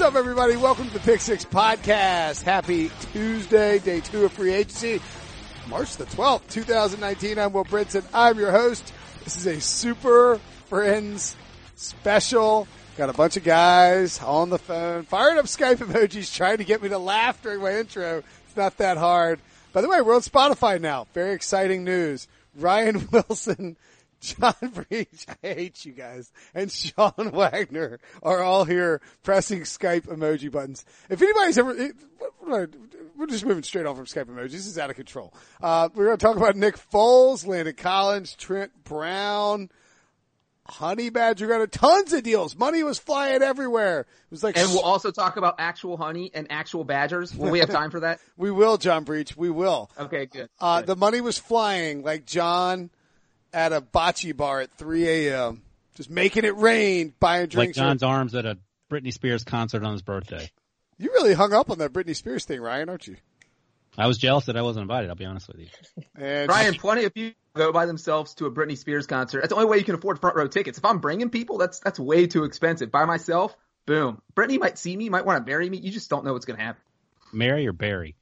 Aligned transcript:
What's 0.00 0.14
up, 0.14 0.18
everybody? 0.18 0.56
Welcome 0.56 0.88
to 0.88 0.94
the 0.94 1.00
Pick 1.00 1.20
Six 1.20 1.44
Podcast. 1.44 2.42
Happy 2.42 2.90
Tuesday, 3.12 3.78
day 3.80 4.00
two 4.00 4.24
of 4.24 4.32
free 4.32 4.54
agency, 4.54 4.98
March 5.68 5.94
the 5.98 6.06
12th, 6.06 6.48
2019. 6.48 7.38
I'm 7.38 7.52
Will 7.52 7.66
Brinson. 7.66 8.02
I'm 8.14 8.38
your 8.38 8.50
host. 8.50 8.94
This 9.24 9.36
is 9.36 9.46
a 9.46 9.60
super 9.60 10.40
friends 10.68 11.36
special. 11.76 12.66
Got 12.96 13.10
a 13.10 13.12
bunch 13.12 13.36
of 13.36 13.44
guys 13.44 14.18
on 14.20 14.48
the 14.48 14.56
phone, 14.56 15.02
firing 15.02 15.36
up 15.36 15.44
Skype 15.44 15.76
emojis, 15.76 16.34
trying 16.34 16.56
to 16.56 16.64
get 16.64 16.82
me 16.82 16.88
to 16.88 16.98
laugh 16.98 17.42
during 17.42 17.60
my 17.60 17.76
intro. 17.76 18.22
It's 18.46 18.56
not 18.56 18.78
that 18.78 18.96
hard. 18.96 19.38
By 19.74 19.82
the 19.82 19.88
way, 19.90 20.00
we're 20.00 20.14
on 20.14 20.22
Spotify 20.22 20.80
now. 20.80 21.08
Very 21.12 21.34
exciting 21.34 21.84
news. 21.84 22.26
Ryan 22.56 23.06
Wilson 23.12 23.76
John 24.20 24.54
Breech, 24.88 25.26
I 25.42 25.46
hate 25.46 25.84
you 25.84 25.92
guys, 25.92 26.30
and 26.54 26.70
Sean 26.70 27.12
Wagner 27.32 27.98
are 28.22 28.42
all 28.42 28.64
here 28.64 29.00
pressing 29.22 29.60
Skype 29.60 30.06
emoji 30.06 30.50
buttons. 30.50 30.84
If 31.08 31.22
anybody's 31.22 31.58
ever, 31.58 31.92
we're 32.46 33.26
just 33.26 33.44
moving 33.44 33.62
straight 33.62 33.86
on 33.86 33.96
from 33.96 34.06
Skype 34.06 34.26
emojis. 34.26 34.52
This 34.52 34.66
is 34.66 34.78
out 34.78 34.90
of 34.90 34.96
control. 34.96 35.34
Uh, 35.62 35.88
we're 35.94 36.06
going 36.06 36.18
to 36.18 36.24
talk 36.24 36.36
about 36.36 36.56
Nick 36.56 36.76
Foles, 36.76 37.46
Landon 37.46 37.74
Collins, 37.74 38.34
Trent 38.36 38.72
Brown, 38.84 39.70
Honey 40.70 41.10
Badger 41.10 41.48
got 41.48 41.60
a 41.60 41.66
tons 41.66 42.12
of 42.12 42.22
deals. 42.22 42.56
Money 42.56 42.82
was 42.82 42.98
flying 42.98 43.42
everywhere. 43.42 44.00
It 44.00 44.30
was 44.30 44.44
like, 44.44 44.56
and 44.56 44.68
we'll 44.68 44.80
also 44.80 45.10
talk 45.10 45.36
about 45.36 45.56
actual 45.58 45.96
honey 45.96 46.30
and 46.32 46.46
actual 46.50 46.84
badgers. 46.84 47.34
Will 47.34 47.50
we 47.50 47.58
have 47.58 47.70
time 47.70 47.90
for 47.90 48.00
that? 48.00 48.20
we 48.36 48.50
will, 48.50 48.78
John 48.78 49.04
Breech. 49.04 49.36
We 49.36 49.50
will. 49.50 49.90
Okay, 49.98 50.26
good. 50.26 50.48
Uh, 50.60 50.80
good. 50.80 50.86
the 50.86 50.96
money 50.96 51.20
was 51.20 51.38
flying 51.38 52.02
like 52.02 52.24
John 52.24 52.90
at 53.52 53.72
a 53.72 53.80
bocce 53.80 54.36
bar 54.36 54.60
at 54.60 54.72
3 54.76 55.08
a.m. 55.08 55.62
Just 55.94 56.10
making 56.10 56.44
it 56.44 56.56
rain, 56.56 57.12
buying 57.20 57.46
drinks. 57.46 57.76
Like 57.76 57.86
John's 57.86 58.02
arms 58.02 58.34
at 58.34 58.46
a 58.46 58.58
Britney 58.90 59.12
Spears 59.12 59.44
concert 59.44 59.84
on 59.84 59.92
his 59.92 60.02
birthday. 60.02 60.50
You 60.98 61.10
really 61.12 61.34
hung 61.34 61.52
up 61.52 61.70
on 61.70 61.78
that 61.78 61.92
Britney 61.92 62.14
Spears 62.14 62.44
thing, 62.44 62.60
Ryan, 62.60 62.88
aren't 62.88 63.06
you? 63.06 63.16
I 63.98 64.06
was 64.06 64.18
jealous 64.18 64.46
that 64.46 64.56
I 64.56 64.62
wasn't 64.62 64.82
invited. 64.82 65.10
I'll 65.10 65.16
be 65.16 65.24
honest 65.24 65.48
with 65.48 65.58
you. 65.58 65.66
And 66.14 66.48
Ryan, 66.48 66.74
plenty 66.74 67.04
of 67.04 67.14
people 67.14 67.36
go 67.54 67.72
by 67.72 67.86
themselves 67.86 68.34
to 68.34 68.46
a 68.46 68.50
Britney 68.50 68.78
Spears 68.78 69.06
concert. 69.06 69.40
That's 69.40 69.50
the 69.50 69.56
only 69.56 69.68
way 69.68 69.78
you 69.78 69.84
can 69.84 69.94
afford 69.94 70.20
front 70.20 70.36
row 70.36 70.46
tickets. 70.46 70.78
If 70.78 70.84
I'm 70.84 70.98
bringing 70.98 71.30
people, 71.30 71.58
that's 71.58 71.80
that's 71.80 71.98
way 71.98 72.26
too 72.26 72.44
expensive. 72.44 72.90
By 72.90 73.04
myself, 73.04 73.56
boom. 73.86 74.22
Britney 74.34 74.58
might 74.58 74.78
see 74.78 74.96
me, 74.96 75.08
might 75.08 75.26
want 75.26 75.44
to 75.44 75.50
marry 75.50 75.68
me. 75.68 75.78
You 75.78 75.90
just 75.90 76.08
don't 76.08 76.24
know 76.24 76.32
what's 76.32 76.46
going 76.46 76.58
to 76.58 76.64
happen. 76.64 76.82
Mary 77.32 77.66
or 77.66 77.72
Barry? 77.72 78.16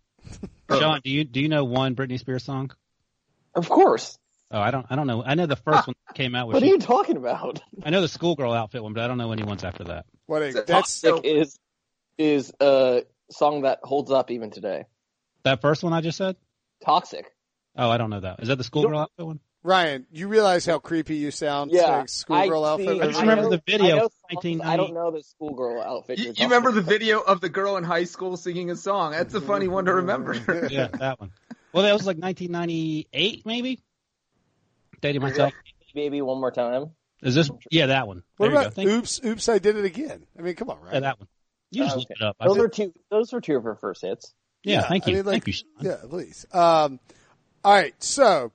Sean, 0.71 1.01
do 1.05 1.11
you 1.11 1.25
do 1.25 1.41
you 1.41 1.49
know 1.49 1.65
one 1.65 1.95
Britney 1.95 2.19
Spears 2.19 2.45
song? 2.45 2.71
Of 3.55 3.69
course. 3.69 4.19
Oh, 4.51 4.61
I 4.61 4.71
don't. 4.71 4.87
I 4.89 4.97
don't 4.97 5.07
know. 5.07 5.23
I 5.23 5.35
know 5.35 5.47
the 5.47 5.57
first 5.57 5.87
one 5.87 5.95
came 6.15 6.35
out. 6.35 6.49
What 6.53 6.61
she, 6.63 6.69
are 6.71 6.73
you 6.73 6.79
talking 6.79 7.17
about? 7.17 7.61
I 7.85 7.91
know 7.91 8.01
the 8.01 8.09
schoolgirl 8.09 8.53
outfit 8.53 8.83
one, 8.83 8.95
but 8.95 9.05
I 9.05 9.07
don't 9.07 9.19
know 9.19 9.31
any 9.33 9.43
ones 9.43 9.63
after 9.65 9.85
that. 9.85 10.07
what 10.27 10.43
a, 10.43 10.53
So- 10.53 10.63
that's 10.67 10.91
so- 10.91 11.11
Toxic 11.17 11.25
is 11.31 11.59
is 12.17 12.53
a 12.61 13.03
song 13.31 13.63
that 13.63 13.81
holds 13.83 14.11
up 14.11 14.31
even 14.31 14.51
today. 14.51 14.85
That 15.45 15.61
first 15.61 15.83
one 15.85 15.93
I 15.93 16.01
just 16.01 16.17
said. 16.19 16.37
Toxic. 16.85 17.27
Oh, 17.77 17.91
I 17.91 17.99
don't 17.99 18.11
know 18.11 18.21
that. 18.21 18.41
Is 18.41 18.49
that 18.49 18.57
the 18.57 18.65
schoolgirl 18.65 18.99
outfit 18.99 19.27
one? 19.27 19.41
Ryan. 19.63 20.07
You 20.11 20.29
realize 20.29 20.65
how 20.65 20.79
creepy 20.79 21.17
you 21.17 21.31
sound 21.31 21.71
Yeah, 21.73 21.87
saying 21.87 22.07
schoolgirl 22.09 22.65
I 22.65 22.71
outfit. 22.73 22.89
see- 22.89 23.01
I 23.01 23.07
just 23.07 23.19
I 23.19 23.21
remember 23.23 23.43
know- 23.45 23.51
the 23.51 23.63
video 23.67 23.87
I, 23.87 23.99
know 23.99 24.09
from 24.09 24.41
songs, 24.43 24.59
1990. 24.59 24.73
I 24.73 24.77
don't 24.77 24.95
know 24.95 25.11
the 25.17 25.23
schoolgirl 25.23 25.83
outfit. 25.83 26.19
You, 26.19 26.33
you're 26.37 26.49
remember 26.49 26.73
the 26.73 26.83
video 26.83 27.21
of 27.21 27.41
the 27.41 27.49
girl 27.49 27.77
in 27.77 27.85
high 27.85 28.05
school 28.05 28.37
singing 28.37 28.71
a 28.71 28.77
song? 28.77 29.13
That's 29.13 29.35
a 29.35 29.41
funny 29.41 29.69
one 29.69 29.85
to 29.85 29.95
remember. 29.95 30.35
Yeah, 30.71 30.89
that 30.89 31.21
one. 31.21 31.31
Well, 31.73 31.83
that 31.85 31.93
was 31.93 32.07
like 32.07 32.17
1998, 32.17 33.45
maybe. 33.47 33.81
Dating 35.01 35.23
myself. 35.23 35.53
about. 35.53 35.95
Baby, 35.95 36.21
one 36.23 36.39
more 36.41 36.51
time. 36.51 36.91
Is 37.23 37.35
this? 37.35 37.51
Yeah, 37.71 37.87
that 37.87 38.07
one. 38.07 38.23
what 38.37 38.47
There 38.49 38.53
you 38.55 38.59
about 38.61 38.71
go. 38.71 38.75
Thank 38.75 38.89
you. 38.91 38.97
oops, 38.97 39.21
oops, 39.25 39.49
I 39.49 39.59
did 39.59 39.77
it 39.77 39.85
again. 39.85 40.25
I 40.39 40.43
mean, 40.43 40.55
come 40.55 40.71
on, 40.71 40.79
Yeah, 40.93 41.01
that 41.01 41.19
one. 41.19 41.29
You 41.71 41.83
just 41.85 41.97
Oh, 41.97 41.99
looked 41.99 42.11
okay. 42.13 42.25
it 42.25 42.27
up. 42.27 42.37
Those 42.41 42.59
were 42.59 42.69
two. 42.69 42.93
Those 43.11 43.33
were 43.33 43.41
two 43.41 43.57
of 43.57 43.65
her 43.65 43.75
first 43.75 44.03
hits. 44.03 44.35
yeah, 44.63 44.83
thank 44.89 45.07
I 45.07 45.11
you. 45.11 45.17
mean, 45.17 45.25
like, 45.27 45.33
thank 45.45 45.47
you. 45.49 45.53
Sean. 45.55 45.67
Yeah, 45.81 45.97
please. 46.09 46.47
Um, 46.53 47.01
all 47.65 47.73
right, 47.75 47.95
so 48.03 48.53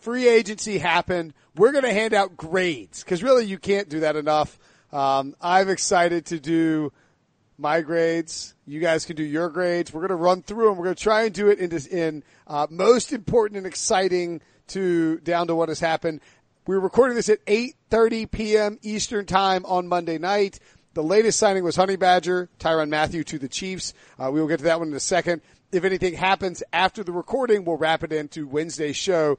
free 0.00 0.26
agency 0.28 0.78
happened. 0.78 1.34
We're 1.56 1.72
going 1.72 1.84
to 1.84 1.92
hand 1.92 2.14
out 2.14 2.36
grades 2.36 3.02
because 3.04 3.22
really 3.22 3.44
you 3.44 3.58
can't 3.58 3.88
do 3.88 4.00
that 4.00 4.16
enough. 4.16 4.58
Um, 4.92 5.34
I'm 5.40 5.68
excited 5.68 6.26
to 6.26 6.40
do 6.40 6.92
my 7.58 7.80
grades. 7.82 8.54
You 8.66 8.80
guys 8.80 9.04
can 9.04 9.16
do 9.16 9.24
your 9.24 9.48
grades. 9.50 9.92
We're 9.92 10.00
going 10.00 10.10
to 10.10 10.14
run 10.16 10.42
through 10.42 10.68
them. 10.68 10.76
We're 10.78 10.84
going 10.84 10.96
to 10.96 11.02
try 11.02 11.24
and 11.24 11.34
do 11.34 11.48
it 11.48 11.58
in, 11.58 11.70
this, 11.70 11.86
in 11.86 12.22
uh, 12.46 12.66
most 12.70 13.12
important 13.12 13.58
and 13.58 13.66
exciting 13.66 14.40
to 14.68 15.18
down 15.18 15.46
to 15.48 15.54
what 15.54 15.68
has 15.68 15.80
happened. 15.80 16.20
We're 16.66 16.80
recording 16.80 17.14
this 17.16 17.28
at 17.28 17.44
8:30 17.46 18.30
p.m. 18.30 18.78
Eastern 18.82 19.26
Time 19.26 19.64
on 19.66 19.86
Monday 19.86 20.18
night. 20.18 20.58
The 20.94 21.02
latest 21.02 21.38
signing 21.38 21.62
was 21.62 21.76
Honey 21.76 21.96
Badger, 21.96 22.48
Tyrann 22.58 22.88
Mathieu 22.88 23.22
to 23.24 23.38
the 23.38 23.48
Chiefs. 23.48 23.92
Uh, 24.18 24.30
we 24.32 24.40
will 24.40 24.48
get 24.48 24.58
to 24.58 24.64
that 24.64 24.78
one 24.78 24.88
in 24.88 24.94
a 24.94 25.00
second. 25.00 25.42
If 25.70 25.84
anything 25.84 26.14
happens 26.14 26.62
after 26.72 27.04
the 27.04 27.12
recording, 27.12 27.64
we'll 27.64 27.76
wrap 27.76 28.02
it 28.02 28.12
into 28.12 28.46
Wednesday's 28.48 28.96
show. 28.96 29.38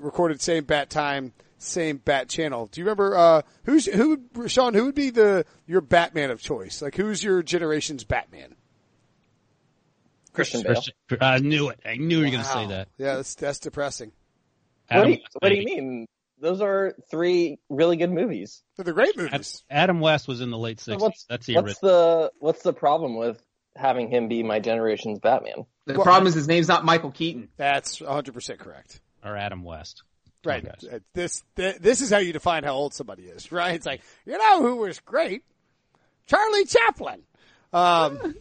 Recorded 0.00 0.40
same 0.40 0.64
bat 0.64 0.90
time, 0.90 1.32
same 1.58 1.98
bat 1.98 2.28
channel. 2.28 2.66
Do 2.66 2.80
you 2.80 2.84
remember 2.84 3.16
uh, 3.16 3.42
who's 3.64 3.86
who? 3.86 4.20
Sean, 4.46 4.74
who 4.74 4.86
would 4.86 4.94
be 4.94 5.10
the 5.10 5.46
your 5.66 5.80
Batman 5.80 6.30
of 6.30 6.40
choice? 6.40 6.82
Like 6.82 6.96
who's 6.96 7.22
your 7.22 7.42
generation's 7.42 8.04
Batman? 8.04 8.54
Christian 10.32 10.62
Bale. 10.62 10.74
Christian- 10.74 10.94
I 11.20 11.38
knew 11.38 11.68
it. 11.68 11.80
I 11.84 11.96
knew 11.96 12.18
you 12.18 12.24
were 12.24 12.30
going 12.30 12.42
to 12.42 12.48
say 12.48 12.66
that. 12.66 12.88
Yeah, 12.98 13.16
that's 13.16 13.34
that's 13.34 13.58
depressing. 13.58 14.12
What 14.90 15.04
do, 15.04 15.10
you, 15.10 15.16
West, 15.16 15.36
what 15.40 15.48
do 15.48 15.54
you 15.56 15.64
mean? 15.64 16.06
Those 16.40 16.60
are 16.60 16.92
three 17.10 17.58
really 17.70 17.96
good 17.96 18.10
movies. 18.10 18.62
They're 18.76 18.84
the 18.84 18.92
great 18.92 19.16
movies. 19.16 19.62
Adam 19.70 20.00
West 20.00 20.28
was 20.28 20.40
in 20.40 20.50
the 20.50 20.58
late 20.58 20.80
So 20.80 20.92
60s. 20.96 21.00
what's 21.00 21.24
That's 21.28 21.46
the 21.46 21.54
what's 21.54 21.66
original. 21.66 21.90
the 21.92 22.32
what's 22.40 22.62
the 22.62 22.72
problem 22.72 23.16
with 23.16 23.40
having 23.76 24.08
him 24.08 24.28
be 24.28 24.42
my 24.42 24.58
generation's 24.60 25.18
Batman? 25.20 25.64
The 25.86 25.94
Well- 25.94 26.02
problem 26.04 26.26
is 26.26 26.34
his 26.34 26.48
name's 26.48 26.68
not 26.68 26.84
Michael 26.84 27.10
Keaton. 27.12 27.48
That's 27.56 28.00
100 28.00 28.34
percent 28.34 28.58
correct. 28.60 29.00
Or 29.24 29.36
Adam 29.36 29.62
West. 29.62 30.02
Right. 30.44 30.62
Come 30.62 30.72
on, 30.72 30.76
guys. 30.82 30.94
Uh, 30.94 30.98
This 31.14 31.42
this 31.56 32.00
is 32.02 32.10
how 32.10 32.18
you 32.18 32.34
define 32.34 32.64
how 32.64 32.74
old 32.74 32.92
somebody 32.92 33.22
is, 33.22 33.50
right? 33.50 33.74
It's 33.74 33.86
like 33.86 34.02
you 34.26 34.36
know 34.36 34.60
who 34.60 34.76
was 34.76 35.00
great, 35.00 35.42
Charlie 36.26 36.66
Chaplin. 36.66 37.22
Um, 37.72 38.34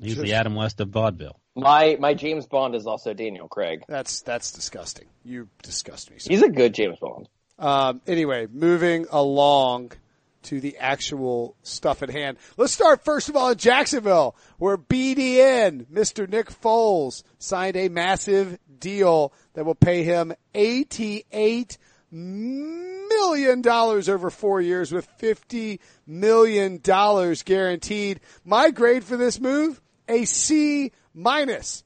He's 0.00 0.16
the 0.16 0.34
Adam 0.34 0.54
West 0.54 0.80
of 0.80 0.88
vaudeville. 0.88 1.38
My 1.54 1.96
my 2.00 2.14
James 2.14 2.46
Bond 2.46 2.74
is 2.74 2.86
also 2.86 3.12
Daniel 3.12 3.48
Craig. 3.48 3.84
that's 3.88 4.22
that's 4.22 4.52
disgusting. 4.52 5.06
You 5.24 5.48
disgust 5.62 6.10
me. 6.10 6.18
sir. 6.18 6.30
He's 6.30 6.42
a 6.42 6.48
good 6.48 6.74
James 6.74 6.98
Bond. 7.00 7.28
Um, 7.58 8.00
anyway, 8.06 8.46
moving 8.50 9.06
along 9.10 9.92
to 10.44 10.60
the 10.60 10.78
actual 10.78 11.54
stuff 11.62 12.02
at 12.02 12.08
hand. 12.08 12.38
Let's 12.56 12.72
start 12.72 13.04
first 13.04 13.28
of 13.28 13.36
all 13.36 13.50
in 13.50 13.58
Jacksonville, 13.58 14.36
where 14.58 14.78
BDN, 14.78 15.86
Mr. 15.86 16.26
Nick 16.26 16.48
Foles, 16.50 17.22
signed 17.38 17.76
a 17.76 17.88
massive 17.88 18.58
deal 18.78 19.34
that 19.52 19.66
will 19.66 19.74
pay 19.74 20.02
him 20.02 20.32
eighty-eight 20.54 21.76
million 22.10 23.60
dollars 23.60 24.08
over 24.08 24.30
four 24.30 24.60
years, 24.60 24.92
with 24.92 25.06
fifty 25.18 25.80
million 26.06 26.78
dollars 26.82 27.42
guaranteed. 27.42 28.20
My 28.44 28.70
grade 28.70 29.04
for 29.04 29.16
this 29.18 29.38
move: 29.38 29.80
a 30.10 30.24
C 30.24 30.92
minus. 31.14 31.84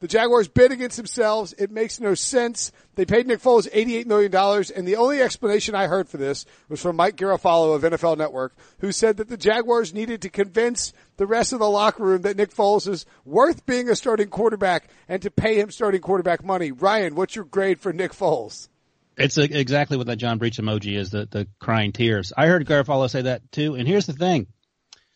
The 0.00 0.08
Jaguars 0.08 0.48
bid 0.48 0.70
against 0.70 0.98
themselves. 0.98 1.54
It 1.56 1.70
makes 1.70 1.98
no 1.98 2.14
sense. 2.14 2.72
They 2.94 3.06
paid 3.06 3.26
Nick 3.26 3.40
Foles 3.40 3.70
$88 3.70 4.04
million, 4.04 4.34
and 4.76 4.86
the 4.86 4.96
only 4.96 5.22
explanation 5.22 5.74
I 5.74 5.86
heard 5.86 6.10
for 6.10 6.18
this 6.18 6.44
was 6.68 6.82
from 6.82 6.96
Mike 6.96 7.16
Garafolo 7.16 7.74
of 7.74 7.82
NFL 7.82 8.18
Network, 8.18 8.54
who 8.80 8.92
said 8.92 9.16
that 9.16 9.28
the 9.28 9.38
Jaguars 9.38 9.94
needed 9.94 10.20
to 10.22 10.28
convince 10.28 10.92
the 11.16 11.26
rest 11.26 11.54
of 11.54 11.60
the 11.60 11.70
locker 11.70 12.02
room 12.02 12.20
that 12.22 12.36
Nick 12.36 12.52
Foles 12.52 12.86
is 12.86 13.06
worth 13.24 13.64
being 13.64 13.88
a 13.88 13.96
starting 13.96 14.28
quarterback 14.28 14.90
and 15.08 15.22
to 15.22 15.30
pay 15.30 15.58
him 15.58 15.70
starting 15.70 16.02
quarterback 16.02 16.44
money. 16.44 16.70
Ryan, 16.70 17.14
what's 17.14 17.34
your 17.34 17.46
grade 17.46 17.80
for 17.80 17.92
Nick 17.94 18.12
Foles? 18.12 18.68
It's 19.16 19.38
exactly 19.38 19.96
what 19.96 20.08
that 20.08 20.16
John 20.16 20.38
Breech 20.38 20.58
emoji 20.58 20.98
is, 20.98 21.10
the, 21.10 21.26
the 21.30 21.48
crying 21.60 21.92
tears. 21.92 22.32
I 22.36 22.46
heard 22.46 22.66
Garafolo 22.66 23.08
say 23.08 23.22
that 23.22 23.50
too. 23.52 23.74
And 23.74 23.88
here's 23.88 24.06
the 24.06 24.12
thing. 24.12 24.48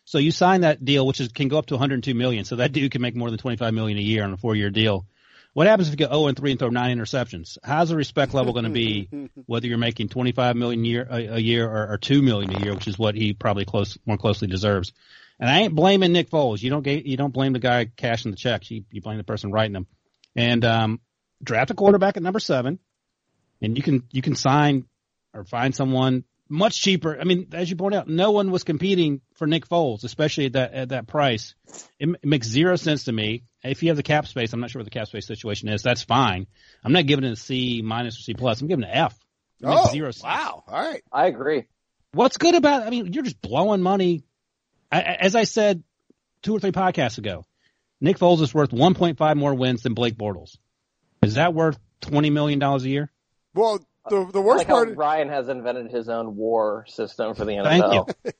So 0.09 0.17
you 0.17 0.31
sign 0.31 0.61
that 0.61 0.83
deal, 0.83 1.05
which 1.05 1.19
is, 1.19 1.27
can 1.27 1.49
go 1.49 1.59
up 1.59 1.67
to 1.67 1.75
102 1.75 2.15
million. 2.15 2.43
So 2.43 2.55
that 2.55 2.71
dude 2.71 2.89
can 2.91 2.99
make 2.99 3.15
more 3.15 3.29
than 3.29 3.37
25 3.37 3.75
million 3.75 3.99
a 3.99 4.01
year 4.01 4.23
on 4.23 4.33
a 4.33 4.37
four 4.37 4.55
year 4.55 4.71
deal. 4.71 5.05
What 5.53 5.67
happens 5.67 5.87
if 5.87 5.91
you 5.91 6.07
go 6.07 6.11
0 6.11 6.29
and 6.29 6.35
3 6.35 6.49
and 6.49 6.59
throw 6.59 6.69
nine 6.69 6.97
interceptions? 6.97 7.59
How's 7.63 7.89
the 7.89 7.95
respect 7.95 8.33
level 8.33 8.51
going 8.53 8.65
to 8.65 8.71
be 8.71 9.07
whether 9.45 9.67
you're 9.67 9.77
making 9.77 10.09
25 10.09 10.55
million 10.55 10.83
year, 10.83 11.07
a, 11.07 11.35
a 11.35 11.37
year 11.37 11.69
or, 11.69 11.91
or 11.91 11.97
2 11.99 12.23
million 12.23 12.55
a 12.55 12.59
year, 12.59 12.73
which 12.73 12.87
is 12.87 12.97
what 12.97 13.13
he 13.13 13.33
probably 13.33 13.65
close, 13.65 13.99
more 14.07 14.17
closely 14.17 14.47
deserves. 14.47 14.93
And 15.39 15.47
I 15.47 15.59
ain't 15.59 15.75
blaming 15.75 16.11
Nick 16.11 16.31
Foles. 16.31 16.63
You 16.63 16.71
don't 16.71 16.81
get, 16.81 17.05
you 17.05 17.15
don't 17.15 17.31
blame 17.31 17.53
the 17.53 17.59
guy 17.59 17.85
cashing 17.85 18.31
the 18.31 18.37
checks. 18.37 18.71
You, 18.71 18.85
you 18.89 19.03
blame 19.03 19.17
the 19.17 19.23
person 19.23 19.51
writing 19.51 19.73
them. 19.73 19.85
And, 20.35 20.65
um, 20.65 21.01
draft 21.43 21.69
a 21.69 21.75
quarterback 21.75 22.17
at 22.17 22.23
number 22.23 22.39
seven 22.39 22.79
and 23.61 23.77
you 23.77 23.83
can, 23.83 24.05
you 24.09 24.23
can 24.23 24.33
sign 24.33 24.85
or 25.35 25.43
find 25.43 25.75
someone 25.75 26.23
much 26.49 26.81
cheaper. 26.81 27.19
I 27.19 27.23
mean, 27.23 27.47
as 27.53 27.69
you 27.69 27.75
point 27.75 27.95
out, 27.95 28.07
no 28.07 28.31
one 28.31 28.49
was 28.51 28.63
competing 28.63 29.21
for 29.35 29.45
Nick 29.47 29.67
Foles, 29.69 30.03
especially 30.03 30.47
at 30.47 30.53
that 30.53 30.73
at 30.73 30.89
that 30.89 31.07
price. 31.07 31.53
It, 31.99 32.09
it 32.09 32.25
makes 32.25 32.47
zero 32.47 32.75
sense 32.75 33.05
to 33.05 33.11
me. 33.11 33.43
If 33.63 33.83
you 33.83 33.89
have 33.89 33.97
the 33.97 34.03
cap 34.03 34.27
space, 34.27 34.51
I'm 34.53 34.59
not 34.59 34.69
sure 34.71 34.79
what 34.79 34.85
the 34.85 34.89
cap 34.97 35.07
space 35.07 35.27
situation 35.27 35.69
is. 35.69 35.81
That's 35.83 36.03
fine. 36.03 36.47
I'm 36.83 36.93
not 36.93 37.05
giving 37.05 37.25
it 37.25 37.31
a 37.31 37.35
C 37.35 37.81
minus 37.83 38.17
or 38.19 38.21
C 38.23 38.33
plus. 38.33 38.61
I'm 38.61 38.67
giving 38.67 38.83
it 38.83 38.89
an 38.89 38.93
F. 38.95 39.19
It 39.61 39.67
makes 39.67 39.81
Oh, 39.89 39.91
zero 39.91 40.11
sense. 40.11 40.23
wow. 40.23 40.63
All 40.67 40.81
right. 40.81 41.03
I 41.11 41.27
agree. 41.27 41.65
What's 42.13 42.37
good 42.37 42.55
about? 42.55 42.83
I 42.83 42.89
mean, 42.89 43.13
you're 43.13 43.23
just 43.23 43.41
blowing 43.41 43.81
money. 43.81 44.23
I, 44.91 45.01
I- 45.01 45.17
as 45.21 45.35
I 45.35 45.43
said 45.43 45.83
two 46.41 46.55
or 46.55 46.59
three 46.59 46.71
podcasts 46.71 47.17
ago. 47.17 47.43
Nick 48.01 48.17
Foles 48.17 48.41
is 48.41 48.53
worth 48.53 48.71
1.5 48.71 49.35
more 49.35 49.53
wins 49.53 49.83
than 49.83 49.93
Blake 49.93 50.15
Bortles. 50.15 50.57
Is 51.21 51.35
that 51.35 51.53
worth 51.53 51.77
20 51.99 52.29
million 52.29 52.57
dollars 52.57 52.85
a 52.85 52.89
year? 52.89 53.11
Well, 53.53 53.85
the 54.07 54.25
the 54.31 54.41
worst 54.41 54.59
like 54.59 54.67
how 54.67 54.85
part. 54.85 54.95
Ryan 54.95 55.29
has 55.29 55.49
invented 55.49 55.91
his 55.91 56.09
own 56.09 56.35
war 56.35 56.85
system 56.87 57.35
for 57.35 57.45
the 57.45 57.53
NFL. 57.53 57.65
Thank 57.65 57.93
you. 57.93 58.31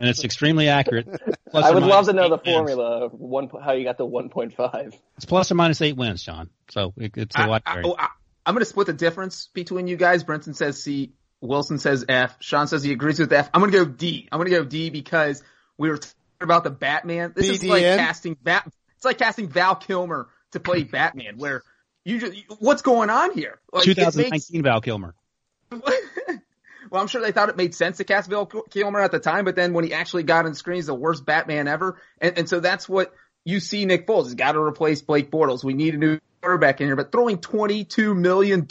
And 0.00 0.08
it's 0.08 0.22
extremely 0.22 0.68
accurate. 0.68 1.08
Plus 1.50 1.64
I 1.64 1.70
or 1.70 1.74
would 1.74 1.82
love 1.82 2.06
to 2.06 2.12
know 2.12 2.26
eight 2.26 2.30
the 2.30 2.36
wins. 2.36 2.56
formula 2.56 3.04
of 3.04 3.12
one, 3.12 3.48
how 3.48 3.72
you 3.72 3.84
got 3.84 3.98
the 3.98 4.06
1.5. 4.06 4.94
It's 5.16 5.24
plus 5.24 5.50
or 5.50 5.54
minus 5.54 5.80
eight 5.80 5.96
wins, 5.96 6.22
John. 6.22 6.50
So 6.70 6.92
it, 6.96 7.16
it's 7.16 7.34
a 7.34 7.40
I, 7.40 7.46
lot. 7.46 7.62
I, 7.66 7.74
vary. 7.74 7.86
oh, 7.86 7.96
I, 7.98 8.08
I'm 8.46 8.54
going 8.54 8.60
to 8.60 8.66
split 8.66 8.86
the 8.86 8.92
difference 8.92 9.48
between 9.54 9.88
you 9.88 9.96
guys. 9.96 10.24
Brinson 10.24 10.54
says 10.54 10.82
C. 10.82 11.12
Wilson 11.40 11.78
says 11.78 12.04
F. 12.08 12.36
Sean 12.40 12.66
says 12.66 12.82
he 12.82 12.92
agrees 12.92 13.18
with 13.18 13.32
F. 13.32 13.50
I'm 13.52 13.60
going 13.60 13.72
to 13.72 13.78
go 13.78 13.84
D. 13.86 14.28
I'm 14.30 14.38
going 14.38 14.50
to 14.50 14.56
go 14.56 14.64
D 14.64 14.90
because 14.90 15.42
we 15.76 15.88
were 15.88 15.98
talking 15.98 16.14
about 16.40 16.64
the 16.64 16.70
Batman. 16.70 17.32
This 17.34 17.48
is 17.48 17.64
like 17.64 17.82
casting 17.82 18.36
Bat. 18.40 18.70
It's 18.96 19.04
like 19.04 19.18
casting 19.18 19.48
Val 19.48 19.76
Kilmer 19.76 20.28
to 20.52 20.60
play 20.60 20.82
Batman, 20.82 21.38
where 21.38 21.62
you 22.08 22.20
just 22.20 22.32
what's 22.58 22.82
going 22.82 23.10
on 23.10 23.34
here? 23.34 23.60
Like, 23.72 23.84
2019 23.84 24.30
makes- 24.30 24.50
Val 24.64 24.80
Kilmer. 24.80 25.14
well, 25.70 27.02
I'm 27.02 27.06
sure 27.06 27.20
they 27.20 27.32
thought 27.32 27.50
it 27.50 27.56
made 27.56 27.74
sense 27.74 27.98
to 27.98 28.04
cast 28.04 28.30
Val 28.30 28.46
Kilmer 28.46 29.00
at 29.00 29.12
the 29.12 29.18
time, 29.18 29.44
but 29.44 29.56
then 29.56 29.74
when 29.74 29.84
he 29.84 29.92
actually 29.92 30.22
got 30.22 30.46
on 30.46 30.54
screen, 30.54 30.76
he's 30.76 30.86
the 30.86 30.94
worst 30.94 31.26
Batman 31.26 31.68
ever. 31.68 32.00
And, 32.20 32.38
and 32.38 32.48
so 32.48 32.60
that's 32.60 32.88
what 32.88 33.12
you 33.44 33.60
see 33.60 33.84
Nick 33.84 34.06
Foles. 34.06 34.24
He's 34.24 34.34
got 34.34 34.52
to 34.52 34.60
replace 34.60 35.02
Blake 35.02 35.30
Bortles. 35.30 35.62
We 35.62 35.74
need 35.74 35.94
a 35.94 35.98
new 35.98 36.18
quarterback 36.40 36.80
in 36.80 36.86
here, 36.86 36.96
but 36.96 37.12
throwing 37.12 37.38
$22 37.38 38.16
million 38.16 38.66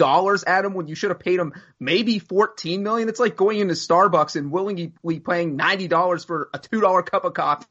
at 0.47 0.65
him 0.65 0.73
when 0.73 0.87
you 0.87 0.95
should 0.95 1.11
have 1.11 1.19
paid 1.19 1.39
him 1.39 1.53
maybe 1.79 2.17
14 2.17 2.81
million. 2.81 3.09
It's 3.09 3.19
like 3.19 3.35
going 3.35 3.59
into 3.59 3.75
Starbucks 3.75 4.35
and 4.35 4.51
willingly 4.51 4.93
paying 5.03 5.57
$90 5.57 6.25
for 6.25 6.49
a 6.53 6.59
$2 6.59 7.05
cup 7.05 7.25
of 7.25 7.35
coffee. 7.35 7.65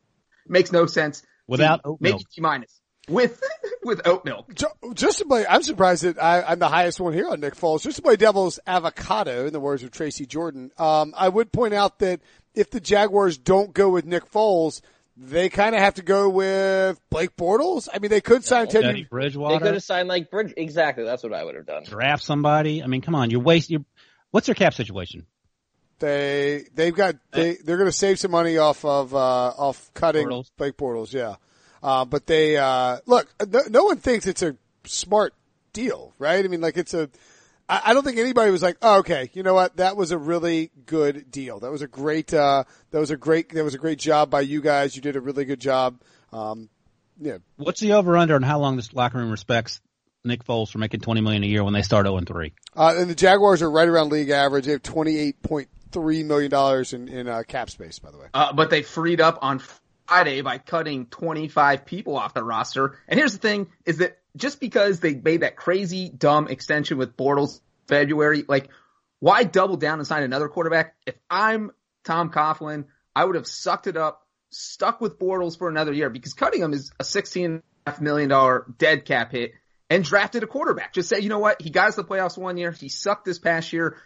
Makes 0.47 0.71
no 0.71 0.87
sense. 0.87 1.23
Without 1.49 1.81
oat 1.85 1.99
maybe. 2.01 2.19
T 2.19 2.41
minus 2.41 2.81
with, 3.09 3.43
with 3.85 4.07
oat 4.07 4.25
milk. 4.25 4.53
Just 4.95 5.19
to 5.19 5.25
play, 5.25 5.47
I'm 5.49 5.63
surprised 5.63 6.05
that 6.05 6.23
I, 6.23 6.43
I'm 6.43 6.59
the 6.59 6.69
highest 6.69 7.01
one 7.01 7.13
here 7.13 7.29
on 7.29 7.41
Nick 7.41 7.55
Foles. 7.55 7.83
Just 7.83 7.97
to 7.97 8.03
play 8.03 8.17
devil's 8.17 8.59
avocado, 8.67 9.47
in 9.47 9.53
the 9.53 9.61
words 9.61 9.83
of 9.83 9.91
Tracy 9.91 10.27
Jordan, 10.27 10.71
um, 10.79 11.15
I 11.17 11.29
would 11.29 11.53
point 11.53 11.75
out 11.75 12.01
that 12.01 12.21
if 12.55 12.71
the 12.71 12.81
Jaguars 12.81 13.39
don't 13.39 13.73
go 13.73 13.91
with 13.91 14.05
Nick 14.05 14.31
Foles, 14.31 14.81
they 15.17 15.49
kind 15.49 15.75
of 15.75 15.81
have 15.81 15.95
to 15.95 16.03
go 16.03 16.29
with 16.29 17.01
Blake 17.11 17.37
Bortles. 17.37 17.89
I 17.93 17.99
mean, 17.99 18.11
they 18.11 18.21
could 18.21 18.45
sign 18.45 18.69
Teddy 18.69 18.87
Teddy. 18.87 19.09
They 19.11 19.59
could 19.59 19.75
have 19.75 19.83
signed 19.83 20.09
like 20.09 20.31
Bridge. 20.31 20.53
Exactly. 20.57 21.05
That's 21.05 21.23
what 21.23 21.33
I 21.33 21.43
would 21.43 21.55
have 21.55 21.67
done. 21.67 21.85
draft 21.85 22.23
somebody. 22.23 22.83
I 22.83 22.87
mean, 22.87 23.01
come 23.01 23.15
on, 23.15 23.31
you're 23.31 23.41
wasting. 23.41 23.75
You're, 23.75 23.85
what's 24.31 24.47
their 24.47 24.55
cap 24.55 24.75
situation? 24.75 25.27
They 25.99 26.67
they've 26.75 26.95
got 26.95 27.17
they 27.33 27.57
they're 27.65 27.79
going 27.79 27.89
to 27.89 27.97
save 27.97 28.19
some 28.19 28.31
money 28.31 28.59
off 28.59 28.85
of 28.85 29.15
uh, 29.15 29.19
off 29.19 29.91
cutting 29.95 30.29
Bortles. 30.29 30.51
Blake 30.59 30.77
Bortles. 30.77 31.15
Yeah, 31.15 31.37
uh, 31.83 32.05
but 32.05 32.27
they 32.27 32.57
uh, 32.57 32.99
look. 33.07 33.29
No, 33.49 33.61
no 33.69 33.85
one 33.85 33.99
thinks 33.99 34.27
it's 34.27 34.43
a 34.43 34.57
smart 34.85 35.35
deal, 35.73 36.15
right? 36.19 36.45
I 36.45 36.49
mean, 36.49 36.61
like 36.61 36.77
it's 36.77 36.95
a. 36.95 37.09
I 37.69 37.83
I 37.87 37.95
don't 37.95 38.05
think 38.05 38.19
anybody 38.19 38.51
was 38.51 38.63
like, 38.63 38.77
oh, 38.83 38.99
okay, 39.01 39.31
you 39.35 39.43
know 39.43 39.55
what? 39.55 39.77
That 39.77 39.97
was 39.97 40.11
a 40.13 40.19
really 40.19 40.71
good 40.87 41.31
deal. 41.31 41.61
That 41.61 41.71
was 41.71 41.83
a 41.83 41.89
great. 41.89 42.33
Uh, 42.33 42.65
that 42.91 42.99
was 43.01 43.11
a 43.11 43.17
great. 43.17 43.51
That 43.51 43.65
was 43.65 43.75
a 43.75 43.79
great 43.79 43.99
job 43.99 44.31
by 44.31 44.43
you 44.43 44.61
guys. 44.61 44.95
You 44.97 45.03
did 45.03 45.17
a 45.17 45.21
really 45.21 45.45
good 45.45 45.61
job. 45.61 46.01
Um, 46.33 46.69
yeah, 47.21 47.39
What's 47.57 47.81
the 47.81 47.95
over 47.95 48.17
under 48.17 48.35
on 48.35 48.43
how 48.43 48.59
long 48.59 48.77
this 48.77 48.93
locker 48.93 49.17
room 49.19 49.31
respects 49.31 49.81
Nick 50.23 50.45
Foles 50.45 50.71
for 50.71 50.77
making 50.79 51.01
20 51.01 51.23
million 51.23 51.43
a 51.45 51.47
year 51.47 51.65
when 51.65 51.73
they 51.73 51.81
start 51.81 52.05
0 52.05 52.19
and 52.19 52.27
3? 52.29 52.53
uh, 52.77 52.95
and 52.99 53.09
the 53.09 53.15
Jaguars 53.15 53.63
are 53.63 53.71
right 53.71 53.89
around 53.89 54.13
league 54.13 54.29
average. 54.29 54.67
They 54.67 54.73
have 54.73 54.83
twenty 54.83 55.17
eight 55.17 55.41
point 55.43 55.69
three 55.93 56.23
million 56.25 56.51
dollars 56.51 56.93
in 56.93 57.09
in 57.09 57.27
uh, 57.27 57.43
cap 57.49 57.71
space. 57.71 57.99
By 57.99 58.11
the 58.11 58.19
way, 58.19 58.27
Uh, 58.35 58.53
but 58.53 58.69
they 58.71 58.83
freed 58.83 59.21
up 59.21 59.39
on 59.41 59.63
Friday 60.09 60.41
by 60.43 60.59
cutting 60.59 61.07
25 61.07 61.85
people 61.85 62.17
off 62.17 62.35
the 62.35 62.43
roster. 62.43 62.99
And 63.09 63.19
here's 63.19 63.33
the 63.33 63.39
thing 63.39 63.69
is 63.85 63.99
that 63.99 64.19
just 64.37 64.61
because 64.61 65.01
they 65.01 65.15
made 65.15 65.41
that 65.41 65.57
crazy 65.57 66.09
dumb 66.09 66.49
extension 66.49 66.99
with 66.99 67.17
Bortles 67.17 67.61
February, 67.89 68.45
like 68.47 68.69
why 69.21 69.45
double 69.45 69.77
down 69.77 69.99
and 69.99 70.07
sign 70.07 70.23
another 70.23 70.49
quarterback? 70.49 70.95
If 71.07 71.15
I'm 71.31 71.71
Tom 72.05 72.31
Coughlin, 72.31 72.85
I 73.15 73.25
would 73.25 73.35
have 73.35 73.47
sucked 73.47 73.87
it 73.87 73.97
up, 73.97 74.27
stuck 74.51 75.01
with 75.01 75.19
Bortles 75.19 75.59
for 75.59 75.69
another 75.69 75.93
year 75.93 76.11
because 76.11 76.35
cutting 76.35 76.61
him 76.61 76.73
is 76.73 76.93
a 77.01 77.05
$16.5 77.05 78.01
million 78.01 78.63
dead 78.79 79.05
cap 79.05 79.33
hit 79.33 79.53
and 79.89 80.05
drafted 80.05 80.43
a 80.43 80.47
quarterback. 80.47 80.93
Just 80.93 81.09
say, 81.09 81.21
you 81.21 81.29
know 81.29 81.39
what? 81.39 81.63
He 81.63 81.71
got 81.71 81.89
us 81.89 81.97
the 81.97 82.05
playoffs 82.05 82.37
one 82.37 82.57
year. 82.57 82.73
He 82.73 82.89
sucked 82.89 83.25
this 83.25 83.39
past 83.39 83.73
year 83.73 83.97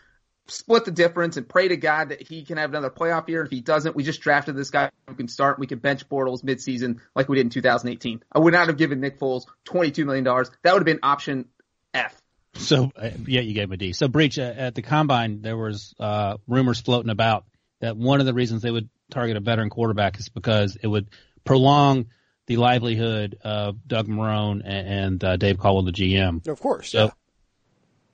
split 0.50 0.84
the 0.84 0.90
difference 0.90 1.36
and 1.36 1.48
pray 1.48 1.68
to 1.68 1.76
God 1.76 2.10
that 2.10 2.26
he 2.26 2.44
can 2.44 2.58
have 2.58 2.70
another 2.70 2.90
playoff 2.90 3.28
year. 3.28 3.42
If 3.42 3.50
he 3.50 3.60
doesn't, 3.60 3.96
we 3.96 4.02
just 4.02 4.20
drafted 4.20 4.56
this 4.56 4.70
guy 4.70 4.90
who 5.08 5.14
can 5.14 5.28
start. 5.28 5.58
We 5.58 5.66
can 5.66 5.78
bench 5.78 6.08
Bortles 6.08 6.42
midseason 6.42 7.00
like 7.14 7.28
we 7.28 7.36
did 7.36 7.46
in 7.46 7.50
2018. 7.50 8.22
I 8.32 8.38
would 8.38 8.52
not 8.52 8.66
have 8.66 8.76
given 8.76 9.00
Nick 9.00 9.18
Foles 9.18 9.46
$22 9.66 10.04
million. 10.04 10.24
That 10.24 10.72
would 10.72 10.80
have 10.80 10.84
been 10.84 11.00
option 11.02 11.46
F. 11.94 12.20
So 12.54 12.90
uh, 12.96 13.10
yeah, 13.26 13.40
you 13.40 13.54
gave 13.54 13.64
him 13.64 13.72
a 13.72 13.76
D. 13.76 13.92
So 13.92 14.08
Breech 14.08 14.38
uh, 14.38 14.42
at 14.42 14.74
the 14.74 14.82
combine, 14.82 15.42
there 15.42 15.56
was 15.56 15.94
uh, 15.98 16.36
rumors 16.46 16.80
floating 16.80 17.10
about 17.10 17.44
that 17.80 17.96
one 17.96 18.20
of 18.20 18.26
the 18.26 18.34
reasons 18.34 18.62
they 18.62 18.70
would 18.70 18.88
target 19.10 19.36
a 19.36 19.40
veteran 19.40 19.70
quarterback 19.70 20.18
is 20.18 20.28
because 20.28 20.76
it 20.76 20.86
would 20.86 21.08
prolong 21.44 22.06
the 22.46 22.56
livelihood 22.56 23.38
of 23.42 23.86
Doug 23.86 24.08
Marrone 24.08 24.62
and, 24.64 24.88
and 24.88 25.24
uh, 25.24 25.36
Dave 25.36 25.58
Caldwell, 25.58 25.84
the 25.84 25.92
GM. 25.92 26.46
of 26.48 26.60
course. 26.60 26.90
So, 26.90 27.12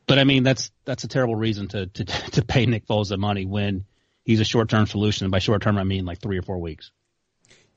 but 0.07 0.19
I 0.19 0.25
mean 0.25 0.43
that's 0.43 0.71
that's 0.85 1.05
a 1.05 1.09
terrible 1.09 1.37
reason 1.37 1.69
to 1.69 1.87
to 1.87 2.05
to 2.33 2.45
pay 2.45 2.67
Nick 2.67 2.87
Foles 2.87 3.09
the 3.09 3.17
money 3.17 3.45
when 3.47 3.85
he's 4.25 4.41
a 4.41 4.45
short 4.45 4.69
term 4.69 4.87
solution. 4.87 5.25
And 5.25 5.33
by 5.33 5.39
short 5.39 5.63
term, 5.63 5.79
I 5.79 5.85
mean 5.85 6.05
like 6.05 6.21
three 6.21 6.39
or 6.39 6.43
four 6.43 6.59
weeks. 6.59 6.91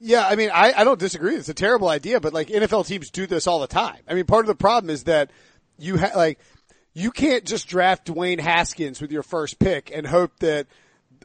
Yeah, 0.01 0.25
I 0.25 0.35
mean, 0.35 0.49
I, 0.53 0.71
I 0.71 0.83
don't 0.85 0.99
disagree. 0.99 1.35
It's 1.35 1.49
a 1.49 1.53
terrible 1.53 1.89
idea, 1.89 2.21
but 2.21 2.33
like 2.33 2.47
NFL 2.47 2.87
teams 2.87 3.09
do 3.09 3.27
this 3.27 3.47
all 3.47 3.59
the 3.59 3.67
time. 3.67 3.99
I 4.07 4.13
mean, 4.13 4.25
part 4.25 4.45
of 4.45 4.47
the 4.47 4.55
problem 4.55 4.89
is 4.89 5.03
that 5.03 5.29
you 5.77 5.97
ha- 5.97 6.13
like, 6.15 6.39
you 6.93 7.11
can't 7.11 7.43
just 7.43 7.67
draft 7.67 8.07
Dwayne 8.07 8.39
Haskins 8.39 9.01
with 9.01 9.11
your 9.11 9.23
first 9.23 9.59
pick 9.59 9.91
and 9.93 10.07
hope 10.07 10.39
that 10.39 10.67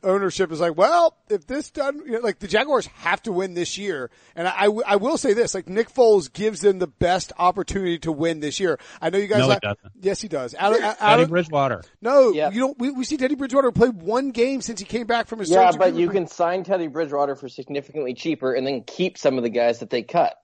ownership 0.04 0.52
is 0.52 0.60
like, 0.60 0.76
well, 0.76 1.16
if 1.28 1.46
this 1.46 1.70
done, 1.70 2.02
you 2.06 2.12
know, 2.12 2.18
like 2.20 2.38
the 2.38 2.46
Jaguars 2.46 2.86
have 2.98 3.22
to 3.24 3.32
win 3.32 3.54
this 3.54 3.76
year. 3.78 4.10
And 4.36 4.46
I, 4.46 4.54
I, 4.56 4.64
w- 4.66 4.82
I 4.86 4.96
will 4.96 5.18
say 5.18 5.32
this, 5.32 5.54
like 5.54 5.68
Nick 5.68 5.92
Foles 5.92 6.32
gives 6.32 6.60
them 6.60 6.78
the 6.78 6.86
best 6.86 7.32
opportunity 7.38 7.98
to 8.00 8.12
win 8.12 8.40
this 8.40 8.60
year. 8.60 8.78
I 9.00 9.10
know 9.10 9.18
you 9.18 9.26
guys 9.26 9.38
No, 9.38 9.44
he 9.44 9.48
like, 9.50 9.60
doesn't. 9.62 9.92
yes, 10.00 10.20
he 10.20 10.28
does. 10.28 10.54
Out, 10.54 10.74
of- 10.76 10.82
out, 10.82 10.98
Teddy 10.98 11.22
of- 11.24 11.30
Bridgewater. 11.30 11.82
no, 12.00 12.30
Yeah. 12.32 12.50
you 12.50 12.60
don't, 12.60 12.78
we, 12.78 12.90
we 12.90 13.04
see 13.04 13.16
Teddy 13.16 13.34
Bridgewater 13.34 13.72
play 13.72 13.88
one 13.88 14.30
game 14.30 14.60
since 14.60 14.78
he 14.78 14.86
came 14.86 15.06
back 15.06 15.26
from 15.26 15.40
his 15.40 15.50
Yeah, 15.50 15.72
but 15.76 15.94
you 15.94 16.08
can 16.10 16.26
sign 16.26 16.62
Teddy 16.64 16.86
Bridgewater 16.86 17.34
for 17.34 17.48
significantly 17.48 18.14
cheaper 18.14 18.54
and 18.54 18.66
then 18.66 18.84
keep 18.84 19.18
some 19.18 19.36
of 19.38 19.42
the 19.42 19.50
guys 19.50 19.80
that 19.80 19.90
they 19.90 20.02
cut. 20.02 20.36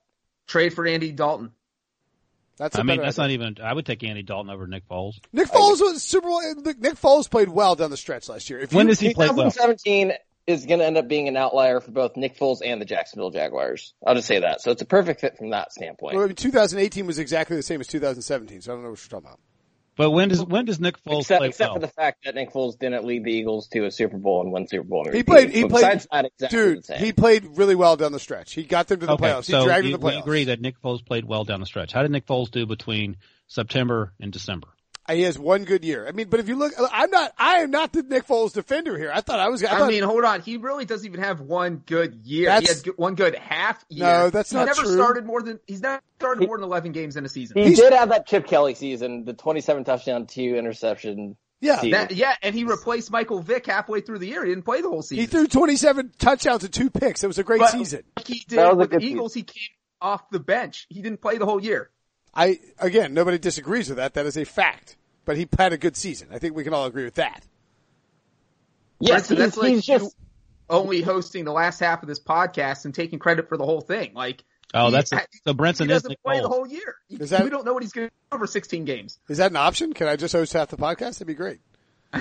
Trade 0.48 0.74
for 0.74 0.86
Andy 0.86 1.12
Dalton. 1.12 1.52
That's 2.56 2.76
a 2.76 2.80
I 2.80 2.82
mean, 2.82 3.00
that's 3.00 3.18
idea. 3.18 3.38
not 3.38 3.46
even. 3.46 3.64
I 3.64 3.72
would 3.72 3.86
take 3.86 4.02
Andy 4.04 4.22
Dalton 4.22 4.50
over 4.50 4.66
Nick 4.66 4.86
Foles. 4.88 5.18
Nick 5.32 5.48
Foles 5.48 5.80
was 5.80 6.02
Super 6.02 6.28
Bowl. 6.28 6.40
Nick 6.56 6.96
Foles 6.96 7.30
played 7.30 7.48
well 7.48 7.74
down 7.74 7.90
the 7.90 7.96
stretch 7.96 8.28
last 8.28 8.50
year. 8.50 8.58
If 8.60 8.72
When 8.72 8.86
you, 8.86 8.92
does 8.92 9.00
he 9.00 9.14
play 9.14 9.26
well? 9.28 9.50
2017 9.50 10.12
is 10.46 10.66
going 10.66 10.80
to 10.80 10.86
end 10.86 10.98
up 10.98 11.08
being 11.08 11.28
an 11.28 11.36
outlier 11.36 11.80
for 11.80 11.90
both 11.90 12.16
Nick 12.16 12.36
Foles 12.36 12.58
and 12.64 12.80
the 12.80 12.84
Jacksonville 12.84 13.30
Jaguars. 13.30 13.94
I'll 14.06 14.14
just 14.14 14.26
say 14.26 14.40
that. 14.40 14.60
So 14.60 14.70
it's 14.72 14.82
a 14.82 14.86
perfect 14.86 15.20
fit 15.20 15.36
from 15.38 15.50
that 15.50 15.72
standpoint. 15.72 16.16
well, 16.16 16.24
I 16.24 16.26
mean, 16.26 16.36
2018 16.36 17.06
was 17.06 17.18
exactly 17.18 17.56
the 17.56 17.62
same 17.62 17.80
as 17.80 17.86
2017, 17.86 18.60
so 18.62 18.72
I 18.72 18.74
don't 18.74 18.82
know 18.82 18.90
what 18.90 19.00
you're 19.00 19.20
talking 19.20 19.28
about. 19.28 19.40
But 20.00 20.12
when 20.12 20.30
does 20.30 20.42
when 20.42 20.64
does 20.64 20.80
Nick 20.80 20.96
Foles 21.04 21.20
Except, 21.20 21.40
play 21.40 21.48
except 21.48 21.68
well? 21.68 21.74
for 21.74 21.80
the 21.80 21.92
fact 21.92 22.24
that 22.24 22.34
Nick 22.34 22.54
Foles 22.54 22.78
didn't 22.78 23.04
lead 23.04 23.22
the 23.22 23.32
Eagles 23.32 23.68
to 23.68 23.84
a 23.84 23.90
Super 23.90 24.16
Bowl 24.16 24.40
and 24.40 24.50
won 24.50 24.66
Super 24.66 24.84
Bowl. 24.84 25.06
He 25.12 25.22
played. 25.22 25.50
He 25.50 25.66
played. 25.66 25.84
Exactly 25.92 26.48
dude, 26.48 26.86
he 26.96 27.12
played 27.12 27.44
really 27.58 27.74
well 27.74 27.96
down 27.96 28.12
the 28.12 28.18
stretch. 28.18 28.54
He 28.54 28.62
got 28.62 28.88
them 28.88 29.00
to 29.00 29.04
the 29.04 29.12
okay, 29.12 29.26
playoffs. 29.26 29.44
He 29.44 29.52
so 29.52 29.66
dragged 29.66 29.84
you, 29.84 29.92
them 29.92 30.00
to 30.00 30.06
the 30.06 30.10
playoffs. 30.10 30.14
we 30.14 30.16
playoffs. 30.16 30.22
agree 30.22 30.44
that 30.44 30.62
Nick 30.62 30.80
Foles 30.80 31.04
played 31.04 31.26
well 31.26 31.44
down 31.44 31.60
the 31.60 31.66
stretch. 31.66 31.92
How 31.92 32.00
did 32.00 32.12
Nick 32.12 32.26
Foles 32.26 32.50
do 32.50 32.64
between 32.64 33.18
September 33.46 34.14
and 34.18 34.32
December? 34.32 34.68
He 35.14 35.22
has 35.22 35.38
one 35.38 35.64
good 35.64 35.84
year. 35.84 36.06
I 36.06 36.12
mean, 36.12 36.28
but 36.28 36.40
if 36.40 36.48
you 36.48 36.56
look, 36.56 36.72
I'm 36.92 37.10
not. 37.10 37.32
I 37.38 37.58
am 37.58 37.70
not 37.70 37.92
the 37.92 38.02
Nick 38.02 38.26
Foles 38.26 38.52
defender 38.52 38.96
here. 38.98 39.10
I 39.14 39.20
thought 39.20 39.38
I 39.40 39.48
was. 39.48 39.62
I, 39.64 39.80
I, 39.80 39.88
mean, 39.88 40.02
hold 40.02 40.24
on. 40.24 40.40
He 40.42 40.56
really 40.56 40.84
doesn't 40.84 41.06
even 41.06 41.20
have 41.20 41.40
one 41.40 41.82
good 41.86 42.20
year. 42.24 42.50
He 42.60 42.66
had 42.66 42.76
one 42.96 43.14
good 43.14 43.34
half 43.34 43.84
year. 43.88 44.04
No, 44.06 44.30
that's 44.30 44.50
he's 44.50 44.54
not 44.54 44.66
never 44.66 44.82
true. 44.82 44.94
started 44.94 45.24
more 45.26 45.42
than 45.42 45.60
he's 45.66 45.80
never 45.80 46.00
started 46.18 46.46
more 46.46 46.56
than 46.58 46.64
11 46.64 46.92
games 46.92 47.16
in 47.16 47.24
a 47.24 47.28
season. 47.28 47.56
he 47.58 47.64
he's- 47.68 47.78
did 47.78 47.92
have 47.92 48.10
that 48.10 48.26
Chip 48.26 48.46
Kelly 48.46 48.74
season, 48.74 49.24
the 49.24 49.32
27 49.32 49.84
touchdown, 49.84 50.26
two 50.26 50.56
interception. 50.56 51.36
yeah. 51.60 51.80
That, 51.82 52.12
yeah, 52.12 52.34
and 52.42 52.54
he 52.54 52.64
replaced 52.64 53.10
Michael 53.10 53.40
Vick 53.40 53.66
halfway 53.66 54.00
through 54.02 54.18
the 54.18 54.26
year. 54.28 54.44
He 54.44 54.50
didn't 54.50 54.64
play 54.64 54.80
the 54.82 54.88
whole 54.88 55.02
season. 55.02 55.22
he 55.22 55.26
threw 55.26 55.46
27 55.46 56.12
touchdowns 56.18 56.64
and 56.64 56.72
two 56.72 56.90
picks. 56.90 57.22
It 57.24 57.26
was 57.26 57.38
a 57.38 57.44
great 57.44 57.60
But- 57.60 57.70
season. 57.72 58.02
Like 58.16 58.26
he 58.26 58.44
That 58.48 58.56
was 58.56 58.56
did 58.56 58.72
a 58.72 58.76
with 58.76 58.90
the 58.90 58.96
good 58.98 59.04
Eagles. 59.04 59.34
He 59.34 59.42
came 59.42 59.68
off 60.00 60.28
the 60.30 60.40
bench. 60.40 60.86
He 60.88 61.02
didn't 61.02 61.20
play 61.20 61.38
the 61.38 61.46
whole 61.46 61.62
year. 61.62 61.90
I 62.32 62.60
again, 62.78 63.12
nobody 63.12 63.38
disagrees 63.38 63.88
with 63.88 63.96
that. 63.98 64.14
That 64.14 64.24
is 64.24 64.36
a 64.36 64.44
fact. 64.44 64.96
But 65.24 65.36
he 65.36 65.48
had 65.58 65.72
a 65.72 65.78
good 65.78 65.96
season. 65.96 66.28
I 66.32 66.38
think 66.38 66.56
we 66.56 66.64
can 66.64 66.74
all 66.74 66.86
agree 66.86 67.04
with 67.04 67.14
that. 67.14 67.44
Yes, 69.00 69.26
Brinson, 69.26 69.28
he's, 69.28 69.38
that's 69.38 69.56
like 69.56 69.80
just 69.82 70.16
only 70.68 71.02
hosting 71.02 71.44
the 71.44 71.52
last 71.52 71.80
half 71.80 72.02
of 72.02 72.08
this 72.08 72.20
podcast 72.20 72.84
and 72.84 72.94
taking 72.94 73.18
credit 73.18 73.48
for 73.48 73.56
the 73.56 73.64
whole 73.64 73.80
thing. 73.80 74.12
Like, 74.14 74.44
Oh, 74.72 74.86
he- 74.86 74.92
that's 74.92 75.12
a, 75.12 75.26
so 75.44 75.52
he 75.52 75.86
doesn't 75.86 76.10
Nick 76.10 76.22
play 76.22 76.40
the 76.40 76.48
whole 76.48 76.66
year. 76.66 76.94
You- 77.08 77.18
Is 77.20 77.30
that- 77.30 77.42
we 77.42 77.50
don't 77.50 77.64
know 77.64 77.72
what 77.72 77.82
he's 77.82 77.92
going 77.92 78.08
to 78.08 78.12
do 78.30 78.36
over 78.36 78.46
16 78.46 78.84
games. 78.84 79.18
Is 79.28 79.38
that 79.38 79.50
an 79.50 79.56
option? 79.56 79.92
Can 79.92 80.06
I 80.06 80.16
just 80.16 80.32
host 80.32 80.52
half 80.52 80.68
the 80.68 80.76
podcast? 80.76 81.14
That'd 81.18 81.26
be 81.26 81.34
great. 81.34 81.58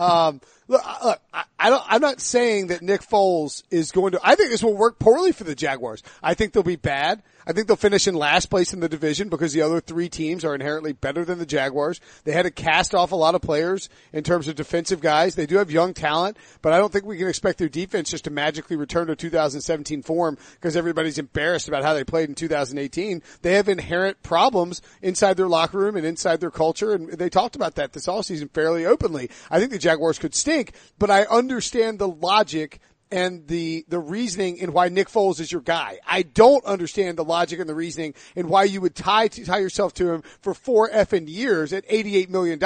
um, 0.00 0.40
look, 0.68 0.82
look, 1.04 1.20
I, 1.32 1.44
I 1.58 1.70
don't, 1.70 1.82
I'm 1.86 2.00
not 2.02 2.20
saying 2.20 2.68
that 2.68 2.82
Nick 2.82 3.00
Foles 3.02 3.62
is 3.70 3.90
going 3.90 4.12
to, 4.12 4.20
I 4.22 4.34
think 4.34 4.50
this 4.50 4.62
will 4.62 4.76
work 4.76 4.98
poorly 4.98 5.32
for 5.32 5.44
the 5.44 5.54
Jaguars. 5.54 6.02
I 6.22 6.34
think 6.34 6.52
they'll 6.52 6.62
be 6.62 6.76
bad. 6.76 7.22
I 7.48 7.52
think 7.52 7.66
they'll 7.66 7.76
finish 7.76 8.06
in 8.06 8.14
last 8.14 8.50
place 8.50 8.74
in 8.74 8.80
the 8.80 8.90
division 8.90 9.30
because 9.30 9.54
the 9.54 9.62
other 9.62 9.80
three 9.80 10.10
teams 10.10 10.44
are 10.44 10.54
inherently 10.54 10.92
better 10.92 11.24
than 11.24 11.38
the 11.38 11.46
Jaguars. 11.46 11.98
They 12.24 12.32
had 12.32 12.42
to 12.42 12.50
cast 12.50 12.94
off 12.94 13.10
a 13.10 13.16
lot 13.16 13.34
of 13.34 13.40
players 13.40 13.88
in 14.12 14.22
terms 14.22 14.48
of 14.48 14.54
defensive 14.54 15.00
guys. 15.00 15.34
They 15.34 15.46
do 15.46 15.56
have 15.56 15.70
young 15.70 15.94
talent, 15.94 16.36
but 16.60 16.74
I 16.74 16.78
don't 16.78 16.92
think 16.92 17.06
we 17.06 17.16
can 17.16 17.26
expect 17.26 17.56
their 17.56 17.70
defense 17.70 18.10
just 18.10 18.24
to 18.24 18.30
magically 18.30 18.76
return 18.76 19.06
to 19.06 19.16
2017 19.16 20.02
form 20.02 20.36
because 20.56 20.76
everybody's 20.76 21.16
embarrassed 21.16 21.68
about 21.68 21.84
how 21.84 21.94
they 21.94 22.04
played 22.04 22.28
in 22.28 22.34
2018. 22.34 23.22
They 23.40 23.54
have 23.54 23.70
inherent 23.70 24.22
problems 24.22 24.82
inside 25.00 25.38
their 25.38 25.48
locker 25.48 25.78
room 25.78 25.96
and 25.96 26.04
inside 26.04 26.40
their 26.40 26.50
culture, 26.50 26.92
and 26.92 27.10
they 27.12 27.30
talked 27.30 27.56
about 27.56 27.76
that 27.76 27.94
this 27.94 28.08
all 28.08 28.22
season 28.22 28.48
fairly 28.48 28.84
openly. 28.84 29.30
I 29.50 29.58
think 29.58 29.70
the 29.70 29.78
Jaguars 29.78 30.18
could 30.18 30.34
stink, 30.34 30.72
but 30.98 31.10
I 31.10 31.22
understand 31.22 31.98
the 31.98 32.08
logic 32.08 32.78
and 33.10 33.46
the, 33.46 33.84
the 33.88 33.98
reasoning 33.98 34.58
in 34.58 34.72
why 34.72 34.88
Nick 34.88 35.08
Foles 35.08 35.40
is 35.40 35.50
your 35.50 35.60
guy. 35.60 35.98
I 36.06 36.22
don't 36.22 36.64
understand 36.64 37.16
the 37.16 37.24
logic 37.24 37.60
and 37.60 37.68
the 37.68 37.74
reasoning 37.74 38.14
in 38.36 38.48
why 38.48 38.64
you 38.64 38.80
would 38.80 38.94
tie, 38.94 39.28
tie 39.28 39.58
yourself 39.58 39.94
to 39.94 40.12
him 40.12 40.22
for 40.40 40.54
four 40.54 40.88
effing 40.90 41.28
years 41.28 41.72
at 41.72 41.86
$88 41.88 42.28
million. 42.28 42.60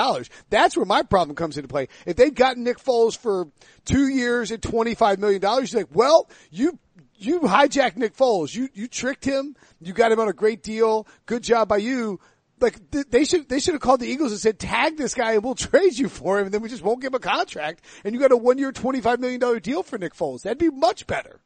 That's 0.50 0.76
where 0.76 0.87
my 0.87 1.02
problem 1.02 1.37
comes 1.37 1.56
into 1.56 1.68
play. 1.68 1.88
If 2.06 2.16
they'd 2.16 2.34
gotten 2.34 2.64
Nick 2.64 2.78
Foles 2.78 3.16
for 3.16 3.49
two 3.84 4.08
years 4.08 4.50
at 4.50 4.61
$25 4.61 5.18
million, 5.18 5.40
you're 5.42 5.80
like, 5.80 5.94
well, 5.94 6.28
you 6.50 6.78
you 7.14 7.40
hijacked 7.40 7.96
Nick 7.96 8.16
Foles. 8.16 8.52
You 8.54 8.68
you 8.75 8.88
tricked 8.88 9.25
him. 9.25 9.54
You 9.80 9.92
got 9.92 10.11
him 10.11 10.18
on 10.18 10.28
a 10.28 10.32
great 10.32 10.62
deal. 10.62 11.06
Good 11.26 11.44
job 11.44 11.68
by 11.68 11.76
you 11.76 12.18
like 12.62 12.78
they 12.90 13.25
should 13.25 13.49
they 13.49 13.59
should 13.59 13.75
have 13.75 13.81
called 13.81 14.00
the 14.00 14.07
Eagles 14.07 14.33
and 14.33 14.40
said 14.40 14.59
tag 14.59 14.97
this 14.97 15.14
guy 15.14 15.33
and 15.33 15.45
we'll 15.45 15.54
trade 15.57 15.99
you 15.99 16.09
for 16.09 16.38
him 16.38 16.47
and 16.47 16.54
then 16.54 16.62
we 16.62 16.69
just 16.69 16.83
won't 16.83 17.00
give 17.00 17.12
him 17.12 17.16
a 17.16 17.21
contract 17.21 17.85
and 18.04 18.14
you 18.14 18.21
got 18.21 18.33
a 18.33 18.37
one 18.37 18.59
year 18.59 18.73
twenty 18.73 19.00
five 19.00 19.21
million 19.21 19.40
dollar 19.40 19.61
deal 19.61 19.83
for 19.83 19.99
Nick 19.99 20.14
Foles. 20.14 20.42
That'd 20.42 20.59
be 20.59 20.71
much 20.71 21.07
better. 21.07 21.40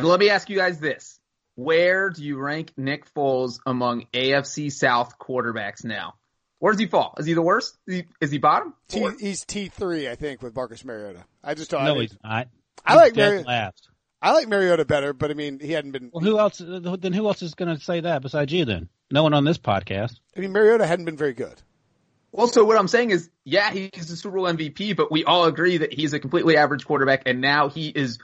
Let 0.00 0.20
me 0.20 0.30
ask 0.30 0.48
you 0.48 0.56
guys 0.56 0.78
this: 0.78 1.18
Where 1.56 2.10
do 2.10 2.22
you 2.22 2.38
rank 2.38 2.72
Nick 2.76 3.12
Foles 3.12 3.58
among 3.66 4.06
AFC 4.12 4.70
South 4.70 5.18
quarterbacks 5.18 5.84
now? 5.84 6.14
Where 6.60 6.72
does 6.72 6.80
he 6.80 6.86
fall? 6.86 7.14
Is 7.18 7.26
he 7.26 7.34
the 7.34 7.42
worst? 7.42 7.76
Is 7.86 7.94
he, 7.96 8.04
is 8.20 8.30
he 8.30 8.38
bottom? 8.38 8.74
T, 8.88 9.08
he's 9.20 9.44
T 9.44 9.68
three, 9.68 10.08
I 10.08 10.16
think, 10.16 10.42
with 10.42 10.54
Marcus 10.54 10.84
Mariota. 10.84 11.24
I 11.42 11.54
just 11.54 11.70
don't. 11.70 11.84
No, 11.84 11.96
I, 11.96 12.00
he's 12.00 12.16
not. 12.22 12.48
I 12.84 12.94
like 12.94 13.14
dead 13.14 13.28
Mariota. 13.28 13.48
last. 13.48 13.88
I 14.20 14.32
like 14.32 14.48
Mariota 14.48 14.84
better, 14.84 15.12
but 15.12 15.30
I 15.30 15.34
mean, 15.34 15.60
he 15.60 15.72
hadn't 15.72 15.92
been. 15.92 16.10
Well, 16.12 16.24
who 16.24 16.38
else? 16.38 16.58
Then 16.58 17.12
who 17.12 17.26
else 17.26 17.42
is 17.42 17.54
going 17.54 17.74
to 17.76 17.82
say 17.82 18.00
that 18.00 18.22
besides 18.22 18.52
you? 18.52 18.64
Then 18.64 18.88
no 19.10 19.22
one 19.22 19.32
on 19.34 19.44
this 19.44 19.58
podcast. 19.58 20.18
I 20.36 20.40
mean, 20.40 20.52
Mariota 20.52 20.86
hadn't 20.86 21.04
been 21.04 21.16
very 21.16 21.34
good. 21.34 21.54
Well, 22.32 22.48
so 22.48 22.64
what 22.64 22.76
I'm 22.76 22.88
saying 22.88 23.10
is, 23.10 23.30
yeah, 23.44 23.70
he's 23.70 24.08
the 24.08 24.16
Super 24.16 24.36
Bowl 24.36 24.44
MVP, 24.46 24.96
but 24.96 25.10
we 25.10 25.24
all 25.24 25.44
agree 25.46 25.78
that 25.78 25.92
he's 25.94 26.12
a 26.12 26.20
completely 26.20 26.56
average 26.56 26.84
quarterback, 26.84 27.22
and 27.26 27.40
now 27.40 27.68
he 27.70 27.88
is 27.88 28.18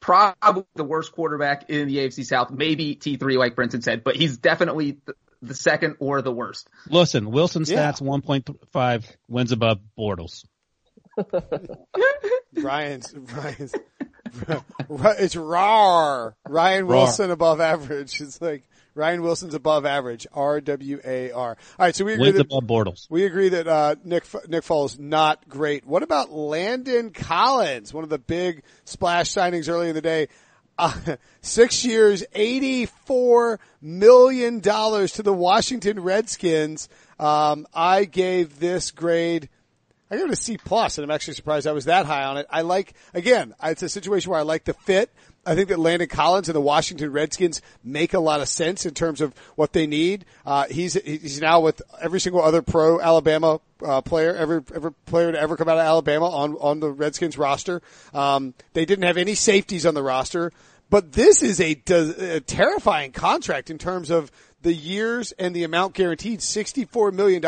probably 0.00 0.64
the 0.74 0.84
worst 0.84 1.12
quarterback 1.12 1.70
in 1.70 1.88
the 1.88 1.96
AFC 1.98 2.24
South. 2.26 2.50
Maybe 2.50 2.96
T3, 2.96 3.38
like 3.38 3.54
Brinson 3.56 3.82
said, 3.82 4.04
but 4.04 4.14
he's 4.14 4.36
definitely 4.36 4.98
the, 5.06 5.14
the 5.40 5.54
second 5.54 5.96
or 6.00 6.20
the 6.22 6.32
worst. 6.32 6.68
Listen, 6.90 7.30
Wilson 7.30 7.64
Yeah. 7.66 7.92
stats 7.92 8.02
1.5 8.02 9.04
wins 9.28 9.52
above 9.52 9.78
Bortles. 9.98 10.44
Ryan's 12.52 13.14
Ryan's 13.14 13.74
it's 15.18 15.36
raw. 15.36 16.30
Ryan 16.48 16.86
Wilson 16.86 17.30
above 17.30 17.60
average. 17.60 18.20
It's 18.26 18.40
like 18.40 18.62
Ryan 18.94 19.22
Wilson's 19.22 19.54
above 19.54 19.84
average. 19.84 20.26
R 20.32 20.60
W 20.60 21.00
A 21.04 21.30
R. 21.30 21.50
All 21.50 21.56
right, 21.78 21.94
so 21.94 22.04
we 22.04 22.14
agree 22.14 22.26
Wins 22.28 22.38
that 22.38 22.46
above 22.46 22.64
Bortles. 22.64 23.06
we 23.10 23.24
agree 23.24 23.50
that 23.50 23.68
uh, 23.68 23.96
Nick 24.04 24.24
Nick 24.48 24.64
Foles 24.64 24.98
not 24.98 25.48
great. 25.48 25.86
What 25.86 26.02
about 26.02 26.32
Landon 26.32 27.10
Collins? 27.10 27.92
One 27.92 28.04
of 28.04 28.10
the 28.10 28.18
big 28.18 28.62
splash 28.84 29.30
signings 29.32 29.68
early 29.68 29.88
in 29.88 29.94
the 29.94 30.00
day. 30.02 30.28
Uh, 30.78 31.16
six 31.42 31.84
years, 31.84 32.24
eighty-four 32.34 33.60
million 33.80 34.60
dollars 34.60 35.12
to 35.14 35.22
the 35.22 35.32
Washington 35.32 36.00
Redskins. 36.00 36.88
Um, 37.18 37.66
I 37.74 38.04
gave 38.04 38.58
this 38.58 38.90
grade. 38.90 39.48
I 40.10 40.16
gave 40.16 40.26
it 40.26 40.32
a 40.32 40.36
C 40.36 40.56
plus, 40.56 40.98
and 40.98 41.04
I'm 41.04 41.10
actually 41.10 41.34
surprised 41.34 41.66
I 41.66 41.72
was 41.72 41.86
that 41.86 42.06
high 42.06 42.24
on 42.24 42.36
it. 42.36 42.46
I 42.48 42.62
like 42.62 42.94
again, 43.12 43.54
it's 43.62 43.82
a 43.82 43.88
situation 43.88 44.30
where 44.30 44.38
I 44.38 44.44
like 44.44 44.64
the 44.64 44.74
fit. 44.74 45.10
I 45.44 45.54
think 45.54 45.68
that 45.68 45.78
Landon 45.78 46.08
Collins 46.08 46.48
and 46.48 46.56
the 46.56 46.60
Washington 46.60 47.12
Redskins 47.12 47.62
make 47.84 48.14
a 48.14 48.18
lot 48.18 48.40
of 48.40 48.48
sense 48.48 48.84
in 48.84 48.94
terms 48.94 49.20
of 49.20 49.32
what 49.54 49.72
they 49.72 49.86
need. 49.86 50.24
Uh, 50.44 50.66
he's 50.68 50.94
he's 50.94 51.40
now 51.40 51.60
with 51.60 51.82
every 52.00 52.20
single 52.20 52.42
other 52.42 52.62
pro 52.62 53.00
Alabama 53.00 53.60
uh, 53.84 54.00
player, 54.00 54.34
every 54.34 54.62
every 54.74 54.92
player 55.06 55.32
to 55.32 55.40
ever 55.40 55.56
come 55.56 55.68
out 55.68 55.78
of 55.78 55.84
Alabama 55.84 56.28
on 56.28 56.54
on 56.54 56.80
the 56.80 56.90
Redskins 56.90 57.38
roster. 57.38 57.82
Um, 58.14 58.54
they 58.72 58.84
didn't 58.84 59.04
have 59.04 59.16
any 59.16 59.34
safeties 59.34 59.86
on 59.86 59.94
the 59.94 60.02
roster, 60.02 60.52
but 60.88 61.12
this 61.12 61.42
is 61.42 61.60
a, 61.60 61.76
a 61.90 62.40
terrifying 62.40 63.12
contract 63.12 63.70
in 63.70 63.78
terms 63.78 64.10
of 64.10 64.30
the 64.62 64.72
years 64.72 65.32
and 65.32 65.54
the 65.54 65.64
amount 65.64 65.94
guaranteed, 65.94 66.40
$64 66.40 67.12
million. 67.12 67.42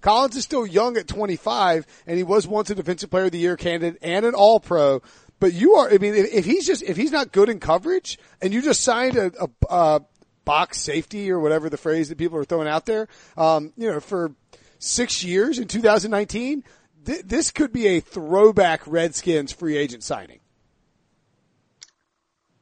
Collins 0.00 0.36
is 0.36 0.44
still 0.44 0.66
young 0.66 0.96
at 0.96 1.06
25 1.06 1.86
and 2.06 2.16
he 2.16 2.22
was 2.22 2.46
once 2.46 2.70
a 2.70 2.74
defensive 2.74 3.10
player 3.10 3.24
of 3.24 3.32
the 3.32 3.38
year 3.38 3.56
candidate 3.56 3.98
and 4.02 4.24
an 4.24 4.34
all 4.34 4.60
pro. 4.60 5.02
But 5.40 5.52
you 5.52 5.74
are, 5.74 5.90
I 5.90 5.98
mean, 5.98 6.14
if, 6.14 6.44
he's 6.44 6.66
just, 6.66 6.82
if 6.82 6.96
he's 6.96 7.12
not 7.12 7.32
good 7.32 7.48
in 7.48 7.60
coverage 7.60 8.18
and 8.40 8.54
you 8.54 8.62
just 8.62 8.82
signed 8.82 9.16
a, 9.16 9.32
a, 9.40 9.48
a 9.68 10.00
box 10.44 10.78
safety 10.80 11.30
or 11.30 11.40
whatever 11.40 11.68
the 11.68 11.76
phrase 11.76 12.08
that 12.08 12.18
people 12.18 12.38
are 12.38 12.44
throwing 12.44 12.68
out 12.68 12.86
there, 12.86 13.08
um, 13.36 13.72
you 13.76 13.90
know, 13.90 14.00
for 14.00 14.32
six 14.78 15.24
years 15.24 15.58
in 15.58 15.68
2019, 15.68 16.64
th- 17.04 17.22
this 17.24 17.50
could 17.50 17.72
be 17.72 17.88
a 17.88 18.00
throwback 18.00 18.86
Redskins 18.86 19.52
free 19.52 19.76
agent 19.76 20.02
signing. 20.02 20.40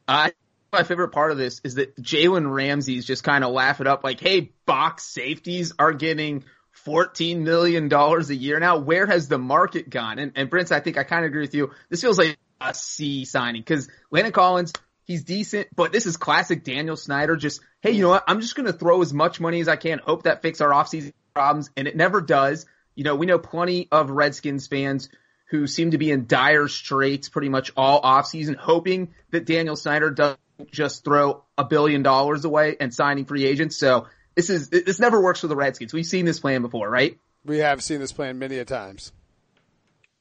I 0.09 0.33
my 0.73 0.85
favorite 0.85 1.11
part 1.11 1.31
of 1.31 1.37
this 1.37 1.61
is 1.65 1.75
that 1.75 1.97
Jalen 1.97 2.51
Ramsey's 2.51 3.05
just 3.05 3.23
kind 3.23 3.45
of 3.45 3.53
laugh 3.53 3.81
it 3.81 3.87
up 3.87 4.03
like, 4.03 4.21
hey, 4.21 4.53
box 4.65 5.05
safeties 5.05 5.75
are 5.79 5.93
getting 5.93 6.45
$14 6.87 7.41
million 7.41 7.93
a 7.93 8.33
year 8.33 8.59
now. 8.59 8.79
Where 8.79 9.07
has 9.07 9.29
the 9.29 9.39
market 9.39 9.91
gone? 9.91 10.19
And, 10.19 10.33
and 10.35 10.51
Prince, 10.51 10.73
I 10.73 10.81
think 10.81 10.97
I 10.97 11.05
kind 11.05 11.25
of 11.25 11.29
agree 11.29 11.43
with 11.43 11.55
you. 11.55 11.73
This 11.91 12.01
feels 12.01 12.17
like 12.17 12.39
a 12.61 12.73
C 12.73 13.27
signing 13.27 13.61
because 13.61 13.91
Landon 14.11 14.33
Collins, 14.33 14.73
he's 15.05 15.25
decent, 15.25 15.69
but 15.77 15.93
this 15.93 16.07
is 16.07 16.17
classic 16.17 16.65
Daniel 16.65 16.97
Snyder. 16.97 17.37
Just, 17.37 17.61
hey, 17.83 17.91
you 17.91 18.03
know 18.03 18.09
what? 18.09 18.25
I'm 18.27 18.41
just 18.41 18.57
going 18.57 18.67
to 18.67 18.73
throw 18.73 19.03
as 19.03 19.13
much 19.13 19.41
money 19.41 19.61
as 19.61 19.69
I 19.69 19.77
can, 19.77 19.99
hope 19.99 20.23
that 20.23 20.41
fix 20.41 20.63
our 20.63 20.71
offseason 20.71 21.13
problems. 21.35 21.69
And 21.77 21.87
it 21.87 21.97
never 21.97 22.23
does. 22.23 22.65
You 22.95 23.05
know, 23.05 23.15
we 23.15 23.27
know 23.27 23.39
plenty 23.39 23.89
of 23.93 24.11
Redskins 24.11 24.67
fans 24.67 25.11
who 25.51 25.67
seem 25.67 25.91
to 25.91 25.99
be 25.99 26.11
in 26.11 26.27
dire 26.27 26.67
straits 26.67 27.29
pretty 27.29 27.51
much 27.51 27.73
all 27.77 28.01
offseason, 28.01 28.57
hoping 28.57 29.13
that 29.33 29.45
Daniel 29.45 29.77
Snyder 29.77 30.11
doesn't 30.11 30.41
just 30.71 31.05
throw 31.05 31.45
a 31.57 31.65
billion 31.65 32.03
dollars 32.03 32.45
away 32.45 32.77
and 32.79 32.93
signing 32.93 33.25
free 33.25 33.45
agents. 33.45 33.77
So 33.77 34.07
this 34.35 34.51
is 34.51 34.69
this 34.71 34.99
never 34.99 35.21
works 35.21 35.41
for 35.41 35.47
the 35.47 35.57
Redskins. 35.57 35.93
We've 35.93 36.07
seen 36.07 36.25
this 36.25 36.41
plan 36.41 36.63
before, 36.63 36.89
right? 36.89 37.19
We 37.45 37.59
have 37.59 37.83
seen 37.83 38.01
this 38.01 38.13
plan 38.13 38.39
many 38.39 38.59
a 38.59 38.65
times. 38.65 39.13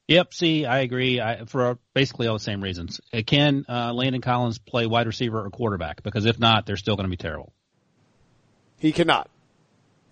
Yep. 0.08 0.34
See, 0.34 0.66
I 0.66 0.80
agree. 0.80 1.22
I, 1.22 1.46
for 1.46 1.78
basically 1.94 2.28
all 2.28 2.34
the 2.34 2.40
same 2.40 2.62
reasons. 2.62 3.00
Uh, 3.14 3.22
Can 3.26 3.66
uh, 3.70 3.94
Landon 3.94 4.22
Collins 4.22 4.58
play 4.58 4.86
wide 4.86 5.08
receiver 5.08 5.46
or 5.46 5.50
quarterback? 5.50 6.04
Because 6.04 6.26
if 6.26 6.38
not, 6.38 6.66
they're 6.66 6.76
still 6.76 6.96
going 6.98 7.06
to 7.06 7.10
be 7.10 7.16
terrible. 7.16 7.54
He 8.78 8.92
cannot. 8.92 9.30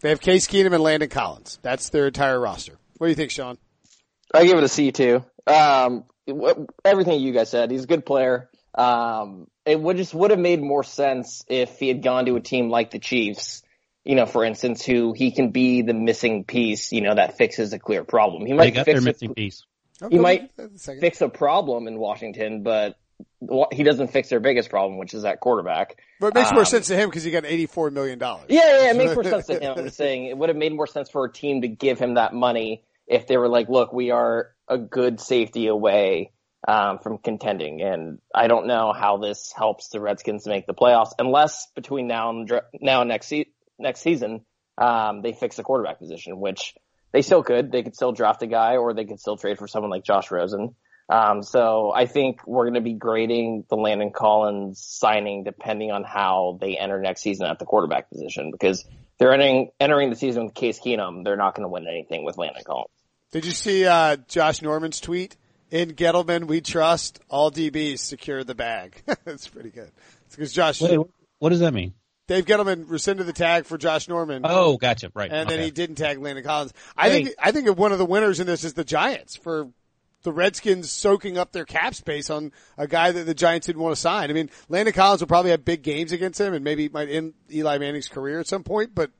They 0.01 0.09
have 0.09 0.21
Case 0.21 0.47
Keenum 0.47 0.73
and 0.73 0.83
Landon 0.83 1.09
Collins. 1.09 1.59
That's 1.61 1.89
their 1.89 2.07
entire 2.07 2.39
roster. 2.39 2.77
What 2.97 3.07
do 3.07 3.09
you 3.09 3.15
think, 3.15 3.31
Sean? 3.31 3.57
I 4.33 4.45
give 4.45 4.57
it 4.57 4.63
a 4.63 4.69
C 4.69 4.91
too. 4.91 5.25
Um, 5.45 6.05
everything 6.85 7.19
you 7.19 7.33
guys 7.33 7.49
said. 7.49 7.71
He's 7.71 7.83
a 7.83 7.87
good 7.87 8.05
player. 8.05 8.49
Um, 8.75 9.47
it 9.69 9.79
would 9.79 9.97
just 9.97 10.13
would 10.13 10.31
have 10.31 10.39
made 10.39 10.61
more 10.61 10.83
sense 10.83 11.43
if 11.47 11.77
he 11.79 11.87
had 11.87 12.01
gone 12.01 12.25
to 12.25 12.35
a 12.35 12.41
team 12.41 12.69
like 12.69 12.91
the 12.91 12.99
Chiefs. 12.99 13.63
You 14.03 14.15
know, 14.15 14.25
for 14.25 14.43
instance, 14.43 14.83
who 14.83 15.13
he 15.13 15.31
can 15.31 15.51
be 15.51 15.81
the 15.81 15.93
missing 15.93 16.43
piece. 16.43 16.91
You 16.91 17.01
know, 17.01 17.13
that 17.13 17.37
fixes 17.37 17.73
a 17.73 17.79
clear 17.79 18.03
problem. 18.03 18.45
He 18.45 18.53
They 18.53 18.57
might 18.57 18.73
got 18.73 18.85
their 18.85 18.95
fix 18.95 19.05
missing 19.05 19.31
a, 19.31 19.33
piece. 19.33 19.65
He 20.09 20.17
might 20.17 20.43
with 20.57 20.83
that 20.85 20.91
in 20.91 20.97
a 20.97 21.01
fix 21.01 21.21
a 21.21 21.29
problem 21.29 21.87
in 21.87 21.99
Washington, 21.99 22.63
but 22.63 22.97
he 23.71 23.83
doesn't 23.83 24.07
fix 24.07 24.29
their 24.29 24.39
biggest 24.39 24.69
problem, 24.69 24.97
which 24.97 25.13
is 25.13 25.23
that 25.23 25.41
quarterback. 25.41 25.97
But 26.19 26.27
it 26.27 26.35
makes 26.35 26.51
more 26.51 26.61
Um, 26.61 26.65
sense 26.65 26.87
to 26.87 26.95
him 26.95 27.09
because 27.09 27.23
he 27.23 27.31
got 27.31 27.43
$84 27.43 27.91
million. 27.91 28.19
Yeah, 28.19 28.37
yeah, 28.47 28.91
it 28.91 28.95
makes 28.95 29.13
more 29.15 29.23
sense 29.23 29.47
to 29.47 29.59
him. 29.59 29.77
I'm 29.77 29.89
saying 29.89 30.25
it 30.25 30.37
would 30.37 30.49
have 30.49 30.57
made 30.57 30.73
more 30.73 30.87
sense 30.87 31.09
for 31.09 31.25
a 31.25 31.31
team 31.31 31.61
to 31.61 31.67
give 31.67 31.99
him 31.99 32.15
that 32.15 32.33
money 32.33 32.83
if 33.07 33.27
they 33.27 33.37
were 33.37 33.49
like, 33.49 33.67
look, 33.69 33.91
we 33.91 34.11
are 34.11 34.51
a 34.67 34.77
good 34.77 35.19
safety 35.19 35.67
away 35.67 36.31
um, 36.67 36.99
from 36.99 37.17
contending. 37.17 37.81
And 37.81 38.19
I 38.33 38.47
don't 38.47 38.67
know 38.67 38.93
how 38.93 39.17
this 39.17 39.53
helps 39.55 39.89
the 39.89 40.01
Redskins 40.01 40.45
make 40.45 40.67
the 40.67 40.73
playoffs 40.73 41.11
unless 41.17 41.67
between 41.75 42.07
now 42.07 42.29
and 42.29 42.51
now 42.81 43.01
and 43.01 43.09
next 43.09 43.27
se- 43.27 43.51
next 43.77 44.01
season 44.01 44.45
um, 44.77 45.21
they 45.21 45.33
fix 45.33 45.57
the 45.57 45.63
quarterback 45.63 45.99
position, 45.99 46.39
which 46.39 46.73
they 47.11 47.21
still 47.21 47.43
could. 47.43 47.71
They 47.71 47.83
could 47.83 47.95
still 47.95 48.11
draft 48.11 48.41
a 48.43 48.47
guy, 48.47 48.77
or 48.77 48.93
they 48.93 49.05
could 49.05 49.19
still 49.19 49.37
trade 49.37 49.57
for 49.57 49.67
someone 49.67 49.91
like 49.91 50.03
Josh 50.03 50.31
Rosen. 50.31 50.75
Um, 51.09 51.41
so 51.41 51.91
I 51.93 52.05
think 52.05 52.45
we're 52.45 52.65
going 52.65 52.75
to 52.75 52.81
be 52.81 52.93
grading 52.93 53.65
the 53.67 53.75
Landon 53.75 54.11
Collins 54.11 54.79
signing 54.79 55.43
depending 55.43 55.91
on 55.91 56.03
how 56.03 56.59
they 56.61 56.77
enter 56.77 57.01
next 57.01 57.21
season 57.21 57.47
at 57.47 57.57
the 57.57 57.65
quarterback 57.65 58.11
position 58.11 58.51
because 58.51 58.85
they're 59.17 59.33
entering 59.33 59.71
entering 59.79 60.11
the 60.11 60.15
season 60.15 60.45
with 60.45 60.53
Case 60.53 60.79
Keenum. 60.79 61.23
They're 61.23 61.35
not 61.35 61.55
going 61.55 61.63
to 61.63 61.69
win 61.69 61.87
anything 61.87 62.23
with 62.23 62.37
Landon 62.37 62.63
Collins. 62.63 62.91
Did 63.31 63.45
you 63.45 63.51
see 63.51 63.85
uh, 63.85 64.17
Josh 64.27 64.61
Norman's 64.61 64.99
tweet? 64.99 65.35
In 65.71 65.91
Gettleman, 65.91 66.45
we 66.45 66.61
trust 66.61 67.19
all 67.29 67.51
DBs 67.51 67.99
secure 67.99 68.43
the 68.43 68.55
bag. 68.55 69.03
That's 69.25 69.47
pretty 69.47 69.69
good. 69.69 69.91
It's 70.25 70.35
because 70.35 70.53
Josh, 70.53 70.81
Wait, 70.81 70.99
what 71.37 71.49
does 71.49 71.59
that 71.59 71.73
mean? 71.73 71.93
Dave 72.27 72.45
Gettleman 72.45 72.85
rescinded 72.87 73.25
the 73.25 73.33
tag 73.33 73.65
for 73.65 73.77
Josh 73.77 74.07
Norman. 74.07 74.43
Oh, 74.45 74.77
gotcha. 74.77 75.11
Right. 75.15 75.31
and 75.31 75.49
then 75.49 75.59
he 75.61 75.71
didn't 75.71 75.95
tag 75.95 76.19
Landon 76.19 76.43
Collins. 76.43 76.73
I 76.95 77.09
think 77.09 77.29
I 77.39 77.51
think 77.51 77.75
one 77.77 77.91
of 77.91 77.97
the 77.97 78.05
winners 78.05 78.39
in 78.39 78.45
this 78.45 78.63
is 78.63 78.73
the 78.73 78.83
Giants 78.83 79.35
for 79.35 79.69
the 80.23 80.31
Redskins 80.31 80.91
soaking 80.91 81.37
up 81.37 81.53
their 81.53 81.65
cap 81.65 81.95
space 81.95 82.29
on 82.29 82.51
a 82.77 82.87
guy 82.87 83.11
that 83.11 83.23
the 83.23 83.33
Giants 83.33 83.67
didn't 83.67 83.81
want 83.81 83.95
to 83.95 84.01
sign. 84.01 84.29
I 84.29 84.33
mean, 84.33 84.49
Landon 84.67 84.93
Collins 84.93 85.21
will 85.21 85.27
probably 85.27 85.51
have 85.51 85.63
big 85.65 85.81
games 85.81 86.11
against 86.11 86.39
him, 86.39 86.53
and 86.53 86.63
maybe 86.63 86.89
might 86.89 87.09
end 87.09 87.33
Eli 87.51 87.77
Manning's 87.77 88.07
career 88.07 88.39
at 88.39 88.47
some 88.47 88.63
point. 88.63 88.93
But 88.93 89.11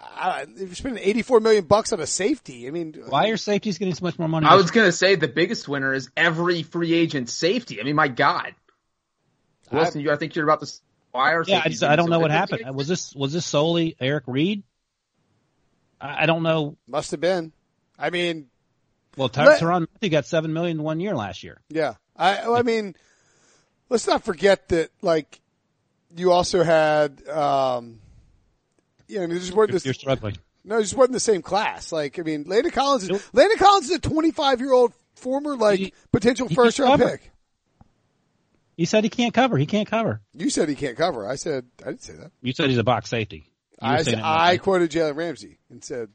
uh, 0.00 0.44
you're 0.56 0.74
spending 0.74 1.02
84 1.04 1.40
million 1.40 1.64
bucks 1.64 1.92
on 1.92 2.00
a 2.00 2.06
safety, 2.06 2.66
I 2.68 2.70
mean, 2.70 2.94
Why 3.08 3.28
are 3.28 3.36
safeties 3.36 3.78
getting 3.78 3.94
so 3.94 4.04
much 4.04 4.18
more 4.18 4.28
money? 4.28 4.46
I 4.46 4.54
was 4.54 4.70
gonna 4.70 4.92
say 4.92 5.14
the 5.16 5.28
biggest 5.28 5.68
winner 5.68 5.92
is 5.92 6.08
every 6.16 6.62
free 6.62 6.94
agent 6.94 7.28
safety. 7.30 7.80
I 7.80 7.84
mean, 7.84 7.96
my 7.96 8.08
God. 8.08 8.54
Wilson, 9.70 10.00
you 10.00 10.10
I 10.12 10.16
think 10.16 10.34
you're 10.34 10.44
about 10.44 10.60
to 10.60 10.66
s- 10.66 10.80
why 11.10 11.32
are 11.34 11.44
Yeah, 11.46 11.62
I 11.64 11.68
just 11.68 11.82
I 11.82 11.96
don't 11.96 12.06
so 12.06 12.10
know 12.12 12.18
what 12.20 12.28
good? 12.30 12.36
happened. 12.36 12.74
Was 12.76 12.88
this 12.88 13.14
was 13.14 13.32
this 13.32 13.44
solely 13.44 13.96
Eric 14.00 14.24
Reid? 14.26 14.62
I, 16.00 16.22
I 16.22 16.26
don't 16.26 16.42
know. 16.42 16.76
must 16.86 17.10
have 17.10 17.20
been. 17.20 17.52
I 17.98 18.10
mean, 18.10 18.46
Well, 19.16 19.28
Ty- 19.28 19.46
Let- 19.46 19.60
Tyrann 19.60 19.80
Mathieu 19.92 20.10
got 20.10 20.26
seven 20.26 20.52
million 20.52 20.82
one 20.82 21.00
year 21.00 21.14
last 21.16 21.42
year. 21.42 21.60
Yeah. 21.68 21.94
I, 22.16 22.42
I 22.42 22.62
mean, 22.62 22.94
let's 23.88 24.06
not 24.06 24.24
forget 24.24 24.68
that, 24.68 24.90
like, 25.02 25.40
you 26.16 26.32
also 26.32 26.62
had, 26.64 27.26
um, 27.28 28.00
you 29.08 29.18
know, 29.18 29.24
I 29.24 29.26
mean, 29.26 29.38
just 29.38 29.52
weren't 29.52 29.70
You're, 29.70 29.74
this, 29.74 29.84
you're 29.84 29.94
struggling. 29.94 30.36
no, 30.64 30.80
just 30.80 30.94
wasn't 30.94 31.12
the 31.14 31.20
same 31.20 31.42
class. 31.42 31.90
Like, 31.92 32.18
I 32.18 32.22
mean, 32.22 32.44
Landon 32.46 32.70
Collins 32.72 33.08
is, 33.08 33.28
Landon 33.32 33.58
Collins 33.58 33.86
is 33.90 33.96
a 33.96 34.00
25 34.00 34.60
year 34.60 34.72
old 34.72 34.92
former, 35.16 35.56
like, 35.56 35.78
He- 35.78 35.92
potential 36.12 36.46
he 36.48 36.54
first 36.54 36.78
round 36.78 37.00
cover. 37.00 37.18
pick. 37.18 37.30
You 38.76 38.86
said 38.86 39.02
he 39.02 39.10
can't 39.10 39.34
cover. 39.34 39.56
He 39.58 39.66
can't 39.66 39.88
cover. 39.88 40.20
You 40.34 40.50
said 40.50 40.68
he 40.68 40.76
can't 40.76 40.96
cover. 40.96 41.26
I 41.26 41.34
said, 41.34 41.66
I 41.82 41.86
didn't 41.88 42.02
say 42.02 42.12
that. 42.14 42.30
You 42.42 42.52
said 42.52 42.68
he's 42.68 42.78
a 42.78 42.84
box 42.84 43.10
safety. 43.10 43.52
You 43.82 43.88
I, 43.88 44.02
said, 44.02 44.20
I 44.20 44.50
like- 44.50 44.62
quoted 44.62 44.90
Jalen 44.92 45.16
Ramsey 45.16 45.58
and 45.70 45.82
said, 45.82 46.10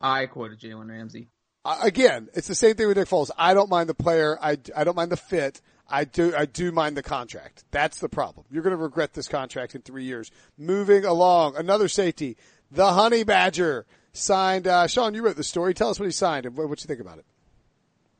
I 0.00 0.26
quoted 0.26 0.60
Jalen 0.60 0.88
Ramsey. 0.88 1.28
I- 1.64 1.86
again, 1.88 2.28
it's 2.34 2.48
the 2.48 2.54
same 2.54 2.74
thing 2.76 2.86
with 2.88 2.96
Nick 2.96 3.08
Foles. 3.08 3.30
I 3.36 3.52
don't 3.54 3.68
mind 3.68 3.88
the 3.88 3.94
player. 3.94 4.38
I, 4.40 4.56
I 4.76 4.84
don't 4.84 4.96
mind 4.96 5.10
the 5.12 5.16
fit. 5.16 5.60
I 5.88 6.04
do, 6.04 6.34
I 6.36 6.44
do 6.44 6.70
mind 6.70 6.96
the 6.96 7.02
contract. 7.02 7.64
That's 7.70 7.98
the 7.98 8.08
problem. 8.08 8.44
You're 8.50 8.62
going 8.62 8.76
to 8.76 8.82
regret 8.82 9.14
this 9.14 9.26
contract 9.26 9.74
in 9.74 9.82
three 9.82 10.04
years. 10.04 10.30
Moving 10.58 11.04
along, 11.04 11.56
another 11.56 11.88
safety, 11.88 12.36
the 12.70 12.92
Honey 12.92 13.24
Badger 13.24 13.86
signed, 14.12 14.66
uh, 14.66 14.86
Sean, 14.86 15.14
you 15.14 15.22
wrote 15.22 15.36
the 15.36 15.44
story. 15.44 15.72
Tell 15.72 15.88
us 15.88 15.98
what 15.98 16.06
he 16.06 16.12
signed 16.12 16.44
and 16.44 16.56
what, 16.56 16.68
you 16.68 16.86
think 16.86 17.00
about 17.00 17.18
it. 17.18 17.24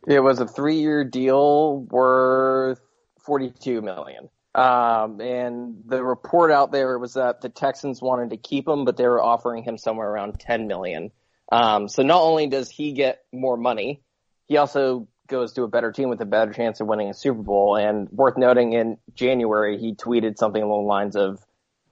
It 0.06 0.20
was 0.20 0.40
a 0.40 0.46
three-year 0.46 1.04
deal 1.04 1.80
worth 1.80 2.80
forty-two 3.20 3.82
million. 3.82 4.30
Um, 4.54 5.20
and 5.20 5.82
the 5.84 6.02
report 6.02 6.50
out 6.50 6.72
there 6.72 6.98
was 6.98 7.14
that 7.14 7.42
the 7.42 7.50
Texans 7.50 8.00
wanted 8.00 8.30
to 8.30 8.38
keep 8.38 8.66
him, 8.66 8.86
but 8.86 8.96
they 8.96 9.06
were 9.06 9.22
offering 9.22 9.64
him 9.64 9.76
somewhere 9.76 10.08
around 10.08 10.40
ten 10.40 10.66
million. 10.66 11.10
Um, 11.52 11.88
so 11.88 12.02
not 12.02 12.22
only 12.22 12.46
does 12.46 12.70
he 12.70 12.92
get 12.92 13.20
more 13.32 13.58
money, 13.58 14.02
he 14.46 14.56
also 14.56 15.08
goes 15.28 15.52
to 15.54 15.62
a 15.62 15.68
better 15.68 15.92
team 15.92 16.08
with 16.08 16.20
a 16.20 16.26
better 16.26 16.52
chance 16.52 16.80
of 16.80 16.86
winning 16.86 17.10
a 17.10 17.14
Super 17.14 17.42
Bowl. 17.42 17.76
And 17.76 18.08
worth 18.10 18.36
noting, 18.36 18.72
in 18.72 18.98
January 19.14 19.78
he 19.78 19.94
tweeted 19.94 20.38
something 20.38 20.62
along 20.62 20.82
the 20.84 20.88
lines 20.88 21.16
of, 21.16 21.44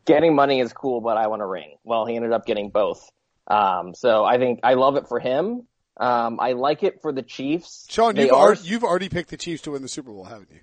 "Getting 0.05 0.35
money 0.35 0.61
is 0.61 0.73
cool, 0.73 1.01
but 1.01 1.17
I 1.17 1.29
want 1.29 1.43
a 1.43 1.47
ring." 1.47 1.77
Well, 1.85 2.07
he 2.07 2.17
ended 2.17 2.33
up 2.33 2.47
getting 2.47 2.71
both. 2.71 3.09
Um, 3.47 3.95
so 3.95 4.25
I 4.25 4.39
think 4.39 4.61
I 4.65 4.75
love 4.75 4.97
it 4.97 5.07
for 5.09 5.21
him. 5.21 5.67
Um, 5.99 6.41
I 6.41 6.53
like 6.53 6.83
it 6.83 7.01
for 7.01 7.13
the 7.13 7.23
Chiefs. 7.23 7.87
Sean, 7.89 8.17
you've 8.17 8.31
are- 8.33 8.35
already, 8.35 8.61
you've 8.65 8.85
already 8.85 9.09
picked 9.09 9.31
the 9.31 9.37
Chiefs 9.37 9.63
to 9.63 9.71
win 9.71 9.83
the 9.83 9.89
Super 9.89 10.11
Bowl, 10.13 10.25
haven't 10.25 10.51
you? 10.51 10.61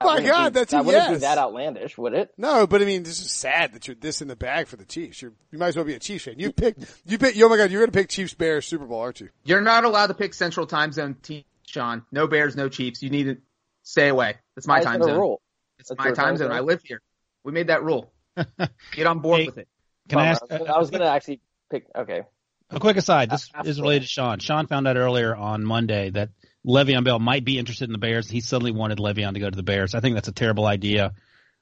that 0.00 0.06
My 0.06 0.22
God, 0.22 0.54
be- 0.54 0.58
that's 0.60 0.72
a 0.72 0.76
that 0.76 0.84
wouldn't 0.86 1.10
be 1.10 1.16
that 1.18 1.36
outlandish, 1.36 1.98
would 1.98 2.14
it? 2.14 2.32
No, 2.38 2.66
but 2.66 2.80
I 2.80 2.86
mean, 2.86 3.02
this 3.02 3.20
is 3.20 3.30
sad 3.30 3.74
that 3.74 3.86
you're 3.86 3.96
this 3.96 4.22
in 4.22 4.28
the 4.28 4.36
bag 4.36 4.66
for 4.68 4.76
the 4.76 4.86
Chiefs. 4.86 5.20
You're, 5.20 5.32
you 5.50 5.58
might 5.58 5.68
as 5.68 5.76
well 5.76 5.84
be 5.84 5.92
a 5.92 5.98
Chiefs 5.98 6.24
fan. 6.24 6.38
You 6.38 6.52
picked, 6.52 6.86
you 7.04 7.18
picked, 7.18 7.38
oh 7.42 7.48
my 7.50 7.58
God, 7.58 7.70
you're 7.70 7.82
going 7.82 7.90
to 7.90 7.98
pick 7.98 8.08
Chiefs 8.08 8.32
Bears 8.32 8.66
Super 8.66 8.86
Bowl, 8.86 9.00
aren't 9.00 9.20
you? 9.20 9.28
You're 9.44 9.60
not 9.60 9.84
allowed 9.84 10.06
to 10.06 10.14
pick 10.14 10.32
Central 10.32 10.66
Time 10.66 10.92
Zone 10.92 11.16
team, 11.22 11.44
Sean. 11.70 12.02
No 12.12 12.26
Bears, 12.26 12.56
no 12.56 12.68
Chiefs. 12.68 13.02
You 13.02 13.10
need 13.10 13.24
to 13.24 13.36
stay 13.82 14.08
away. 14.08 14.36
It's 14.56 14.66
my 14.66 14.78
Why 14.78 14.84
time 14.84 15.00
it 15.00 15.04
zone. 15.04 15.18
rule? 15.18 15.42
It's 15.78 15.88
That's 15.88 15.98
my 15.98 16.04
time 16.06 16.14
time 16.14 16.36
zone. 16.36 16.48
zone? 16.48 16.56
I 16.56 16.60
live 16.60 16.82
here. 16.84 17.00
We 17.44 17.52
made 17.52 17.68
that 17.68 17.82
rule. 17.82 18.12
Get 18.92 19.06
on 19.06 19.20
board 19.20 19.40
Hey, 19.40 19.46
with 19.46 19.58
it. 19.58 19.68
Can 20.08 20.18
I 20.18 20.26
ask? 20.26 20.42
I 20.50 20.58
was 20.58 20.66
gonna- 20.66 20.78
was 20.80 20.90
going 20.90 21.00
to 21.02 21.08
actually 21.08 21.40
pick. 21.70 21.86
Okay, 21.96 22.22
A 22.70 22.80
quick 22.80 22.96
aside. 22.96 23.30
This 23.30 23.48
Uh, 23.54 23.62
is 23.64 23.80
related 23.80 24.02
to 24.02 24.08
Sean. 24.08 24.38
Sean 24.38 24.66
found 24.66 24.86
out 24.88 24.96
earlier 24.96 25.34
on 25.34 25.64
Monday 25.64 26.10
that 26.10 26.30
Le'Veon 26.66 27.04
Bell 27.04 27.18
might 27.18 27.44
be 27.44 27.58
interested 27.58 27.84
in 27.88 27.92
the 27.92 27.98
Bears. 27.98 28.28
He 28.28 28.40
suddenly 28.40 28.72
wanted 28.72 28.98
Le'Veon 28.98 29.34
to 29.34 29.40
go 29.40 29.48
to 29.48 29.56
the 29.56 29.62
Bears. 29.62 29.94
I 29.94 30.00
think 30.00 30.14
that's 30.14 30.28
a 30.28 30.32
terrible 30.32 30.66
idea. 30.66 31.12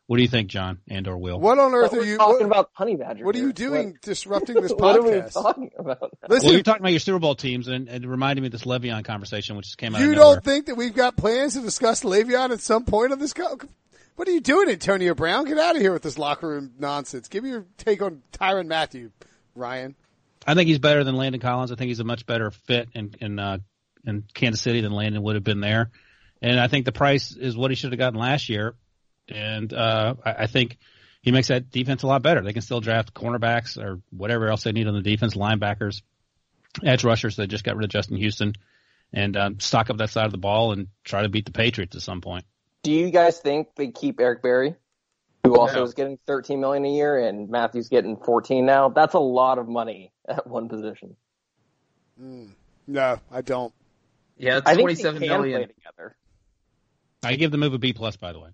What 0.09 0.17
do 0.17 0.23
you 0.23 0.29
think, 0.29 0.49
John 0.49 0.79
and 0.89 1.07
or 1.07 1.19
Will? 1.19 1.39
What 1.39 1.59
on 1.59 1.75
earth 1.75 1.91
But 1.91 1.99
are 1.99 2.01
we're 2.01 2.07
you, 2.07 2.17
talking 2.17 2.49
what, 2.49 2.57
about 2.59 2.71
honey 2.73 2.97
badger. 2.97 3.27
what 3.27 3.35
are 3.37 3.39
you 3.39 3.45
here. 3.45 3.53
doing 3.53 3.99
disrupting 4.03 4.55
this 4.61 4.73
podcast? 4.73 4.79
what 4.81 4.97
are 4.97 5.03
we 5.03 5.31
talking 5.31 5.71
about? 5.79 6.17
Listen, 6.31 6.47
Well, 6.47 6.55
you're 6.55 6.63
talking 6.63 6.81
about 6.81 6.93
your 6.93 7.01
Super 7.01 7.19
Bowl 7.19 7.35
teams, 7.35 7.69
and, 7.69 7.89
and 7.91 8.05
it 8.05 8.09
reminded 8.09 8.41
me 8.41 8.47
of 8.47 8.53
this 8.53 8.65
Le'Veon 8.65 9.05
conversation, 9.05 9.57
which 9.57 9.67
just 9.67 9.77
came 9.77 9.95
out. 9.95 10.01
You 10.01 10.11
of 10.13 10.17
don't 10.17 10.43
think 10.45 10.67
that 10.67 10.77
we've 10.77 10.95
got 10.95 11.17
plans 11.17 11.55
to 11.55 11.61
discuss 11.61 12.05
Le'Veon 12.05 12.51
at 12.53 12.61
some 12.61 12.87
point 12.87 13.13
on 13.13 13.19
this? 13.19 13.35
Co- 13.35 13.59
what 14.17 14.27
are 14.27 14.31
you 14.33 14.41
doing, 14.41 14.71
Antonio 14.71 15.15
Brown? 15.15 15.45
Get 15.45 15.59
out 15.59 15.77
of 15.77 15.83
here 15.83 15.93
with 15.93 16.03
this 16.03 16.17
locker 16.17 16.49
room 16.49 16.73
nonsense. 16.79 17.29
Give 17.29 17.45
me 17.45 17.51
your 17.51 17.67
take 17.77 18.01
on 18.01 18.23
Tyrann 18.33 18.67
Mathieu, 18.67 19.11
Ryan. 19.55 19.95
I 20.47 20.55
think 20.55 20.69
he's 20.69 20.79
better 20.79 21.05
than 21.05 21.17
Landon 21.17 21.43
Collins. 21.43 21.71
I 21.71 21.75
think 21.75 21.89
he's 21.89 22.01
a 22.01 22.05
much 22.05 22.25
better 22.25 22.51
fit 22.51 22.89
in 22.95 23.15
in, 23.21 23.39
uh, 23.39 23.59
in 24.07 24.25
Kansas 24.33 24.63
City 24.63 24.81
than 24.81 24.93
Landon 24.93 25.23
would 25.23 25.35
have 25.35 25.45
been 25.45 25.61
there, 25.61 25.91
and 26.41 26.59
I 26.59 26.67
think 26.69 26.87
the 26.87 26.93
price 26.93 27.37
is 27.37 27.55
what 27.59 27.71
he 27.71 27.75
should 27.75 27.93
have 27.93 27.99
gotten 27.99 28.19
last 28.19 28.49
year. 28.49 28.75
And 29.29 29.73
uh, 29.73 30.15
I, 30.25 30.31
I 30.33 30.47
think 30.47 30.79
he 31.23 31.33
makes 31.33 31.49
that 31.49 31.71
defense 31.71 32.03
a 32.03 32.07
lot 32.07 32.23
better. 32.23 32.41
They 32.43 32.53
can 32.53 32.63
still 32.63 32.81
draft 32.81 33.13
cornerbacks 33.15 33.77
or 33.83 34.01
whatever 34.11 34.49
else 34.49 34.63
they 34.65 34.73
need 34.73 34.87
on 34.87 34.95
the 34.95 35.03
defense, 35.03 35.35
linebackers, 35.35 36.03
edge 36.85 37.05
rushers. 37.05 37.37
They 37.37 37.47
just 37.47 37.65
got 37.65 37.77
rid 37.77 37.85
of 37.85 37.91
Justin 37.91 38.17
Houston, 38.17 38.55
and 39.13 39.37
um, 39.37 39.61
stock 39.61 39.91
up 39.91 39.99
that 39.99 40.11
side 40.11 40.27
of 40.27 40.33
the 40.33 40.39
ball 40.39 40.73
and 40.73 40.89
try 41.05 41.23
to 41.23 41.29
beat 41.29 41.45
the 41.47 41.53
Patriots 41.53 41.97
at 41.97 42.03
some 42.03 42.21
point. 42.21 42.45
Do 42.83 42.93
you 42.93 43.11
guys 43.11 43.39
think 43.41 43.69
they 43.77 43.89
keep 43.91 44.21
Eric 44.21 44.43
Berry, 44.43 44.75
who 45.45 45.59
also 45.59 45.79
No. 45.79 45.83
is 45.83 45.95
getting 45.95 46.19
13 46.27 46.61
million 46.61 46.85
a 46.85 46.91
year, 46.95 47.19
and 47.27 47.51
Mathieu's 47.51 47.89
getting 47.89 48.17
14 48.17 48.65
now? 48.65 48.89
That's 48.89 49.15
a 49.15 49.19
lot 49.21 49.59
of 49.59 49.69
money 49.69 50.13
at 50.29 50.47
one 50.47 50.69
position. 50.69 51.17
No, 52.87 53.21
I 53.31 53.43
don't. 53.43 53.73
Yeah, 54.37 54.59
it's 54.59 54.69
I 54.69 54.75
think 54.75 54.89
they 54.97 55.03
can 55.03 55.19
million. 55.19 55.61
play 55.65 55.67
together. 55.75 56.17
I 57.23 57.35
give 57.35 57.51
the 57.51 57.59
move 57.59 57.75
a 57.75 57.79
B 57.79 57.93
plus, 57.93 58.17
by 58.17 58.33
the 58.33 58.41
way. 58.41 58.51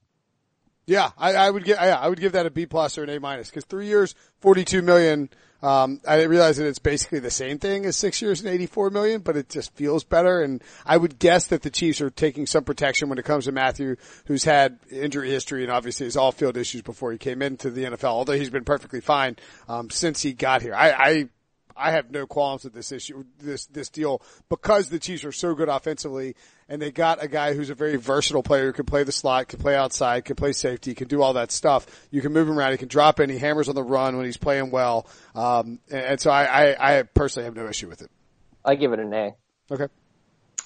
Yeah, 0.87 1.11
I, 1.17 1.35
I 1.35 1.51
would 1.51 1.65
give. 1.65 1.79
Yeah, 1.81 1.99
I 1.99 2.09
would 2.09 2.21
give 2.21 2.33
that 2.33 2.47
a 2.47 2.51
B 2.51 2.67
plus 2.67 2.99
or 2.99 3.05
an 3.05 3.11
A 3.11 3.19
minus 3.19 3.49
because 3.49 3.65
three 3.65 3.87
years, 3.87 4.15
forty-two 4.41 4.83
million. 4.83 5.31
Um, 5.63 6.03
I 6.07 6.25
realize 6.25 6.59
that 6.59 6.67
it's 6.67 6.79
basically 6.79 7.21
the 7.21 7.31
same 7.31 7.59
thing 7.59 7.87
as 7.87 7.97
six 7.97 8.21
years 8.21 8.41
and 8.41 8.51
eighty-four 8.51 8.91
million, 8.91 9.23
but 9.23 9.35
it 9.35 9.49
just 9.49 9.75
feels 9.75 10.05
better. 10.05 10.43
And 10.43 10.63
I 10.85 10.99
would 10.99 11.19
guess 11.19 11.47
that 11.47 11.63
the 11.63 11.71
Chiefs 11.71 12.03
are 12.03 12.11
taking 12.11 12.45
some 12.45 12.65
protection 12.65 13.09
when 13.09 13.19
it 13.19 13.25
comes 13.25 13.47
to 13.47 13.53
Mathieu, 13.53 13.97
who's 14.27 14.45
had 14.45 14.79
injury 14.91 15.31
history 15.31 15.63
and 15.63 15.73
obviously 15.73 16.05
has 16.05 16.19
all 16.19 16.33
field 16.33 16.59
issues 16.59 16.83
before 16.83 17.13
he 17.13 17.19
came 17.19 17.41
into 17.41 17.71
the 17.71 17.85
NFL. 17.85 18.05
Although 18.05 18.35
he's 18.35 18.51
been 18.51 18.65
perfectly 18.65 19.01
fine 19.01 19.37
um, 19.67 19.89
since 19.89 20.21
he 20.21 20.35
got 20.35 20.61
here. 20.61 20.75
I, 20.75 20.91
I 20.91 21.29
I 21.77 21.91
have 21.91 22.11
no 22.11 22.27
qualms 22.27 22.65
with 22.65 22.73
this 22.73 22.93
issue, 22.93 23.25
this 23.39 23.67
this 23.67 23.89
deal, 23.89 24.23
because 24.49 24.89
the 24.89 24.99
Chiefs 24.99 25.25
are 25.25 25.33
so 25.33 25.55
good 25.55 25.69
offensively, 25.69 26.37
and 26.69 26.81
they 26.81 26.91
got 26.91 27.23
a 27.23 27.29
guy 27.29 27.55
who's 27.55 27.71
a 27.71 27.75
very 27.75 27.97
versatile 27.97 28.43
player 28.43 28.67
who 28.67 28.73
can 28.73 28.87
play 28.87 29.03
the 29.03 29.13
slot, 29.13 29.49
can 29.49 29.59
play 29.59 29.75
outside, 29.75 30.25
can 30.25 30.37
play 30.37 30.53
safety, 30.53 30.95
can 30.95 31.09
do 31.09 31.23
all 31.23 31.33
that 31.35 31.51
stuff. 31.51 31.87
You 32.11 32.21
can 32.21 32.33
move 32.33 32.49
him 32.49 32.59
around, 32.59 32.73
he 32.73 32.79
can 32.79 32.89
drop 32.89 33.21
in, 33.21 33.31
he 33.31 33.39
hammers 33.39 33.69
on 33.69 33.75
the 33.75 33.83
run 33.83 34.17
when 34.17 34.27
he's 34.27 34.37
playing 34.37 34.71
well, 34.71 35.07
um, 35.35 35.81
and, 35.91 36.01
and 36.01 36.21
so 36.21 36.31
I, 36.31 36.45
I, 36.45 36.99
I 36.99 37.03
personally 37.03 37.45
have 37.45 37.57
no 37.57 37.67
issue 37.69 37.89
with 37.89 38.03
it. 38.03 38.11
I 38.65 38.77
give 38.77 38.93
it 38.93 38.99
an 38.99 39.13
A. 39.13 39.35
Okay. 39.71 39.89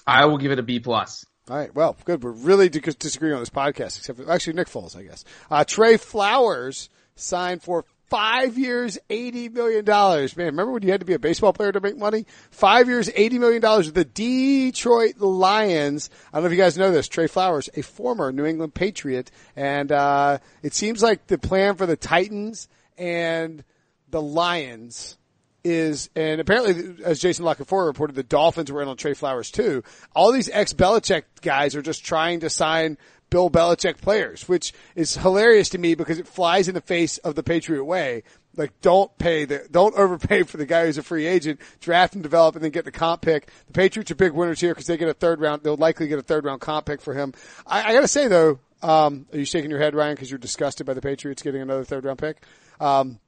I 0.05 0.25
will 0.25 0.37
give 0.37 0.51
it 0.51 0.59
a 0.59 0.63
B 0.63 0.79
plus. 0.79 1.25
All 1.49 1.57
right. 1.57 1.73
Well, 1.73 1.97
good. 2.05 2.23
We're 2.23 2.31
really 2.31 2.69
disagreeing 2.69 3.33
on 3.33 3.41
this 3.41 3.49
podcast, 3.49 3.97
except 3.97 4.19
for 4.19 4.31
actually 4.31 4.53
Nick 4.53 4.67
Foles, 4.67 4.95
I 4.95 5.03
guess. 5.03 5.25
Uh, 5.49 5.63
Trey 5.63 5.97
Flowers 5.97 6.89
signed 7.15 7.63
for 7.63 7.85
five 8.09 8.57
years, 8.57 8.97
eighty 9.09 9.49
million 9.49 9.85
dollars. 9.85 10.35
Man, 10.35 10.47
remember 10.47 10.71
when 10.73 10.83
you 10.83 10.91
had 10.91 11.01
to 11.01 11.05
be 11.05 11.13
a 11.13 11.19
baseball 11.19 11.53
player 11.53 11.71
to 11.71 11.79
make 11.79 11.97
money? 11.97 12.25
Five 12.51 12.87
years, 12.87 13.09
eighty 13.15 13.39
million 13.39 13.61
dollars 13.61 13.85
with 13.85 13.95
the 13.95 14.05
Detroit 14.05 15.17
Lions. 15.19 16.09
I 16.31 16.37
don't 16.37 16.43
know 16.43 16.47
if 16.47 16.51
you 16.51 16.57
guys 16.57 16.77
know 16.77 16.91
this. 16.91 17.07
Trey 17.07 17.27
Flowers, 17.27 17.69
a 17.75 17.81
former 17.81 18.31
New 18.31 18.45
England 18.45 18.73
Patriot, 18.73 19.31
and 19.55 19.91
uh, 19.91 20.39
it 20.63 20.73
seems 20.73 21.01
like 21.03 21.27
the 21.27 21.37
plan 21.37 21.75
for 21.75 21.85
the 21.85 21.97
Titans 21.97 22.67
and 22.97 23.63
the 24.09 24.21
Lions 24.21 25.17
is, 25.63 26.09
and 26.15 26.39
apparently, 26.39 27.03
as 27.03 27.19
Jason 27.19 27.45
La 27.45 27.53
Canfora 27.53 27.85
reported, 27.85 28.15
the 28.15 28.23
Dolphins 28.23 28.71
were 28.71 28.81
in 28.81 28.87
on 28.87 28.97
Trey 28.97 29.13
Flowers 29.13 29.51
too. 29.51 29.83
All 30.15 30.31
these 30.31 30.49
ex-Belichick 30.49 31.23
guys 31.41 31.75
are 31.75 31.81
just 31.81 32.05
trying 32.05 32.39
to 32.41 32.49
sign 32.49 32.97
Bill 33.29 33.49
Belichick 33.49 33.97
players, 33.97 34.47
which 34.47 34.73
is 34.95 35.15
hilarious 35.15 35.69
to 35.69 35.77
me 35.77 35.95
because 35.95 36.19
it 36.19 36.27
flies 36.27 36.67
in 36.67 36.75
the 36.75 36.81
face 36.81 37.17
of 37.19 37.35
the 37.35 37.43
Patriot 37.43 37.83
way. 37.83 38.23
Like, 38.55 38.79
don't 38.81 39.15
pay 39.17 39.45
the, 39.45 39.67
don't 39.71 39.95
overpay 39.97 40.43
for 40.43 40.57
the 40.57 40.65
guy 40.65 40.85
who's 40.85 40.97
a 40.97 41.03
free 41.03 41.25
agent, 41.25 41.59
draft 41.79 42.13
and 42.13 42.23
develop 42.23 42.55
and 42.55 42.63
then 42.63 42.71
get 42.71 42.85
the 42.85 42.91
comp 42.91 43.21
pick. 43.21 43.49
The 43.67 43.73
Patriots 43.73 44.11
are 44.11 44.15
big 44.15 44.33
winners 44.33 44.59
here 44.59 44.71
because 44.71 44.87
they 44.87 44.97
get 44.97 45.09
a 45.09 45.13
third 45.13 45.39
round, 45.39 45.63
they'll 45.63 45.77
likely 45.77 46.07
get 46.07 46.19
a 46.19 46.23
third 46.23 46.45
round 46.45 46.61
comp 46.61 46.85
pick 46.85 47.01
for 47.01 47.13
him. 47.13 47.33
I, 47.65 47.83
I 47.89 47.93
gotta 47.93 48.07
say 48.07 48.27
though, 48.27 48.59
um, 48.81 49.27
are 49.31 49.37
you 49.37 49.45
shaking 49.45 49.69
your 49.69 49.79
head, 49.79 49.93
Ryan, 49.93 50.15
because 50.15 50.31
you're 50.31 50.37
disgusted 50.37 50.85
by 50.85 50.93
the 50.93 51.01
Patriots 51.01 51.41
getting 51.41 51.61
another 51.61 51.83
third 51.83 52.05
round 52.05 52.19
pick? 52.19 52.43
Um, 52.79 53.19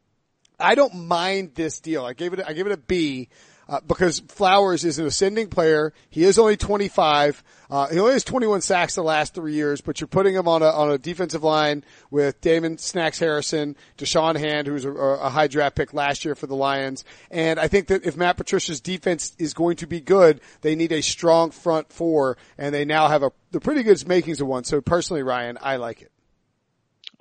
I 0.59 0.75
don't 0.75 1.07
mind 1.07 1.55
this 1.55 1.79
deal. 1.79 2.05
I 2.05 2.13
gave 2.13 2.33
it, 2.33 2.41
I 2.45 2.53
gave 2.53 2.67
it 2.67 2.71
a 2.71 2.77
B. 2.77 3.29
Uh, 3.71 3.79
because 3.87 4.19
Flowers 4.27 4.83
is 4.83 4.99
an 4.99 5.05
ascending 5.05 5.47
player. 5.47 5.93
He 6.09 6.25
is 6.25 6.37
only 6.37 6.57
25. 6.57 7.41
Uh, 7.69 7.87
he 7.87 7.99
only 7.99 8.11
has 8.11 8.25
21 8.25 8.59
sacks 8.59 8.95
the 8.95 9.01
last 9.01 9.33
three 9.33 9.53
years, 9.53 9.79
but 9.79 10.01
you're 10.01 10.09
putting 10.09 10.35
him 10.35 10.45
on 10.45 10.61
a, 10.61 10.65
on 10.65 10.91
a 10.91 10.97
defensive 10.97 11.41
line 11.41 11.85
with 12.09 12.41
Damon 12.41 12.77
Snacks 12.77 13.17
Harrison, 13.17 13.77
Da'Shawn 13.97 14.37
Hand, 14.37 14.67
who's 14.67 14.83
a, 14.83 14.91
a 14.91 15.29
high 15.29 15.47
draft 15.47 15.77
pick 15.77 15.93
last 15.93 16.25
year 16.25 16.35
for 16.35 16.47
the 16.47 16.55
Lions. 16.55 17.05
And 17.29 17.61
I 17.61 17.69
think 17.69 17.87
that 17.87 18.05
if 18.05 18.17
Matt 18.17 18.35
Patricia's 18.35 18.81
defense 18.81 19.33
is 19.39 19.53
going 19.53 19.77
to 19.77 19.87
be 19.87 20.01
good, 20.01 20.41
they 20.59 20.75
need 20.75 20.91
a 20.91 21.01
strong 21.01 21.51
front 21.51 21.93
four, 21.93 22.35
and 22.57 22.75
they 22.75 22.83
now 22.83 23.07
have 23.07 23.23
a, 23.23 23.31
the 23.51 23.61
pretty 23.61 23.83
good 23.83 24.05
makings 24.05 24.41
of 24.41 24.47
one. 24.47 24.65
So 24.65 24.81
personally, 24.81 25.23
Ryan, 25.23 25.57
I 25.61 25.77
like 25.77 26.01
it. 26.01 26.11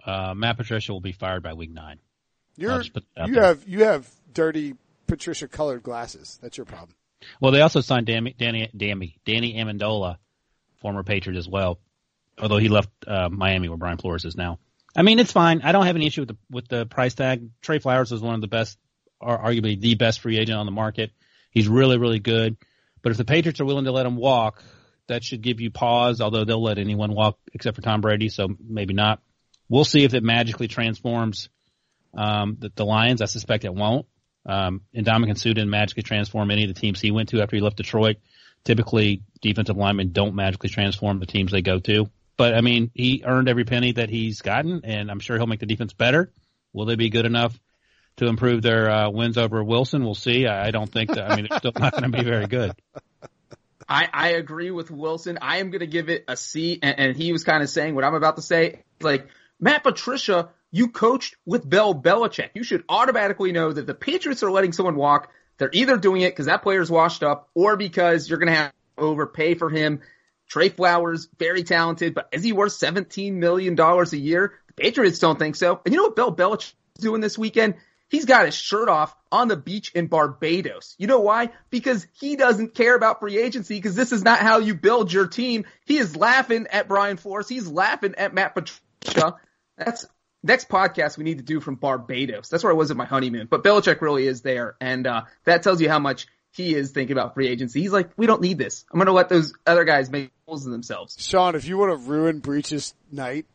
Uh, 0.04 0.34
Matt 0.34 0.56
Patricia 0.56 0.92
will 0.92 1.00
be 1.00 1.12
fired 1.12 1.44
by 1.44 1.52
week 1.52 1.70
nine. 1.70 2.00
You're, 2.56 2.82
you 2.82 3.34
there. 3.34 3.44
have, 3.44 3.68
you 3.68 3.84
have 3.84 4.10
dirty 4.34 4.74
Patricia 5.10 5.48
colored 5.48 5.82
glasses. 5.82 6.38
That's 6.40 6.56
your 6.56 6.66
problem. 6.66 6.94
Well, 7.40 7.52
they 7.52 7.60
also 7.60 7.80
signed 7.80 8.06
Danny 8.06 8.34
Danny 8.38 8.70
Danny, 8.74 9.18
Danny 9.24 9.54
Amendola, 9.54 10.16
former 10.80 11.02
Patriot 11.02 11.36
as 11.36 11.48
well, 11.48 11.80
although 12.38 12.58
he 12.58 12.68
left 12.68 12.90
uh, 13.06 13.28
Miami 13.28 13.68
where 13.68 13.76
Brian 13.76 13.98
Flores 13.98 14.24
is 14.24 14.36
now. 14.36 14.58
I 14.96 15.02
mean, 15.02 15.18
it's 15.18 15.32
fine. 15.32 15.62
I 15.62 15.72
don't 15.72 15.86
have 15.86 15.96
any 15.96 16.06
issue 16.06 16.22
with 16.22 16.28
the 16.28 16.36
with 16.50 16.68
the 16.68 16.86
price 16.86 17.14
tag. 17.14 17.50
Trey 17.60 17.80
Flowers 17.80 18.12
is 18.12 18.20
one 18.20 18.34
of 18.34 18.40
the 18.40 18.46
best, 18.46 18.78
or 19.20 19.36
arguably 19.36 19.78
the 19.78 19.96
best 19.96 20.20
free 20.20 20.38
agent 20.38 20.58
on 20.58 20.66
the 20.66 20.72
market. 20.72 21.10
He's 21.50 21.68
really 21.68 21.98
really 21.98 22.20
good. 22.20 22.56
But 23.02 23.10
if 23.10 23.18
the 23.18 23.24
Patriots 23.24 23.60
are 23.60 23.64
willing 23.64 23.86
to 23.86 23.92
let 23.92 24.06
him 24.06 24.16
walk, 24.16 24.62
that 25.08 25.24
should 25.24 25.42
give 25.42 25.60
you 25.60 25.70
pause. 25.70 26.20
Although 26.20 26.44
they'll 26.44 26.62
let 26.62 26.78
anyone 26.78 27.14
walk 27.14 27.38
except 27.52 27.76
for 27.76 27.82
Tom 27.82 28.00
Brady, 28.00 28.28
so 28.28 28.48
maybe 28.64 28.94
not. 28.94 29.20
We'll 29.68 29.84
see 29.84 30.04
if 30.04 30.14
it 30.14 30.22
magically 30.22 30.68
transforms 30.68 31.48
um, 32.16 32.56
the, 32.58 32.72
the 32.74 32.84
Lions. 32.84 33.22
I 33.22 33.26
suspect 33.26 33.64
it 33.64 33.74
won't. 33.74 34.06
Um, 34.46 34.82
Ndamukong 34.94 35.38
Suh 35.38 35.50
didn't 35.50 35.70
magically 35.70 36.02
transform 36.02 36.50
any 36.50 36.64
of 36.64 36.74
the 36.74 36.80
teams 36.80 37.00
he 37.00 37.10
went 37.10 37.30
to 37.30 37.42
after 37.42 37.56
he 37.56 37.62
left 37.62 37.76
Detroit. 37.76 38.16
Typically, 38.64 39.22
defensive 39.40 39.76
linemen 39.76 40.12
don't 40.12 40.34
magically 40.34 40.68
transform 40.68 41.18
the 41.18 41.26
teams 41.26 41.52
they 41.52 41.62
go 41.62 41.78
to. 41.80 42.10
But 42.36 42.54
I 42.54 42.60
mean, 42.60 42.90
he 42.94 43.22
earned 43.24 43.48
every 43.48 43.64
penny 43.64 43.92
that 43.92 44.08
he's 44.08 44.40
gotten, 44.40 44.82
and 44.84 45.10
I'm 45.10 45.20
sure 45.20 45.36
he'll 45.36 45.46
make 45.46 45.60
the 45.60 45.66
defense 45.66 45.92
better. 45.92 46.32
Will 46.72 46.86
they 46.86 46.96
be 46.96 47.10
good 47.10 47.26
enough 47.26 47.58
to 48.16 48.26
improve 48.26 48.62
their 48.62 48.90
uh, 48.90 49.10
wins 49.10 49.36
over 49.36 49.62
Wilson? 49.62 50.04
We'll 50.04 50.14
see. 50.14 50.46
I, 50.46 50.68
I 50.68 50.70
don't 50.70 50.90
think 50.90 51.10
that. 51.10 51.30
I 51.30 51.36
mean, 51.36 51.46
it's 51.46 51.56
still 51.56 51.72
not 51.78 51.92
going 51.92 52.10
to 52.10 52.16
be 52.16 52.24
very 52.24 52.46
good. 52.46 52.72
I, 53.88 54.08
I 54.12 54.28
agree 54.30 54.70
with 54.70 54.90
Wilson. 54.90 55.38
I 55.42 55.58
am 55.58 55.70
going 55.70 55.80
to 55.80 55.86
give 55.86 56.08
it 56.08 56.24
a 56.28 56.36
C, 56.36 56.78
and, 56.80 56.98
and 56.98 57.16
he 57.16 57.32
was 57.32 57.42
kind 57.42 57.62
of 57.62 57.68
saying 57.68 57.94
what 57.94 58.04
I'm 58.04 58.14
about 58.14 58.36
to 58.36 58.42
say. 58.42 58.84
Like 59.00 59.26
Matt 59.58 59.82
Patricia 59.82 60.50
you 60.70 60.88
coached 60.88 61.36
with 61.44 61.68
Bill 61.68 61.94
Belichick. 61.94 62.50
You 62.54 62.62
should 62.62 62.84
automatically 62.88 63.52
know 63.52 63.72
that 63.72 63.86
the 63.86 63.94
Patriots 63.94 64.42
are 64.42 64.50
letting 64.50 64.72
someone 64.72 64.96
walk. 64.96 65.30
They're 65.58 65.70
either 65.72 65.96
doing 65.96 66.22
it 66.22 66.30
because 66.30 66.46
that 66.46 66.62
player's 66.62 66.90
washed 66.90 67.22
up 67.22 67.50
or 67.54 67.76
because 67.76 68.28
you're 68.28 68.38
going 68.38 68.52
to 68.52 68.58
have 68.58 68.72
to 68.96 69.02
overpay 69.02 69.54
for 69.54 69.68
him. 69.68 70.00
Trey 70.48 70.68
Flowers, 70.68 71.28
very 71.38 71.62
talented, 71.62 72.14
but 72.14 72.28
is 72.32 72.42
he 72.42 72.52
worth 72.52 72.72
$17 72.72 73.34
million 73.34 73.78
a 73.78 74.16
year? 74.16 74.54
The 74.68 74.72
Patriots 74.82 75.18
don't 75.18 75.38
think 75.38 75.54
so. 75.54 75.80
And 75.84 75.94
you 75.94 76.00
know 76.00 76.08
what 76.08 76.16
Bill 76.16 76.34
Belichick 76.34 76.72
is 76.96 77.02
doing 77.02 77.20
this 77.20 77.38
weekend? 77.38 77.74
He's 78.08 78.24
got 78.24 78.46
his 78.46 78.56
shirt 78.56 78.88
off 78.88 79.14
on 79.30 79.46
the 79.46 79.56
beach 79.56 79.92
in 79.94 80.08
Barbados. 80.08 80.96
You 80.98 81.06
know 81.06 81.20
why? 81.20 81.50
Because 81.70 82.08
he 82.20 82.34
doesn't 82.34 82.74
care 82.74 82.96
about 82.96 83.20
free 83.20 83.38
agency 83.38 83.76
because 83.76 83.94
this 83.94 84.10
is 84.10 84.24
not 84.24 84.40
how 84.40 84.58
you 84.58 84.74
build 84.74 85.12
your 85.12 85.28
team. 85.28 85.64
He 85.84 85.98
is 85.98 86.16
laughing 86.16 86.66
at 86.72 86.88
Brian 86.88 87.16
Flores. 87.16 87.48
He's 87.48 87.68
laughing 87.68 88.16
at 88.16 88.34
Matt 88.34 88.56
Patricia. 88.56 89.36
That's 89.76 90.06
next 90.42 90.68
podcast 90.68 91.18
we 91.18 91.24
need 91.24 91.38
to 91.38 91.44
do 91.44 91.60
from 91.60 91.74
Barbados. 91.74 92.48
That's 92.48 92.64
where 92.64 92.72
I 92.72 92.76
was 92.76 92.90
at 92.90 92.96
my 92.96 93.04
honeymoon. 93.04 93.46
But 93.50 93.62
Belichick 93.64 94.00
really 94.00 94.26
is 94.26 94.42
there, 94.42 94.76
and 94.80 95.06
uh, 95.06 95.22
that 95.44 95.62
tells 95.62 95.80
you 95.80 95.88
how 95.88 95.98
much 95.98 96.26
he 96.52 96.74
is 96.74 96.90
thinking 96.90 97.16
about 97.16 97.34
free 97.34 97.46
agency. 97.46 97.80
He's 97.80 97.92
like, 97.92 98.10
we 98.16 98.26
don't 98.26 98.42
need 98.42 98.58
this. 98.58 98.84
I'm 98.90 98.98
going 98.98 99.06
to 99.06 99.12
let 99.12 99.28
those 99.28 99.54
other 99.66 99.84
guys 99.84 100.10
make 100.10 100.32
holes 100.46 100.66
in 100.66 100.72
themselves. 100.72 101.16
Sean, 101.18 101.54
if 101.54 101.64
you 101.64 101.78
want 101.78 101.92
to 101.92 102.10
ruin 102.10 102.40
Breech's 102.40 102.92
night, 103.12 103.46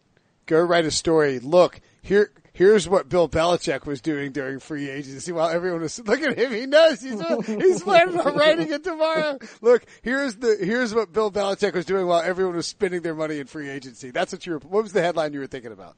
go 0.46 0.62
write 0.62 0.86
a 0.86 0.92
story. 0.92 1.40
Look, 1.40 1.82
here, 2.02 2.32
here's 2.54 2.88
what 2.88 3.10
Bill 3.10 3.28
Belichick 3.28 3.86
was 3.86 4.00
doing 4.00 4.32
during 4.32 4.60
free 4.60 4.90
agency 4.90 5.34
while 5.34 5.50
everyone 5.50 5.82
was, 5.82 6.00
look 6.08 6.22
at 6.22 6.38
him. 6.38 6.54
He 6.54 6.68
knows 6.68 7.02
he's, 7.02 7.20
he's 7.46 7.84
planning 7.84 8.18
on 8.18 8.38
writing 8.38 8.72
it 8.72 8.86
tomorrow. 8.86 9.40
Look, 9.60 9.86
here's 10.02 10.38
the, 10.38 10.56
here's 10.58 10.94
what 10.94 11.12
Bill 11.12 11.32
Belichick 11.32 11.74
was 11.74 11.86
doing 11.86 12.08
while 12.08 12.22
everyone 12.22 12.56
was 12.56 12.68
spending 12.68 13.02
their 13.02 13.16
money 13.16 13.40
in 13.40 13.48
free 13.48 13.70
agency. 13.70 14.12
That's 14.12 14.32
what 14.32 14.46
you 14.46 14.54
were, 14.54 14.60
what 14.60 14.84
was 14.84 14.94
the 14.94 15.02
headline 15.02 15.34
you 15.34 15.42
were 15.42 15.48
thinking 15.48 15.74
about? 15.74 15.98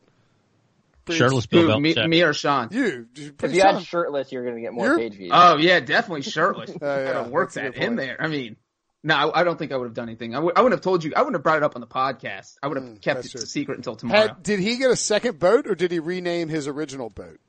Shirtless 1.15 1.45
Bill 1.45 1.71
Who, 1.71 1.79
me, 1.79 1.95
me, 2.07 2.21
or 2.21 2.33
Sean? 2.33 2.69
You. 2.71 3.07
If 3.15 3.53
you 3.53 3.61
had 3.61 3.81
shirtless, 3.83 4.31
you're 4.31 4.43
going 4.43 4.55
to 4.55 4.61
get 4.61 4.73
more 4.73 4.85
you're, 4.85 4.97
page 4.97 5.15
views. 5.15 5.31
Oh 5.33 5.57
yeah, 5.57 5.79
definitely 5.79 6.23
shirtless. 6.23 6.69
uh, 6.81 6.85
yeah, 6.85 7.27
work 7.27 7.53
that 7.53 7.75
in 7.75 7.95
there. 7.95 8.17
I 8.19 8.27
mean, 8.27 8.57
no, 9.03 9.15
I, 9.15 9.41
I, 9.41 9.43
don't 9.43 9.57
think 9.57 9.71
I 9.71 9.77
would 9.77 9.85
have 9.85 9.93
done 9.93 10.09
anything. 10.09 10.33
I 10.33 10.37
w- 10.37 10.53
I 10.55 10.61
wouldn't 10.61 10.77
have 10.77 10.83
told 10.83 11.03
you. 11.03 11.13
I 11.15 11.21
wouldn't 11.21 11.35
have 11.35 11.43
brought 11.43 11.57
it 11.57 11.63
up 11.63 11.75
on 11.75 11.81
the 11.81 11.87
podcast. 11.87 12.55
I 12.61 12.67
would 12.67 12.77
have 12.77 12.85
mm, 12.85 13.01
kept 13.01 13.25
it 13.25 13.31
true. 13.31 13.41
a 13.41 13.45
secret 13.45 13.77
until 13.77 13.95
tomorrow. 13.95 14.27
Had, 14.27 14.43
did 14.43 14.59
he 14.59 14.77
get 14.77 14.91
a 14.91 14.95
second 14.95 15.39
boat, 15.39 15.67
or 15.67 15.75
did 15.75 15.91
he 15.91 15.99
rename 15.99 16.49
his 16.49 16.67
original 16.67 17.09
boat? 17.09 17.39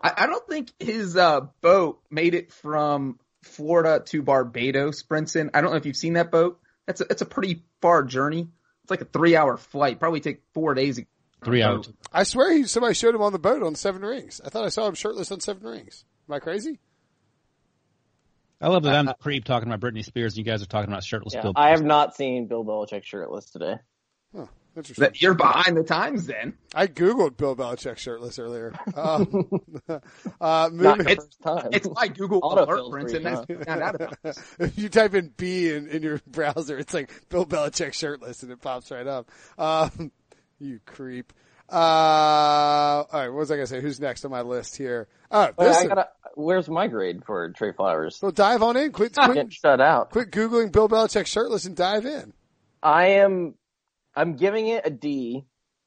I, 0.00 0.12
I 0.16 0.26
don't 0.26 0.46
think 0.46 0.70
his 0.78 1.16
uh, 1.16 1.40
boat 1.62 2.00
made 2.10 2.34
it 2.34 2.52
from 2.52 3.18
Florida 3.42 4.02
to 4.06 4.22
Barbados, 4.22 5.02
Brinson. 5.02 5.50
I 5.54 5.60
don't 5.60 5.70
know 5.70 5.76
if 5.76 5.86
you've 5.86 5.96
seen 5.96 6.14
that 6.14 6.30
boat. 6.30 6.60
That's 6.86 7.00
a, 7.00 7.06
it's 7.10 7.22
a 7.22 7.26
pretty 7.26 7.64
far 7.80 8.02
journey. 8.02 8.48
It's 8.82 8.90
like 8.90 9.00
a 9.00 9.06
three 9.06 9.34
hour 9.34 9.56
flight. 9.56 9.98
Probably 9.98 10.20
take 10.20 10.42
four 10.52 10.74
days 10.74 11.00
Three 11.44 11.62
hours. 11.62 11.90
I 12.12 12.24
swear 12.24 12.52
he 12.52 12.64
somebody 12.64 12.94
showed 12.94 13.14
him 13.14 13.22
on 13.22 13.32
the 13.32 13.38
boat 13.38 13.62
on 13.62 13.74
Seven 13.74 14.02
Rings. 14.02 14.40
I 14.44 14.48
thought 14.48 14.64
I 14.64 14.68
saw 14.68 14.86
him 14.86 14.94
shirtless 14.94 15.30
on 15.30 15.40
Seven 15.40 15.62
Rings. 15.66 16.04
Am 16.28 16.34
I 16.34 16.38
crazy? 16.38 16.80
I 18.60 18.68
love 18.68 18.84
that 18.84 18.94
I'm 18.94 19.06
the 19.06 19.14
creep 19.14 19.44
talking 19.44 19.70
about 19.70 19.80
Britney 19.80 20.04
Spears 20.04 20.32
and 20.32 20.38
you 20.38 20.50
guys 20.50 20.62
are 20.62 20.66
talking 20.66 20.90
about 20.90 21.04
shirtless 21.04 21.34
yeah, 21.34 21.42
Bill. 21.42 21.52
I 21.54 21.70
have 21.70 21.84
not 21.84 22.16
seen 22.16 22.46
Bill 22.46 22.64
Belichick 22.64 23.04
shirtless 23.04 23.50
today. 23.50 23.74
Huh, 24.34 24.46
interesting. 24.74 25.10
You're 25.16 25.34
behind 25.34 25.76
the 25.76 25.82
times 25.82 26.26
then. 26.26 26.54
I 26.74 26.86
googled 26.86 27.36
Bill 27.36 27.54
Belichick 27.54 27.98
shirtless 27.98 28.38
earlier. 28.38 28.72
Um, 28.96 29.50
uh, 30.40 30.70
moving, 30.72 31.08
it's, 31.08 31.26
it's 31.72 31.88
my 31.90 32.08
Google 32.08 32.40
alert, 32.42 32.90
Prince, 32.90 33.12
and 33.12 33.26
that's 33.26 34.56
If 34.58 34.78
you 34.78 34.88
type 34.88 35.14
in 35.14 35.32
B 35.36 35.70
in, 35.70 35.88
in 35.88 36.02
your 36.02 36.20
browser, 36.26 36.78
it's 36.78 36.94
like 36.94 37.10
Bill 37.28 37.44
Belichick 37.44 37.92
shirtless, 37.92 38.42
and 38.42 38.50
it 38.50 38.62
pops 38.62 38.90
right 38.90 39.06
up. 39.06 39.30
Um, 39.58 40.10
you 40.64 40.80
creep. 40.86 41.32
Uh, 41.70 41.74
all 41.74 43.06
right, 43.12 43.28
what 43.28 43.38
was 43.38 43.50
I 43.50 43.56
gonna 43.56 43.66
say? 43.66 43.80
Who's 43.80 44.00
next 44.00 44.24
on 44.24 44.30
my 44.30 44.42
list 44.42 44.76
here? 44.76 45.08
Oh, 45.30 45.50
Wait, 45.56 45.68
I 45.68 45.86
gotta, 45.86 46.08
where's 46.34 46.68
my 46.68 46.88
grade 46.88 47.24
for 47.24 47.50
Trey 47.50 47.72
Flowers? 47.72 48.16
So 48.16 48.30
dive 48.30 48.62
on 48.62 48.76
in. 48.76 48.92
Quit, 48.92 49.14
quit 49.14 49.34
Get 49.34 49.52
shut 49.52 49.80
out. 49.80 50.10
Quit 50.10 50.30
googling 50.30 50.72
Bill 50.72 50.88
Belichick 50.88 51.26
shirtless 51.26 51.64
and 51.64 51.76
dive 51.76 52.04
in. 52.04 52.32
I 52.82 53.06
am. 53.06 53.54
I'm 54.14 54.36
giving 54.36 54.68
it 54.68 54.86
a 54.86 54.90
D, 54.90 55.44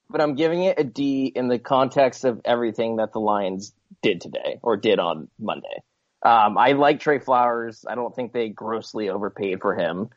but 0.10 0.20
I'm 0.20 0.36
giving 0.36 0.63
it 0.63 0.80
a 0.80 0.84
D 0.84 1.32
in 1.34 1.48
the 1.48 1.60
context 1.60 2.26
of 2.26 2.42
everything 2.44 2.98
that 2.98 3.13
the 3.13 3.20
Lions 3.20 3.74
did 4.02 4.20
today 4.22 4.60
or 4.62 4.78
did 4.78 5.00
on 5.00 5.30
Monday. 5.40 5.84
Um, 6.26 6.58
I 6.58 6.72
like 6.72 7.00
Trey 7.00 7.20
Flowers. 7.20 7.86
I 7.88 7.96
don't 7.96 8.16
think 8.16 8.34
they 8.34 8.50
grossly 8.50 9.10
overpaid 9.10 9.62
for 9.62 9.76
him, 9.76 10.10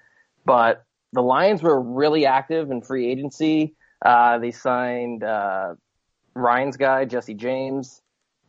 but 0.44 0.85
the 1.12 1.23
Lions 1.23 1.62
were 1.62 1.81
really 1.81 2.25
active 2.27 2.70
in 2.70 2.83
free 2.83 3.11
agency. 3.11 3.75
Uh, 4.05 4.39
they 4.39 4.51
signed 4.51 5.23
uh, 5.23 5.75
Ryan's 6.35 6.77
guy, 6.77 7.05
Jesse 7.05 7.35
James. 7.35 8.01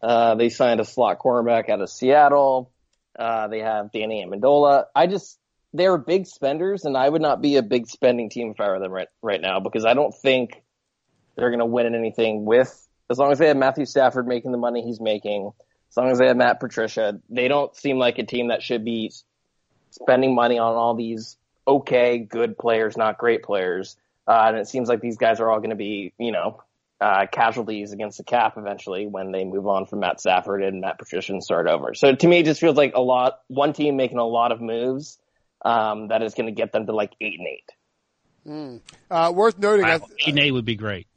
Uh, 0.02 0.36
they 0.36 0.50
signed 0.50 0.80
a 0.80 0.86
slot 0.86 1.20
cornerback 1.20 1.70
out 1.70 1.82
of 1.82 1.90
Seattle. 1.90 2.72
Uh, 3.18 3.48
they 3.48 3.60
have 3.60 3.92
Danny 3.92 4.26
Amendola. 4.26 4.86
I 4.96 5.08
just, 5.08 5.38
they're 5.74 5.98
big 5.98 6.26
spenders, 6.26 6.86
and 6.86 6.98
I 6.98 7.08
would 7.08 7.22
not 7.22 7.42
be 7.42 7.58
a 7.58 7.62
big 7.62 7.88
spending 7.88 8.30
team 8.30 8.52
if 8.52 8.60
I 8.60 8.70
were 8.70 8.80
them 8.80 8.92
right, 8.92 9.10
right 9.22 9.42
now 9.42 9.60
because 9.60 9.86
I 9.86 9.94
don't 9.94 10.16
think 10.16 10.64
they're 11.36 11.50
going 11.50 11.60
to 11.60 11.66
win 11.66 11.94
anything 11.94 12.46
with, 12.46 12.88
as 13.10 13.18
long 13.18 13.32
as 13.32 13.40
they 13.40 13.48
have 13.48 13.58
Matthew 13.58 13.86
Stafford 13.86 14.28
making 14.28 14.52
the 14.52 14.58
money 14.58 14.82
he's 14.82 15.00
making, 15.00 15.52
as 15.90 15.98
long 15.98 16.10
as 16.10 16.18
they 16.18 16.28
have 16.28 16.38
Matt 16.38 16.60
Patricia, 16.60 17.20
they 17.30 17.48
don't 17.48 17.76
seem 17.76 18.00
like 18.00 18.18
a 18.18 18.24
team 18.26 18.48
that 18.48 18.64
should 18.64 18.86
be 18.86 19.12
spending 19.92 20.34
money 20.34 20.58
on 20.58 20.76
all 20.76 20.96
these 20.96 21.38
okay, 21.68 22.18
good 22.18 22.58
players, 22.58 22.98
not 22.98 23.18
great 23.18 23.44
players. 23.44 23.98
Uh, 24.28 24.46
and 24.48 24.58
it 24.58 24.68
seems 24.68 24.88
like 24.88 25.02
these 25.02 25.18
guys 25.18 25.40
are 25.40 25.50
all 25.50 25.60
going 25.60 25.72
to 25.72 25.76
be, 25.76 26.14
you 26.18 26.32
know, 26.32 26.62
uh, 27.02 27.26
casualties 27.32 27.92
against 27.92 28.20
the 28.20 28.24
cap 28.24 28.54
eventually 28.58 29.08
when 29.08 29.32
they 29.32 29.44
move 29.44 29.68
on 29.68 29.88
from 29.88 30.00
Matt 30.00 30.20
Stafford 30.20 30.64
and 30.64 30.82
Matt 30.82 31.00
Patricia 31.00 31.34
and 31.34 31.44
start 31.44 31.68
over. 31.68 31.96
So 31.96 32.14
to 32.14 32.28
me, 32.28 32.40
it 32.40 32.46
just 32.46 32.62
feels 32.62 32.78
like 32.78 32.94
a 32.96 33.02
lot, 33.02 33.40
one 33.48 33.74
team 33.74 33.98
making 33.98 34.20
a 34.20 34.28
lot 34.28 34.52
of 34.52 34.62
moves, 34.62 35.18
um, 35.66 36.10
that 36.10 36.22
is 36.22 36.36
going 36.36 36.46
to 36.46 36.52
get 36.52 36.72
them 36.72 36.86
to 36.86 36.94
like 36.94 37.14
eight 37.20 37.40
and 37.40 37.48
eight. 37.48 37.70
Mm. 38.48 38.82
Uh, 39.10 39.32
worth 39.34 39.58
noting. 39.58 39.86
Wow, 39.86 40.08
eight 40.20 40.28
and 40.28 40.40
eight 40.40 40.52
would 40.52 40.66
be 40.66 40.76
great. 40.76 41.08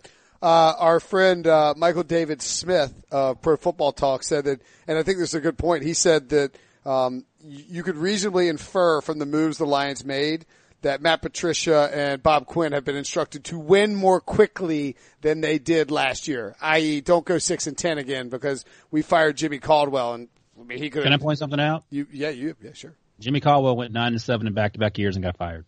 Uh, 0.43 0.75
our 0.79 1.01
friend 1.01 1.47
uh, 1.47 1.75
Michael 1.77 2.03
David 2.03 2.43
Smith 2.43 2.93
of 3.11 3.41
Pro 3.41 3.57
Football 3.57 3.93
Talk 3.93 4.23
said 4.23 4.45
that, 4.45 4.61
and 4.87 4.99
I 4.99 5.03
think 5.03 5.19
this 5.19 5.31
is 5.31 5.35
a 5.35 5.41
good 5.41 5.57
point. 5.57 5.85
He 5.85 5.95
said 5.95 6.31
that 6.31 6.55
um, 6.85 7.25
you 7.43 7.83
could 7.83 7.97
reasonably 7.97 8.49
infer 8.49 9.01
from 9.01 9.19
the 9.19 9.27
moves 9.27 9.57
the 9.57 9.67
Lions 9.67 10.05
made 10.05 10.45
that 10.85 11.03
Matt 11.03 11.21
Patricia 11.21 11.91
and 11.93 12.23
Bob 12.23 12.47
Quinn 12.47 12.73
have 12.73 12.85
been 12.85 12.97
instructed 12.97 13.45
to 13.45 13.59
win 13.59 13.95
more 13.95 14.21
quickly 14.21 14.97
than 15.21 15.41
they 15.41 15.59
did 15.59 15.91
last 15.91 16.29
year. 16.29 16.55
I.e., 16.61 17.01
don't 17.01 17.25
go 17.25 17.39
six 17.39 17.67
and 17.67 17.77
ten 17.77 17.99
again 17.99 18.29
because 18.29 18.65
we 18.91 19.03
fired 19.03 19.37
Jimmy 19.37 19.59
Caldwell 19.59 20.15
and 20.15 20.29
I 20.59 20.63
mean, 20.63 20.79
he 20.79 20.89
could. 20.91 21.03
Can 21.03 21.13
I 21.13 21.17
point 21.17 21.39
something 21.39 21.59
out? 21.59 21.85
You, 21.91 22.07
yeah, 22.13 22.29
you, 22.29 22.55
yeah, 22.63 22.73
sure. 22.75 22.95
Jimmy 23.19 23.41
Caldwell 23.41 23.77
went 23.77 23.93
nine 23.93 24.13
and 24.13 24.23
seven 24.23 24.47
in 24.47 24.55
back 24.55 24.75
to 24.75 24.79
back 24.79 24.99
years 24.99 25.17
and 25.17 25.25
got 25.25 25.37
fired. 25.37 25.65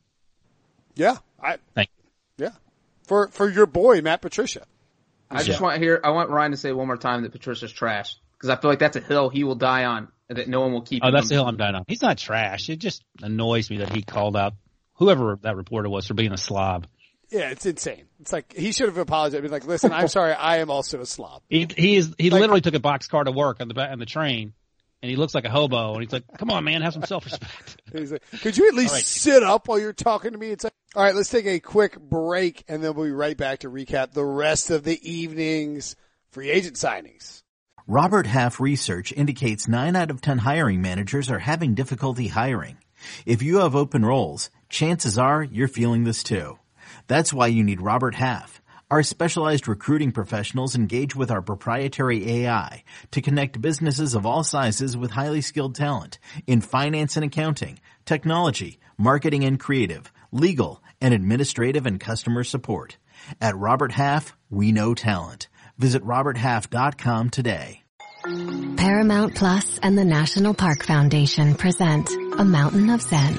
Yeah, 0.95 1.17
I. 1.43 1.59
Thank. 1.75 1.91
Yeah, 2.39 2.51
for 3.05 3.29
for 3.29 3.49
your 3.49 3.67
boy 3.67 4.01
Matt 4.03 4.23
Patricia. 4.23 4.65
I 5.29 5.43
just 5.43 5.61
want 5.61 5.75
to 5.75 5.81
hear. 5.81 6.01
I 6.05 6.11
want 6.11 6.31
Ryan 6.31 6.53
to 6.53 6.57
say 6.57 6.71
one 6.73 6.87
more 6.87 6.97
time 6.97 7.23
that 7.23 7.33
Patricia's 7.33 7.73
trash 7.73 8.17
because 8.35 8.49
I 8.49 8.61
feel 8.61 8.71
like 8.71 8.79
that's 8.79 8.97
a 8.97 9.01
hill 9.01 9.29
he 9.29 9.43
will 9.43 9.57
die 9.57 9.85
on 9.85 10.09
that 10.29 10.49
no 10.49 10.61
one 10.61 10.73
will 10.73 10.83
keep. 10.83 11.03
Oh, 11.05 11.11
that's 11.11 11.29
the 11.29 11.35
hill 11.35 11.47
I'm 11.47 11.57
dying 11.57 11.75
on. 11.75 11.85
He's 11.89 12.03
not 12.03 12.19
trash. 12.19 12.69
It 12.69 12.77
just 12.77 13.03
annoys 13.23 13.71
me 13.71 13.79
that 13.79 13.93
he 13.93 14.03
called 14.03 14.37
out 14.37 14.55
whoever 14.97 15.39
that 15.43 15.57
reporter 15.57 15.89
was 15.89 16.07
for 16.07 16.15
being 16.15 16.33
a 16.33 16.39
slob. 16.39 16.87
Yeah, 17.31 17.51
it's 17.51 17.67
insane. 17.67 18.05
It's 18.21 18.33
like 18.33 18.53
he 18.53 18.73
should 18.73 18.89
have 18.89 18.99
apologized. 18.99 19.43
Been 19.43 19.51
like, 19.51 19.67
listen, 19.67 19.93
I'm 19.93 20.09
sorry, 20.09 20.33
I 20.33 20.59
am 20.59 20.71
also 20.71 21.01
a 21.01 21.07
slob. 21.07 21.43
He 21.49 21.67
he 21.77 21.97
is 21.97 22.15
he 22.19 22.31
like, 22.31 22.41
literally 22.41 22.61
took 22.61 22.75
a 22.75 22.81
box 22.81 23.09
car 23.09 23.25
to 23.25 23.33
work 23.33 23.61
on 23.61 23.69
the 23.69 23.81
on 23.81 23.99
the 23.99 24.07
train, 24.07 24.53
and 25.03 25.11
he 25.11 25.17
looks 25.17 25.35
like 25.35 25.45
a 25.45 25.51
hobo. 25.51 25.95
And 25.95 26.03
he's 26.03 26.13
like, 26.13 26.25
"Come 26.39 26.51
on, 26.51 26.63
man, 26.63 26.83
have 26.83 26.93
some 26.93 27.03
self 27.03 27.25
respect." 27.25 27.83
he's 27.93 28.13
like, 28.13 28.23
"Could 28.43 28.57
you 28.57 28.69
at 28.69 28.75
least 28.75 28.95
right. 28.95 29.05
sit 29.05 29.43
up 29.43 29.67
while 29.67 29.81
you're 29.81 29.93
talking 29.93 30.33
to 30.33 30.39
me?" 30.39 30.51
It's 30.51 30.63
like, 30.63 30.75
all 30.95 31.03
right, 31.03 31.15
let's 31.15 31.29
take 31.29 31.47
a 31.47 31.59
quick 31.59 31.99
break, 31.99 32.65
and 32.69 32.83
then 32.83 32.95
we'll 32.95 33.07
be 33.07 33.13
right 33.13 33.37
back 33.37 33.61
to 33.61 33.71
recap 33.71 34.13
the 34.13 34.25
rest 34.25 34.71
of 34.71 34.85
the 34.85 35.11
evening's 35.11 35.97
free 36.31 36.51
agent 36.51 36.77
signings. 36.77 37.43
Robert 37.89 38.27
Half 38.27 38.61
research 38.61 39.13
indicates 39.13 39.67
nine 39.67 39.97
out 39.97 40.11
of 40.13 40.21
ten 40.21 40.39
hiring 40.39 40.81
managers 40.81 41.29
are 41.29 41.41
having 41.41 41.75
difficulty 41.75 42.29
hiring. 42.29 42.79
If 43.27 43.43
you 43.43 43.59
have 43.59 43.77
open 43.77 44.05
roles, 44.05 44.51
chances 44.69 45.19
are 45.19 45.43
you're 45.43 45.69
feeling 45.69 46.05
this 46.05 46.23
too. 46.23 46.59
That's 47.07 47.33
why 47.33 47.49
you 47.49 47.63
need 47.63 47.81
Robert 47.81 48.15
Half. 48.15 48.61
Our 48.91 49.03
specialized 49.03 49.67
recruiting 49.67 50.13
professionals 50.13 50.77
engage 50.77 51.17
with 51.17 51.31
our 51.31 51.43
proprietary 51.43 52.31
AI 52.31 52.85
to 53.11 53.21
connect 53.21 53.61
businesses 53.61 54.15
of 54.15 54.25
all 54.25 54.45
sizes 54.45 54.97
with 54.97 55.11
highly 55.11 55.41
skilled 55.41 55.75
talent 55.75 56.21
in 56.47 56.61
finance 56.61 57.17
and 57.17 57.25
accounting, 57.25 57.81
technology, 58.05 58.79
marketing 58.97 59.45
and 59.45 59.59
creative, 59.59 60.13
legal, 60.31 60.83
and 61.01 61.13
administrative 61.13 61.85
and 61.87 61.99
customer 61.99 62.45
support. 62.45 62.97
At 63.41 63.57
Robert 63.57 63.93
Half, 63.93 64.37
we 64.51 64.71
know 64.71 64.95
talent. 64.95 65.49
Visit 65.79 66.05
roberthalf.com 66.05 67.31
today. 67.31 67.83
Paramount 68.77 69.35
Plus 69.35 69.79
and 69.83 69.97
the 69.97 70.05
National 70.05 70.55
Park 70.55 70.85
Foundation 70.85 71.55
present 71.55 72.11
A 72.39 72.45
Mountain 72.45 72.91
of 72.91 73.03
Zen. 73.03 73.39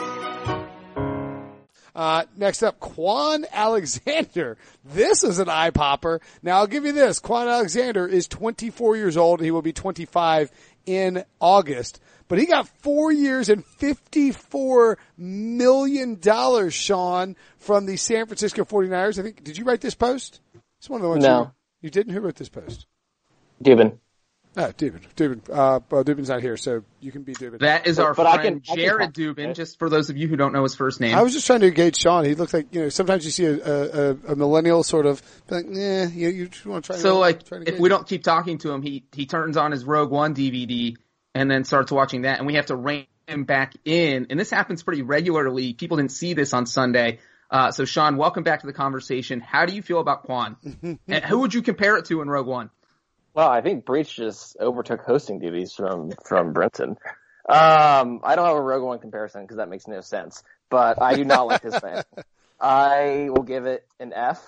Uh, 1.95 2.23
next 2.37 2.63
up, 2.63 2.79
Kwon 2.79 3.45
Alexander. 3.51 4.57
This 4.83 5.23
is 5.23 5.37
an 5.37 5.47
eye 5.47 5.69
popper. 5.69 6.21
Now 6.41 6.57
I'll 6.57 6.67
give 6.67 6.85
you 6.85 6.91
this. 6.91 7.19
Kwon 7.19 7.47
Alexander 7.47 8.07
is 8.07 8.27
24 8.27 8.97
years 8.97 9.15
old. 9.15 9.41
He 9.41 9.51
will 9.51 9.61
be 9.61 9.73
25 9.73 10.51
in 10.85 11.23
August. 11.39 11.99
But 12.27 12.39
he 12.39 12.45
got 12.45 12.67
four 12.79 13.11
years 13.11 13.49
and 13.49 13.63
$54 13.65 14.95
million, 15.17 16.69
Sean, 16.69 17.35
from 17.57 17.85
the 17.85 17.97
San 17.97 18.25
Francisco 18.25 18.63
49ers. 18.63 19.19
I 19.19 19.23
think, 19.23 19.43
did 19.43 19.57
you 19.57 19.65
write 19.65 19.81
this 19.81 19.95
post? 19.95 20.39
It's 20.79 20.89
one 20.89 21.01
of 21.01 21.03
the 21.03 21.09
ones 21.09 21.23
no. 21.23 21.41
you, 21.41 21.51
you 21.81 21.89
didn't. 21.89 22.13
Who 22.13 22.21
wrote 22.21 22.35
this 22.35 22.49
post? 22.49 22.87
Dubin. 23.63 23.97
Oh, 24.57 24.63
Dubin. 24.63 24.99
Dubin. 25.15 25.49
Uh, 25.49 25.79
well, 25.89 26.03
Dubin's 26.03 26.27
not 26.27 26.41
here, 26.41 26.57
so 26.57 26.83
you 26.99 27.11
can 27.11 27.23
be 27.23 27.33
Dubin. 27.33 27.59
That 27.59 27.87
is 27.87 27.99
our 27.99 28.13
but 28.13 28.33
friend 28.35 28.61
can, 28.63 28.75
Jared 28.75 29.13
can, 29.13 29.33
Dubin, 29.33 29.55
just 29.55 29.79
for 29.79 29.89
those 29.89 30.09
of 30.09 30.17
you 30.17 30.27
who 30.27 30.35
don't 30.35 30.51
know 30.51 30.63
his 30.63 30.75
first 30.75 30.99
name. 30.99 31.15
I 31.15 31.21
was 31.21 31.31
just 31.31 31.47
trying 31.47 31.61
to 31.61 31.67
engage 31.67 31.97
Sean. 31.97 32.25
He 32.25 32.35
looks 32.35 32.53
like, 32.53 32.73
you 32.73 32.81
know, 32.81 32.89
sometimes 32.89 33.23
you 33.23 33.31
see 33.31 33.45
a, 33.45 34.11
a, 34.11 34.17
a 34.27 34.35
millennial 34.35 34.83
sort 34.83 35.05
of, 35.05 35.21
like, 35.49 35.65
yeah, 35.69 36.05
you, 36.07 36.29
you 36.29 36.47
just 36.49 36.65
want 36.65 36.83
to 36.83 36.93
try 36.93 36.97
So, 36.97 37.11
to, 37.11 37.15
like, 37.15 37.43
to 37.43 37.63
if 37.65 37.79
we 37.79 37.87
don't 37.87 38.05
keep 38.05 38.23
talking 38.23 38.57
to 38.59 38.71
him, 38.71 38.81
he, 38.81 39.05
he 39.13 39.25
turns 39.25 39.55
on 39.55 39.71
his 39.71 39.85
Rogue 39.85 40.11
One 40.11 40.35
DVD 40.35 40.97
and 41.33 41.49
then 41.49 41.63
starts 41.63 41.89
watching 41.89 42.23
that, 42.23 42.39
and 42.39 42.45
we 42.45 42.55
have 42.55 42.65
to 42.65 42.75
rein 42.75 43.07
him 43.27 43.45
back 43.45 43.73
in. 43.85 44.27
And 44.29 44.37
this 44.37 44.51
happens 44.51 44.83
pretty 44.83 45.01
regularly. 45.01 45.73
People 45.73 45.95
didn't 45.95 46.11
see 46.11 46.33
this 46.33 46.53
on 46.53 46.65
Sunday. 46.65 47.19
Uh, 47.49 47.71
so, 47.71 47.85
Sean, 47.85 48.17
welcome 48.17 48.43
back 48.43 48.61
to 48.61 48.67
the 48.67 48.73
conversation. 48.73 49.39
How 49.39 49.65
do 49.65 49.73
you 49.73 49.81
feel 49.81 49.99
about 49.99 50.27
Kwon? 50.27 50.99
and 51.07 51.23
who 51.23 51.39
would 51.39 51.53
you 51.53 51.61
compare 51.61 51.95
it 51.95 52.05
to 52.05 52.21
in 52.21 52.29
Rogue 52.29 52.47
One? 52.47 52.69
Well, 53.33 53.49
I 53.49 53.61
think 53.61 53.85
Breech 53.85 54.15
just 54.15 54.57
overtook 54.59 55.01
hosting 55.01 55.39
duties 55.39 55.73
from 55.73 56.11
from 56.25 56.53
Brinson. 56.53 56.97
Um, 57.47 58.21
I 58.23 58.35
don't 58.35 58.45
have 58.45 58.55
a 58.55 58.61
Rogue 58.61 58.83
One 58.83 58.99
comparison 58.99 59.41
because 59.41 59.57
that 59.57 59.69
makes 59.69 59.87
no 59.87 60.01
sense. 60.01 60.43
But 60.69 61.01
I 61.01 61.15
do 61.15 61.25
not 61.25 61.47
like 61.47 61.61
this 61.61 61.81
man. 61.81 62.03
I 62.59 63.29
will 63.29 63.43
give 63.43 63.65
it 63.65 63.85
an 63.99 64.13
F. 64.13 64.39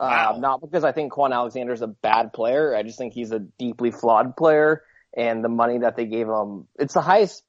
Uh, 0.00 0.32
wow. 0.32 0.38
not 0.38 0.60
because 0.60 0.82
I 0.82 0.92
think 0.92 1.12
Kwon 1.12 1.32
Alexander 1.32 1.72
is 1.72 1.82
a 1.82 1.86
bad 1.86 2.32
player. 2.32 2.74
I 2.74 2.82
just 2.82 2.98
think 2.98 3.12
he's 3.12 3.30
a 3.30 3.38
deeply 3.38 3.92
flawed 3.92 4.36
player, 4.36 4.82
and 5.16 5.44
the 5.44 5.48
money 5.48 5.78
that 5.78 5.96
they 5.96 6.06
gave 6.06 6.26
him, 6.26 6.66
it's 6.76 6.94
the 6.94 7.02
highest, 7.02 7.44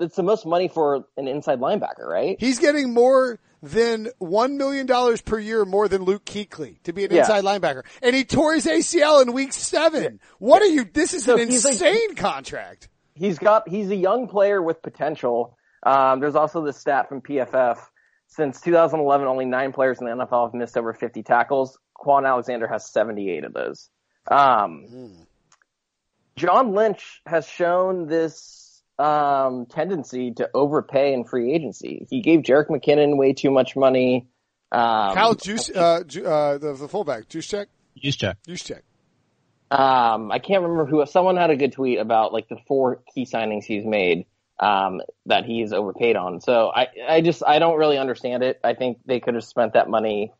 it's 0.00 0.16
the 0.16 0.22
most 0.22 0.44
money 0.44 0.68
for 0.68 1.06
an 1.16 1.28
inside 1.28 1.60
linebacker, 1.60 2.06
right? 2.06 2.36
He's 2.38 2.58
getting 2.58 2.92
more 2.92 3.38
than 3.62 4.08
one 4.18 4.58
million 4.58 4.86
dollars 4.86 5.20
per 5.20 5.38
year 5.38 5.64
more 5.64 5.88
than 5.88 6.02
Luke 6.04 6.24
Kuechly 6.24 6.82
to 6.84 6.92
be 6.92 7.04
an 7.04 7.12
yeah. 7.12 7.20
inside 7.20 7.44
linebacker, 7.44 7.84
and 8.02 8.14
he 8.14 8.24
tore 8.24 8.54
his 8.54 8.66
ACL 8.66 9.22
in 9.22 9.32
week 9.32 9.52
seven. 9.52 10.20
What 10.38 10.62
are 10.62 10.66
you? 10.66 10.84
This 10.84 11.14
is 11.14 11.24
so 11.24 11.34
an 11.34 11.40
insane 11.40 12.08
like, 12.08 12.16
contract. 12.16 12.88
He's 13.14 13.38
got. 13.38 13.68
He's 13.68 13.90
a 13.90 13.96
young 13.96 14.28
player 14.28 14.62
with 14.62 14.82
potential. 14.82 15.56
Um, 15.82 16.20
there's 16.20 16.36
also 16.36 16.64
this 16.64 16.76
stat 16.76 17.08
from 17.08 17.20
PFF. 17.20 17.78
Since 18.28 18.60
2011, 18.62 19.26
only 19.26 19.44
nine 19.44 19.72
players 19.72 19.98
in 20.00 20.06
the 20.06 20.12
NFL 20.12 20.46
have 20.46 20.54
missed 20.54 20.76
over 20.76 20.92
50 20.92 21.22
tackles. 21.22 21.78
Kwon 21.96 22.26
Alexander 22.26 22.66
has 22.66 22.90
78 22.90 23.44
of 23.44 23.54
those. 23.54 23.88
Um, 24.28 24.84
mm. 24.92 25.26
John 26.34 26.74
Lynch 26.74 27.22
has 27.24 27.48
shown 27.48 28.08
this 28.08 28.65
um, 28.98 29.66
tendency 29.66 30.32
to 30.32 30.50
overpay 30.54 31.12
in 31.12 31.24
free 31.24 31.52
agency. 31.52 32.06
He 32.10 32.20
gave 32.20 32.40
Jerick 32.40 32.68
McKinnon 32.68 33.16
way 33.16 33.32
too 33.32 33.50
much 33.50 33.76
money. 33.76 34.28
Um, 34.72 35.14
Kyle 35.14 35.34
Juice, 35.34 35.70
uh, 35.70 36.00
uh, 36.00 36.58
the, 36.58 36.76
the 36.78 36.88
fullback, 36.88 37.28
Juszczyk? 37.28 37.66
Juszczyk. 38.02 38.36
check. 38.64 38.82
Um, 39.70 40.30
I 40.30 40.38
can't 40.38 40.62
remember 40.62 40.86
who, 40.86 41.04
someone 41.06 41.36
had 41.36 41.50
a 41.50 41.56
good 41.56 41.72
tweet 41.72 41.98
about 41.98 42.32
like 42.32 42.48
the 42.48 42.56
four 42.68 43.02
key 43.14 43.26
signings 43.26 43.64
he's 43.64 43.84
made, 43.84 44.26
um, 44.60 45.02
that 45.26 45.44
he's 45.44 45.72
overpaid 45.72 46.16
on. 46.16 46.40
So 46.40 46.70
I, 46.74 46.86
I 47.08 47.20
just, 47.20 47.42
I 47.46 47.58
don't 47.58 47.76
really 47.76 47.98
understand 47.98 48.42
it. 48.42 48.60
I 48.62 48.74
think 48.74 48.98
they 49.06 49.20
could 49.20 49.34
have 49.34 49.44
spent 49.44 49.74
that 49.74 49.88
money 49.88 50.32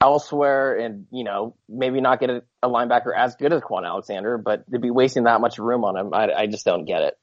elsewhere 0.00 0.78
and, 0.78 1.06
you 1.10 1.24
know, 1.24 1.56
maybe 1.68 2.00
not 2.00 2.20
get 2.20 2.30
a, 2.30 2.42
a 2.62 2.68
linebacker 2.68 3.14
as 3.14 3.34
good 3.36 3.52
as 3.52 3.60
Kwon 3.60 3.84
Alexander, 3.84 4.38
but 4.38 4.70
to 4.70 4.78
be 4.78 4.90
wasting 4.90 5.24
that 5.24 5.40
much 5.40 5.58
room 5.58 5.84
on 5.84 5.96
him, 5.96 6.14
I, 6.14 6.32
I 6.32 6.46
just 6.46 6.64
don't 6.64 6.84
get 6.84 7.02
it. 7.02 7.18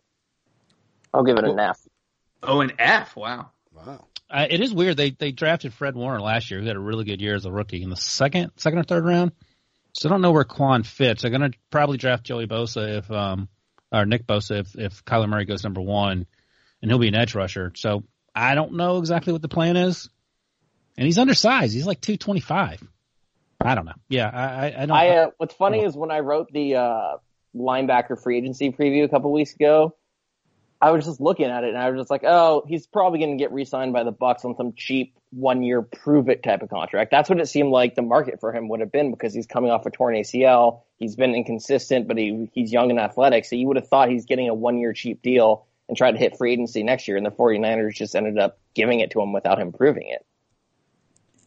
I'll 1.14 1.24
give 1.24 1.38
it 1.38 1.46
an 1.46 1.60
F. 1.60 1.80
Oh, 2.44 2.62
an 2.62 2.74
F. 2.80 3.16
Wow. 3.16 3.52
Wow. 3.74 4.06
Uh, 4.30 4.46
it 4.50 4.60
is 4.62 4.74
weird. 4.74 4.98
They 4.98 5.12
they 5.12 5.32
drafted 5.32 5.74
Fred 5.74 5.96
Warner 5.96 6.20
last 6.20 6.52
year, 6.52 6.60
who 6.60 6.68
had 6.68 6.76
a 6.76 6.80
really 6.80 7.06
good 7.06 7.22
year 7.22 7.36
as 7.36 7.46
a 7.46 7.52
rookie 7.52 7.82
in 7.82 7.90
the 7.90 7.96
second, 7.96 8.52
second 8.58 8.80
or 8.80 8.84
third 8.84 9.06
round. 9.06 9.32
So 9.94 10.10
I 10.10 10.12
don't 10.12 10.22
know 10.22 10.32
where 10.32 10.44
Kwon 10.44 10.86
fits. 10.86 11.22
They're 11.22 11.32
going 11.32 11.52
to 11.52 11.58
probably 11.72 11.98
draft 11.98 12.24
Joey 12.24 12.46
Bosa 12.46 13.00
if, 13.00 13.10
um, 13.10 13.48
or 13.92 14.06
Nick 14.06 14.28
Bosa 14.28 14.60
if 14.60 14.76
if 14.76 15.06
Kyler 15.06 15.30
Murray 15.30 15.46
goes 15.46 15.64
number 15.64 15.82
one, 15.82 16.28
and 16.82 16.92
he'll 16.92 17.00
be 17.00 17.08
an 17.08 17.16
edge 17.16 17.36
rusher. 17.36 17.72
So 17.76 18.04
I 18.36 18.54
don't 18.56 18.74
know 18.74 18.98
exactly 18.98 19.34
what 19.34 19.42
the 19.42 19.48
plan 19.48 19.78
is. 19.78 20.10
And 20.98 21.06
he's 21.06 21.18
undersized. 21.18 21.74
He's 21.74 21.88
like 21.88 22.02
two 22.02 22.18
twenty 22.18 22.42
five. 22.42 22.82
I 23.62 23.76
don't 23.76 23.86
know. 23.86 23.94
Yeah, 24.10 24.30
I 24.32 24.44
I, 24.44 24.66
I 24.66 24.86
don't. 24.86 24.98
I 24.98 25.10
uh, 25.10 25.30
what's 25.38 25.56
funny 25.56 25.84
is 25.84 25.96
when 25.96 26.12
I 26.12 26.20
wrote 26.20 26.52
the 26.52 26.76
uh, 26.76 27.18
linebacker 27.56 28.22
free 28.22 28.38
agency 28.38 28.72
preview 28.72 29.04
a 29.04 29.10
couple 29.10 29.32
weeks 29.32 29.54
ago, 29.54 29.96
I 30.80 30.92
was 30.92 31.06
just 31.06 31.20
looking 31.20 31.48
at 31.48 31.64
it 31.64 31.70
and 31.70 31.78
I 31.78 31.90
was 31.90 32.00
just 32.00 32.12
like, 32.12 32.24
oh, 32.24 32.64
he's 32.68 32.86
probably 32.86 33.20
going 33.20 33.38
to 33.38 33.44
get 33.44 33.52
re-signed 33.52 33.94
by 33.94 34.04
the 34.04 34.14
Bucs 34.14 34.46
on 34.46 34.56
some 34.56 34.74
cheap 34.74 35.16
one 35.32 35.64
year 35.64 35.82
prove 35.82 36.30
it 36.30 36.44
type 36.44 36.62
of 36.62 36.70
contract. 36.70 37.12
That's 37.12 37.30
what 37.30 37.40
it 37.40 37.48
seemed 37.48 37.72
like 37.72 37.96
the 37.96 38.02
market 38.02 38.40
for 38.40 38.54
him 38.54 38.70
would 38.70 38.80
have 38.80 38.92
been 38.92 39.12
because 39.12 39.34
he's 39.34 39.48
coming 39.48 39.72
off 39.72 39.86
a 39.86 39.92
torn 39.92 40.16
ACL. 40.16 40.82
He's 40.98 41.16
been 41.16 41.34
inconsistent, 41.34 42.08
but 42.08 42.18
he, 42.18 42.50
he's 42.54 42.72
young 42.72 42.92
and 42.92 43.00
athletic. 43.00 43.46
So 43.46 43.56
you 43.56 43.68
would 43.68 43.78
have 43.78 43.88
thought 43.88 44.10
he's 44.10 44.26
getting 44.26 44.50
a 44.50 44.54
one 44.54 44.78
year 44.78 44.94
cheap 44.94 45.22
deal 45.22 45.66
and 45.88 45.98
try 45.98 46.12
to 46.12 46.18
hit 46.18 46.38
free 46.38 46.54
agency 46.54 46.84
next 46.84 47.08
year. 47.08 47.18
And 47.18 47.26
the 47.26 47.32
49ers 47.32 47.96
just 47.96 48.16
ended 48.16 48.38
up 48.38 48.60
giving 48.74 49.00
it 49.00 49.12
to 49.12 49.22
him 49.22 49.34
without 49.34 49.60
him 49.60 49.72
proving 49.72 50.08
it. 50.08 50.26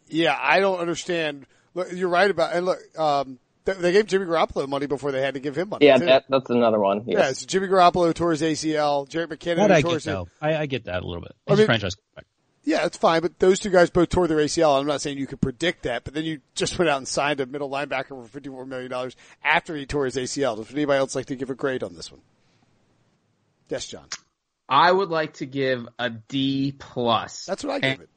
Yeah, 0.08 0.36
I 0.38 0.60
don't 0.60 0.80
understand. 0.80 1.46
Look, 1.74 1.92
you're 1.92 2.08
right 2.08 2.30
about, 2.30 2.54
and 2.54 2.66
look, 2.66 2.78
um, 2.98 3.38
they, 3.64 3.72
they 3.74 3.92
gave 3.92 4.06
Jimmy 4.06 4.26
Garoppolo 4.26 4.68
money 4.68 4.86
before 4.86 5.12
they 5.12 5.20
had 5.22 5.34
to 5.34 5.40
give 5.40 5.56
him 5.56 5.68
money. 5.70 5.86
Yeah, 5.86 5.98
too. 5.98 6.06
that, 6.06 6.24
that's 6.28 6.50
another 6.50 6.78
one. 6.78 7.04
Yes. 7.06 7.18
yeah. 7.18 7.32
So 7.32 7.46
Jimmy 7.46 7.68
Garoppolo 7.68 8.12
tore 8.14 8.30
his 8.32 8.42
ACL. 8.42 9.08
Jared 9.08 9.30
McKinnon 9.30 9.56
That 9.56 9.72
I 9.72 9.82
tore 9.82 9.90
get 9.92 9.94
his. 9.96 10.04
though. 10.04 10.28
I, 10.40 10.56
I 10.56 10.66
get 10.66 10.84
that 10.84 11.02
a 11.02 11.06
little 11.06 11.22
bit. 11.22 11.34
I 11.46 11.52
mean- 11.54 11.62
a 11.62 11.66
franchise 11.66 11.94
quarterback. 11.94 12.26
Yeah, 12.62 12.84
it's 12.84 12.98
fine, 12.98 13.22
but 13.22 13.38
those 13.38 13.58
two 13.58 13.70
guys 13.70 13.88
both 13.88 14.10
tore 14.10 14.28
their 14.28 14.36
ACL. 14.36 14.78
I'm 14.78 14.86
not 14.86 15.00
saying 15.00 15.16
you 15.16 15.26
could 15.26 15.40
predict 15.40 15.84
that, 15.84 16.04
but 16.04 16.12
then 16.12 16.24
you 16.24 16.42
just 16.54 16.78
went 16.78 16.90
out 16.90 16.98
and 16.98 17.08
signed 17.08 17.40
a 17.40 17.46
middle 17.46 17.70
linebacker 17.70 18.08
for 18.28 18.40
$54 18.40 18.66
million 18.68 19.10
after 19.42 19.74
he 19.74 19.86
tore 19.86 20.04
his 20.04 20.16
ACL. 20.16 20.56
Does 20.56 20.70
anybody 20.72 20.98
else 20.98 21.14
like 21.14 21.26
to 21.26 21.36
give 21.36 21.48
a 21.48 21.54
grade 21.54 21.82
on 21.82 21.94
this 21.96 22.12
one? 22.12 22.20
Yes, 23.70 23.86
John. 23.86 24.04
I 24.68 24.92
would 24.92 25.08
like 25.08 25.34
to 25.34 25.46
give 25.46 25.88
a 25.98 26.10
D 26.10 26.74
plus. 26.78 27.46
That's 27.46 27.64
what 27.64 27.82
I 27.82 27.92
give 27.92 28.00
it. 28.02 28.10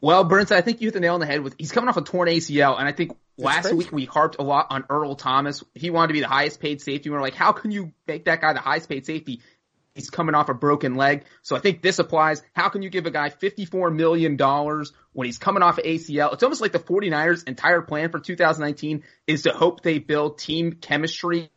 Well, 0.00 0.24
Burns, 0.24 0.50
I 0.50 0.62
think 0.62 0.80
you 0.80 0.86
hit 0.86 0.94
the 0.94 1.00
nail 1.00 1.14
on 1.14 1.20
the 1.20 1.26
head 1.26 1.42
with 1.42 1.54
he's 1.58 1.72
coming 1.72 1.88
off 1.88 1.96
a 1.96 2.02
torn 2.02 2.28
ACL, 2.28 2.78
and 2.78 2.88
I 2.88 2.92
think 2.92 3.16
last 3.36 3.62
crazy. 3.62 3.76
week 3.76 3.92
we 3.92 4.04
harped 4.06 4.36
a 4.38 4.42
lot 4.42 4.68
on 4.70 4.84
Earl 4.88 5.14
Thomas. 5.14 5.62
He 5.74 5.90
wanted 5.90 6.08
to 6.08 6.14
be 6.14 6.20
the 6.20 6.28
highest 6.28 6.60
paid 6.60 6.80
safety. 6.80 7.10
We 7.10 7.16
are 7.16 7.20
like, 7.20 7.34
how 7.34 7.52
can 7.52 7.70
you 7.70 7.92
make 8.06 8.24
that 8.24 8.40
guy 8.40 8.52
the 8.52 8.60
highest 8.60 8.88
paid 8.88 9.04
safety? 9.04 9.40
He's 9.94 10.08
coming 10.08 10.34
off 10.34 10.48
a 10.48 10.54
broken 10.54 10.94
leg. 10.94 11.24
So 11.42 11.56
I 11.56 11.58
think 11.58 11.82
this 11.82 11.98
applies. 11.98 12.42
How 12.54 12.68
can 12.68 12.80
you 12.80 12.88
give 12.88 13.06
a 13.06 13.10
guy 13.10 13.28
$54 13.28 13.94
million 13.94 14.38
when 15.12 15.26
he's 15.26 15.38
coming 15.38 15.62
off 15.62 15.78
of 15.78 15.84
ACL? 15.84 16.32
It's 16.32 16.42
almost 16.42 16.60
like 16.60 16.72
the 16.72 16.78
49ers 16.78 17.46
entire 17.46 17.82
plan 17.82 18.10
for 18.10 18.20
2019 18.20 19.02
is 19.26 19.42
to 19.42 19.52
hope 19.52 19.82
they 19.82 19.98
build 19.98 20.38
team 20.38 20.72
chemistry 20.72 21.50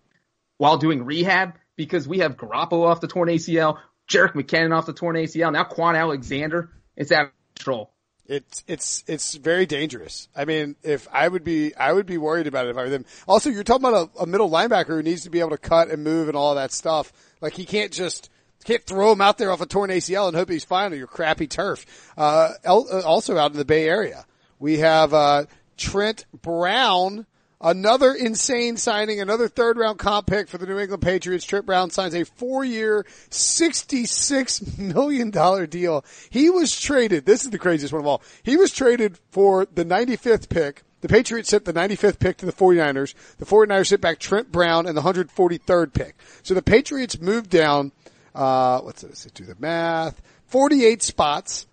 while 0.57 0.77
doing 0.77 1.05
rehab 1.05 1.53
because 1.75 2.07
we 2.07 2.19
have 2.19 2.35
Garoppolo 2.35 2.87
off 2.87 3.01
the 3.01 3.07
torn 3.07 3.29
ACL, 3.29 3.77
Jerick 4.09 4.33
McKinnon 4.33 4.75
off 4.75 4.87
the 4.87 4.93
torn 4.93 5.15
ACL, 5.15 5.53
now 5.53 5.63
Kwon 5.63 5.97
Alexander. 5.97 6.71
It's 6.97 7.11
out 7.11 7.27
of 7.27 7.31
control. 7.55 7.92
It's 8.25 8.63
it's 8.67 9.03
it's 9.05 9.35
very 9.35 9.65
dangerous. 9.65 10.29
I 10.33 10.45
mean, 10.45 10.77
if 10.81 11.09
I 11.11 11.27
would 11.27 11.43
be, 11.43 11.75
I 11.75 11.91
would 11.91 12.05
be 12.05 12.17
worried 12.17 12.47
about 12.47 12.67
it 12.67 12.69
if 12.69 12.77
I 12.77 12.83
were 12.83 12.89
them. 12.89 13.05
Also, 13.27 13.49
you're 13.49 13.65
talking 13.65 13.85
about 13.85 14.11
a, 14.15 14.21
a 14.21 14.25
middle 14.25 14.49
linebacker 14.49 14.87
who 14.87 15.03
needs 15.03 15.23
to 15.23 15.29
be 15.29 15.41
able 15.41 15.49
to 15.49 15.57
cut 15.57 15.89
and 15.89 16.03
move 16.03 16.29
and 16.29 16.37
all 16.37 16.55
that 16.55 16.71
stuff. 16.71 17.11
Like 17.41 17.53
he 17.53 17.65
can't 17.65 17.91
just 17.91 18.29
can't 18.63 18.83
throw 18.85 19.11
him 19.11 19.19
out 19.19 19.37
there 19.37 19.51
off 19.51 19.59
a 19.59 19.65
torn 19.65 19.89
ACL 19.89 20.27
and 20.27 20.37
hope 20.37 20.49
he's 20.49 20.63
fine 20.63 20.93
on 20.93 20.97
your 20.97 21.07
crappy 21.07 21.47
turf. 21.47 21.85
Uh, 22.17 22.51
uh, 22.65 23.01
also 23.01 23.37
out 23.37 23.51
in 23.51 23.57
the 23.57 23.65
Bay 23.65 23.89
Area, 23.89 24.25
we 24.57 24.77
have 24.77 25.13
uh, 25.13 25.45
Trent 25.75 26.25
Brown. 26.41 27.25
Another 27.63 28.13
insane 28.13 28.75
signing, 28.75 29.21
another 29.21 29.47
third 29.47 29.77
round 29.77 29.97
comp 29.97 30.27
pick 30.27 30.49
for 30.49 30.57
the 30.57 30.65
New 30.65 30.77
England 30.77 31.01
Patriots. 31.01 31.45
Trent 31.45 31.65
Brown 31.65 31.91
signs 31.91 32.13
a 32.13 32.25
four 32.25 32.65
year, 32.65 33.05
$66 33.29 34.77
million 34.77 35.31
deal. 35.69 36.03
He 36.29 36.49
was 36.49 36.77
traded. 36.77 37.25
This 37.25 37.45
is 37.45 37.51
the 37.51 37.57
craziest 37.57 37.93
one 37.93 38.01
of 38.01 38.05
all. 38.07 38.21
He 38.43 38.57
was 38.57 38.73
traded 38.73 39.17
for 39.31 39.65
the 39.73 39.85
95th 39.85 40.49
pick. 40.49 40.83
The 40.99 41.07
Patriots 41.07 41.49
sent 41.49 41.63
the 41.63 41.71
95th 41.71 42.19
pick 42.19 42.37
to 42.37 42.45
the 42.45 42.51
49ers. 42.51 43.13
The 43.37 43.45
49ers 43.45 43.87
sent 43.87 44.01
back 44.01 44.19
Trent 44.19 44.51
Brown 44.51 44.85
and 44.85 44.97
the 44.97 45.01
143rd 45.01 45.93
pick. 45.93 46.17
So 46.43 46.53
the 46.53 46.61
Patriots 46.61 47.17
moved 47.19 47.49
down, 47.49 47.93
uh, 48.35 48.81
let's, 48.81 49.03
let's 49.03 49.23
do 49.25 49.45
the 49.45 49.55
math, 49.57 50.21
48 50.47 51.01
spots. 51.01 51.65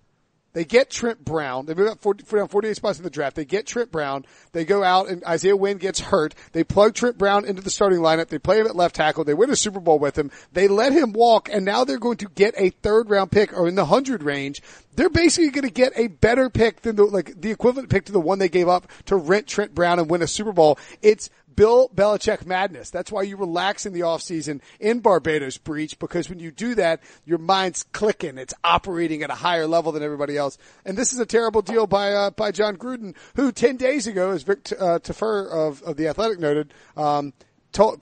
They 0.52 0.64
get 0.64 0.90
Trent 0.90 1.24
Brown. 1.24 1.66
They 1.66 1.74
move 1.74 1.88
up 1.88 2.00
40, 2.00 2.24
down 2.24 2.48
48 2.48 2.76
spots 2.76 2.98
in 2.98 3.04
the 3.04 3.10
draft. 3.10 3.36
They 3.36 3.44
get 3.44 3.66
Trent 3.66 3.92
Brown. 3.92 4.24
They 4.52 4.64
go 4.64 4.82
out 4.82 5.08
and 5.08 5.22
Isaiah 5.24 5.56
Wynn 5.56 5.78
gets 5.78 6.00
hurt. 6.00 6.34
They 6.52 6.64
plug 6.64 6.94
Trent 6.94 7.18
Brown 7.18 7.44
into 7.44 7.62
the 7.62 7.70
starting 7.70 8.00
lineup. 8.00 8.28
They 8.28 8.38
play 8.38 8.60
him 8.60 8.66
at 8.66 8.74
left 8.74 8.96
tackle. 8.96 9.24
They 9.24 9.34
win 9.34 9.50
a 9.50 9.56
Super 9.56 9.80
Bowl 9.80 9.98
with 9.98 10.18
him. 10.18 10.30
They 10.52 10.66
let 10.66 10.92
him 10.92 11.12
walk 11.12 11.48
and 11.52 11.64
now 11.64 11.84
they're 11.84 11.98
going 11.98 12.18
to 12.18 12.28
get 12.28 12.54
a 12.56 12.70
third 12.70 13.10
round 13.10 13.30
pick 13.30 13.56
or 13.56 13.68
in 13.68 13.76
the 13.76 13.86
hundred 13.86 14.22
range. 14.22 14.60
They're 14.96 15.08
basically 15.08 15.50
going 15.50 15.68
to 15.68 15.72
get 15.72 15.92
a 15.94 16.08
better 16.08 16.50
pick 16.50 16.82
than 16.82 16.96
the, 16.96 17.04
like 17.04 17.40
the 17.40 17.52
equivalent 17.52 17.88
pick 17.88 18.06
to 18.06 18.12
the 18.12 18.20
one 18.20 18.40
they 18.40 18.48
gave 18.48 18.68
up 18.68 18.90
to 19.06 19.16
rent 19.16 19.46
Trent 19.46 19.74
Brown 19.74 20.00
and 20.00 20.10
win 20.10 20.20
a 20.20 20.26
Super 20.26 20.52
Bowl. 20.52 20.78
It's 21.00 21.30
Bill 21.54 21.88
Belichick 21.94 22.46
madness. 22.46 22.90
That's 22.90 23.12
why 23.12 23.22
you 23.22 23.36
relax 23.36 23.86
in 23.86 23.92
the 23.92 24.00
offseason 24.00 24.60
in 24.78 25.00
Barbados 25.00 25.58
Breech 25.58 25.98
because 25.98 26.28
when 26.28 26.38
you 26.38 26.50
do 26.50 26.74
that, 26.76 27.02
your 27.24 27.38
mind's 27.38 27.82
clicking. 27.92 28.38
It's 28.38 28.54
operating 28.64 29.22
at 29.22 29.30
a 29.30 29.34
higher 29.34 29.66
level 29.66 29.92
than 29.92 30.02
everybody 30.02 30.36
else. 30.36 30.58
And 30.84 30.96
this 30.96 31.12
is 31.12 31.18
a 31.18 31.26
terrible 31.26 31.62
deal 31.62 31.86
by 31.86 32.12
uh, 32.12 32.30
by 32.30 32.50
Jon 32.52 32.76
Gruden, 32.76 33.14
who 33.36 33.52
ten 33.52 33.76
days 33.76 34.06
ago, 34.06 34.30
as 34.30 34.42
Vic 34.42 34.72
uh, 34.78 34.98
Tafur 34.98 35.48
of 35.50 35.82
of 35.82 35.96
the 35.96 36.08
Athletic 36.08 36.38
noted, 36.38 36.72
um, 36.96 37.32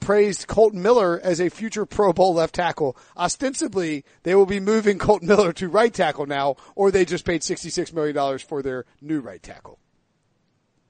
praised 0.00 0.46
Kolton 0.46 0.82
Miller 0.82 1.20
as 1.22 1.40
a 1.40 1.48
future 1.48 1.87
Pro 1.87 2.12
Bowl 2.12 2.34
left 2.34 2.54
tackle. 2.54 2.96
Ostensibly, 3.16 4.04
they 4.22 4.34
will 4.34 4.46
be 4.46 4.61
moving 4.61 4.98
Kolton 4.98 5.28
Miller 5.28 5.52
to 5.54 5.68
right 5.68 5.92
tackle 5.92 6.26
now, 6.26 6.56
or 6.74 6.90
they 6.90 7.04
just 7.04 7.24
paid 7.24 7.42
sixty 7.42 7.70
six 7.70 7.92
million 7.92 8.14
dollars 8.14 8.42
for 8.42 8.62
their 8.62 8.84
new 9.00 9.20
right 9.20 9.42
tackle. 9.42 9.78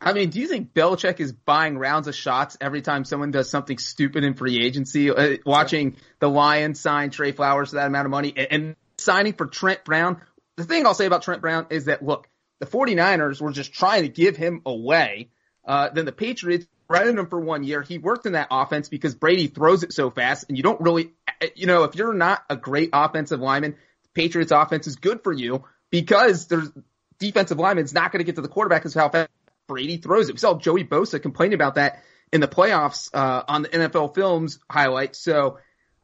I 0.00 0.12
mean, 0.12 0.30
do 0.30 0.40
you 0.40 0.46
think 0.46 0.72
Belichick 0.74 1.18
is 1.18 1.32
buying 1.32 1.76
rounds 1.76 2.06
of 2.06 2.14
shots 2.14 2.56
every 2.60 2.82
time 2.82 3.04
someone 3.04 3.30
does 3.30 3.50
something 3.50 3.78
stupid 3.78 4.22
in 4.24 4.34
free 4.34 4.64
agency? 4.64 5.10
Uh, 5.10 5.36
watching 5.44 5.96
the 6.20 6.28
Lions 6.28 6.80
sign 6.80 7.10
Trey 7.10 7.32
Flowers 7.32 7.70
for 7.70 7.76
that 7.76 7.88
amount 7.88 8.06
of 8.06 8.10
money 8.10 8.32
and, 8.36 8.46
and 8.50 8.76
signing 8.96 9.32
for 9.32 9.46
Trent 9.46 9.84
Brown. 9.84 10.20
The 10.56 10.64
thing 10.64 10.86
I'll 10.86 10.94
say 10.94 11.06
about 11.06 11.22
Trent 11.22 11.40
Brown 11.40 11.66
is 11.70 11.86
that 11.86 12.02
look, 12.02 12.28
the 12.60 12.66
49ers 12.66 13.40
were 13.40 13.52
just 13.52 13.72
trying 13.72 14.02
to 14.02 14.08
give 14.08 14.36
him 14.36 14.62
away. 14.64 15.30
Uh, 15.64 15.90
then 15.92 16.04
the 16.04 16.12
Patriots 16.12 16.66
rented 16.88 17.18
him 17.18 17.26
for 17.26 17.40
one 17.40 17.62
year. 17.64 17.82
He 17.82 17.98
worked 17.98 18.26
in 18.26 18.32
that 18.32 18.48
offense 18.50 18.88
because 18.88 19.14
Brady 19.14 19.48
throws 19.48 19.82
it 19.82 19.92
so 19.92 20.10
fast 20.10 20.46
and 20.48 20.56
you 20.56 20.62
don't 20.62 20.80
really, 20.80 21.12
you 21.54 21.66
know, 21.66 21.84
if 21.84 21.94
you're 21.94 22.14
not 22.14 22.42
a 22.48 22.56
great 22.56 22.90
offensive 22.92 23.40
lineman, 23.40 23.76
Patriots 24.14 24.52
offense 24.52 24.86
is 24.86 24.96
good 24.96 25.22
for 25.22 25.32
you 25.32 25.64
because 25.90 26.46
there's 26.46 26.70
defensive 27.18 27.58
lineman's 27.58 27.92
not 27.92 28.12
going 28.12 28.20
to 28.20 28.24
get 28.24 28.36
to 28.36 28.40
the 28.42 28.48
quarterback 28.48 28.82
because 28.82 28.94
how 28.94 29.08
fast 29.08 29.28
Brady 29.68 29.98
throws 29.98 30.28
it. 30.28 30.32
We 30.32 30.38
saw 30.38 30.58
Joey 30.58 30.84
Bosa 30.84 31.22
complain 31.22 31.52
about 31.52 31.76
that 31.76 32.02
in 32.32 32.40
the 32.40 32.48
playoffs 32.48 33.10
uh, 33.14 33.44
on 33.46 33.62
the 33.62 33.68
NFL 33.68 34.14
Films 34.14 34.58
highlight. 34.68 35.14
So 35.14 35.58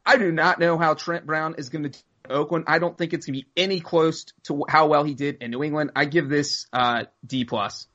I 0.05 0.17
do 0.17 0.31
not 0.31 0.59
know 0.59 0.77
how 0.77 0.93
Trent 0.93 1.25
Brown 1.25 1.55
is 1.57 1.69
going 1.69 1.83
to 1.83 1.89
do 1.89 1.99
in 2.25 2.31
Oakland. 2.31 2.65
I 2.67 2.79
don't 2.79 2.97
think 2.97 3.13
it's 3.13 3.25
going 3.25 3.39
to 3.39 3.45
be 3.45 3.61
any 3.61 3.79
close 3.79 4.25
to 4.43 4.63
how 4.67 4.87
well 4.87 5.03
he 5.03 5.13
did 5.13 5.41
in 5.41 5.51
New 5.51 5.63
England. 5.63 5.91
I 5.95 6.05
give 6.05 6.29
this 6.29 6.67
uh, 6.71 7.05
D 7.25 7.45
plus. 7.45 7.87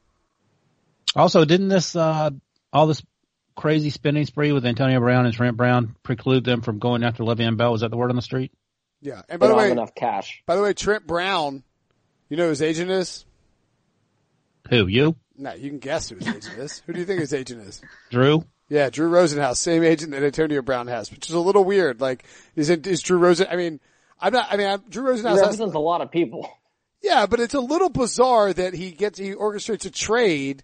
Also, 1.17 1.45
didn't 1.45 1.69
this 1.69 1.97
uh, 1.97 2.31
all 2.73 2.87
this 2.87 3.03
crazy 3.57 3.91
spending 3.91 4.25
spree 4.27 4.53
with 4.53 4.65
Antonio 4.65 5.01
Brown 5.01 5.27
and 5.27 5.35
Trent 5.35 5.57
Brown 5.57 5.97
preclude 6.03 6.45
them 6.45 6.61
from 6.61 6.79
going 6.79 7.03
after 7.03 7.25
Le'Veon 7.25 7.57
Bell? 7.57 7.73
Was 7.73 7.81
that 7.81 7.91
the 7.91 7.97
word 7.97 8.11
on 8.11 8.17
the 8.17 8.23
street? 8.23 8.53
Yeah. 9.01 9.23
And 9.29 9.41
by 9.41 9.47
the 9.47 9.55
don't 9.55 9.61
have 9.61 9.69
way, 9.69 9.73
enough 9.73 9.95
cash. 9.95 10.43
by 10.47 10.57
the 10.57 10.63
way, 10.63 10.73
Trent 10.73 11.07
Brown, 11.07 11.63
you 12.29 12.37
know 12.37 12.45
who 12.45 12.51
his 12.51 12.63
agent 12.63 12.91
is? 12.91 13.25
Who 14.71 14.87
you, 14.87 15.17
No, 15.37 15.53
you 15.53 15.69
can 15.71 15.79
guess 15.79 16.09
who 16.09 16.17
his 16.17 16.29
agent 16.29 16.59
is. 16.59 16.83
Who 16.87 16.93
do 16.93 17.01
you 17.01 17.05
think 17.05 17.21
his 17.21 17.35
agent 17.35 17.67
is? 17.67 17.83
Drew? 18.11 18.45
Yeah, 18.69 18.89
Drew 18.89 19.11
Rosenhaus, 19.11 19.57
same 19.57 19.83
agent 19.83 20.13
that 20.13 20.23
Antonio 20.23 20.63
Brown 20.63 20.87
has, 20.87 21.11
which 21.11 21.29
is 21.29 21.35
a 21.35 21.41
little 21.41 21.65
weird. 21.65 22.01
Like, 22.01 22.25
is 22.55 22.71
it, 22.71 22.87
is 22.87 23.03
Drew 23.03 23.19
Rosen, 23.19 23.49
I 23.51 23.57
mean, 23.57 23.81
I'm 24.21 24.33
not, 24.33 24.47
I 24.51 24.57
mean, 24.57 24.69
I'm, 24.69 24.83
Drew 24.89 25.13
He 25.13 25.21
Rosenhaus 25.21 25.31
has, 25.31 25.41
represents 25.41 25.75
a 25.75 25.81
lot 25.81 26.03
of 26.03 26.11
people. 26.13 26.49
yeah, 27.03 27.27
but 27.27 27.41
it's 27.41 27.55
a 27.55 27.61
little 27.61 27.89
bizarre 27.89 28.53
that 28.53 28.75
he 28.75 28.93
gets, 28.93 29.19
he 29.19 29.33
orchestrates 29.35 29.87
a 29.87 29.91
trade 29.91 30.63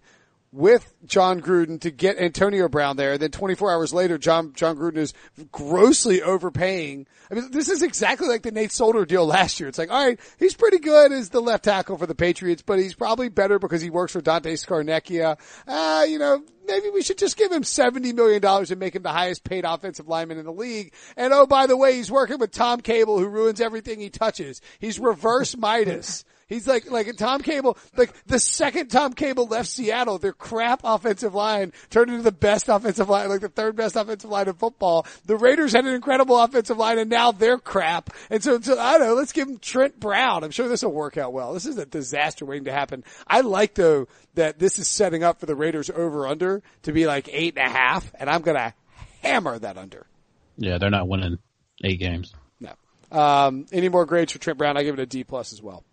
with 0.51 0.93
Jon 1.05 1.41
Gruden 1.41 1.79
to 1.81 1.91
get 1.91 2.17
Antonio 2.17 2.69
Brown 2.69 2.95
there. 2.97 3.13
And 3.13 3.21
Then 3.21 3.31
24 3.31 3.71
hours 3.71 3.93
later, 3.93 4.17
John, 4.17 4.53
Jon 4.53 4.77
Gruden 4.77 4.97
is 4.97 5.13
grossly 5.51 6.21
overpaying. 6.21 7.05
I 7.29 7.35
mean, 7.35 7.51
this 7.51 7.69
is 7.69 7.81
exactly 7.81 8.27
like 8.27 8.43
the 8.43 8.51
Nate 8.51 8.71
Solder 8.71 9.05
deal 9.05 9.25
last 9.25 9.59
year. 9.59 9.67
It's 9.67 9.77
like, 9.77 9.91
all 9.91 10.05
right, 10.05 10.19
he's 10.39 10.55
pretty 10.55 10.79
good 10.79 11.11
as 11.11 11.29
the 11.29 11.41
left 11.41 11.65
tackle 11.65 11.97
for 11.97 12.05
the 12.05 12.15
Patriots, 12.15 12.61
but 12.61 12.79
he's 12.79 12.93
probably 12.93 13.29
better 13.29 13.59
because 13.59 13.81
he 13.81 13.89
works 13.89 14.13
for 14.13 14.21
Dante 14.21 14.53
Scarnecchia. 14.53 15.37
Uh, 15.67 16.05
you 16.07 16.17
know, 16.17 16.41
maybe 16.65 16.89
we 16.89 17.01
should 17.01 17.17
just 17.17 17.37
give 17.37 17.51
him 17.51 17.63
$70 17.63 18.13
million 18.13 18.43
and 18.43 18.79
make 18.79 18.95
him 18.95 19.03
the 19.03 19.11
highest 19.11 19.43
paid 19.43 19.65
offensive 19.65 20.07
lineman 20.07 20.37
in 20.37 20.45
the 20.45 20.53
league. 20.53 20.93
And 21.17 21.33
oh, 21.33 21.45
by 21.45 21.67
the 21.67 21.77
way, 21.77 21.95
he's 21.95 22.11
working 22.11 22.39
with 22.39 22.51
Tom 22.51 22.81
Cable 22.81 23.19
who 23.19 23.27
ruins 23.27 23.59
everything 23.59 23.99
he 23.99 24.09
touches. 24.09 24.61
He's 24.79 24.99
reverse 24.99 25.57
Midas. 25.57 26.23
He's 26.47 26.65
like, 26.65 26.89
like 26.89 27.13
Tom 27.17 27.41
Cable, 27.41 27.77
like 27.97 28.13
the 28.25 28.39
second 28.39 28.87
Tom 28.87 29.11
Cable 29.11 29.47
left 29.47 29.67
Seattle, 29.67 30.17
their 30.17 30.31
crap 30.31 30.79
offensive 30.85 31.35
line 31.35 31.73
turned 31.89 32.09
into 32.09 32.23
the 32.23 32.31
best 32.31 32.69
offensive 32.69 33.09
line, 33.09 33.27
like 33.27 33.41
the 33.41 33.49
third 33.49 33.75
best 33.75 33.97
offensive 33.97 34.29
line 34.29 34.47
in 34.47 34.53
football. 34.53 35.05
The 35.25 35.35
Raiders 35.35 35.73
had 35.73 35.85
an 35.85 35.93
incredible 35.93 36.39
offensive 36.39 36.77
line 36.77 36.99
and 36.99 37.09
now 37.09 37.33
they're 37.33 37.57
crap. 37.57 38.11
And 38.29 38.41
so, 38.41 38.61
so 38.61 38.79
I 38.79 38.97
don't 38.97 39.07
know, 39.07 39.13
let's 39.13 39.33
give 39.33 39.49
him 39.49 39.57
Trent 39.57 39.99
Brown. 39.99 40.45
I'm 40.45 40.51
sure 40.51 40.69
this 40.69 40.83
will 40.83 40.93
work 40.93 41.17
out 41.17 41.33
well. 41.33 41.53
This 41.53 41.65
is 41.65 41.77
a 41.77 41.85
disaster 41.85 42.45
waiting 42.45 42.65
to 42.65 42.71
happen. 42.71 43.03
I 43.27 43.41
like 43.41 43.73
though 43.73 44.07
that 44.35 44.57
this 44.57 44.79
is 44.79 44.87
setting 44.87 45.23
up 45.23 45.41
for 45.41 45.47
the 45.47 45.55
Raiders 45.55 45.89
over 45.89 46.27
under 46.27 46.63
to 46.83 46.93
be 46.93 47.07
like 47.07 47.27
eight 47.29 47.57
and 47.57 47.67
a 47.67 47.69
half 47.69 48.09
and 48.17 48.29
I'm 48.29 48.41
going 48.41 48.57
to 48.57 48.73
hammer 49.21 49.59
that 49.59 49.77
under. 49.77 50.07
Yeah, 50.55 50.77
they're 50.77 50.89
not 50.89 51.09
winning 51.09 51.39
eight 51.83 51.99
games. 51.99 52.33
No. 52.61 52.71
Um, 53.11 53.65
any 53.73 53.89
more 53.89 54.05
grades 54.05 54.31
for 54.31 54.39
Trent 54.39 54.57
Brown? 54.57 54.77
I 54.77 54.83
give 54.83 54.97
it 54.97 55.01
a 55.01 55.05
D 55.05 55.25
plus 55.25 55.51
as 55.51 55.61
well. 55.61 55.83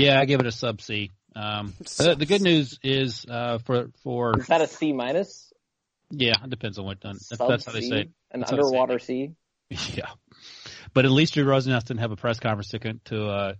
Yeah, 0.00 0.20
I 0.20 0.24
give 0.24 0.40
it 0.40 0.46
a 0.46 0.52
sub 0.52 0.80
C. 0.80 1.10
Um, 1.36 1.74
the, 1.98 2.16
the 2.18 2.26
good 2.26 2.42
news 2.42 2.78
is 2.82 3.24
uh, 3.28 3.58
for 3.58 3.90
for 4.02 4.38
Is 4.38 4.46
that 4.48 4.60
a 4.60 4.66
C 4.66 4.92
minus? 4.92 5.52
yeah, 6.10 6.34
it 6.42 6.50
depends 6.50 6.78
on 6.78 6.84
what 6.84 7.00
done. 7.00 7.16
If 7.16 7.38
Sub 7.38 7.48
that's 7.48 7.64
how 7.64 7.72
they 7.72 7.82
say 7.82 8.00
it. 8.00 8.10
An 8.32 8.40
That's 8.40 8.50
how 8.50 8.56
they 8.56 8.62
say 8.62 8.66
it. 8.66 8.70
underwater 8.70 8.98
C? 8.98 9.30
Yeah. 9.94 10.10
But 10.92 11.04
at 11.04 11.12
least 11.12 11.34
Drew 11.34 11.44
Rosenhaus 11.44 11.84
didn't 11.84 12.00
have 12.00 12.10
a 12.10 12.16
press 12.16 12.40
conference 12.40 12.70
to 12.70 12.78
to 13.04 13.26
uh, 13.28 13.52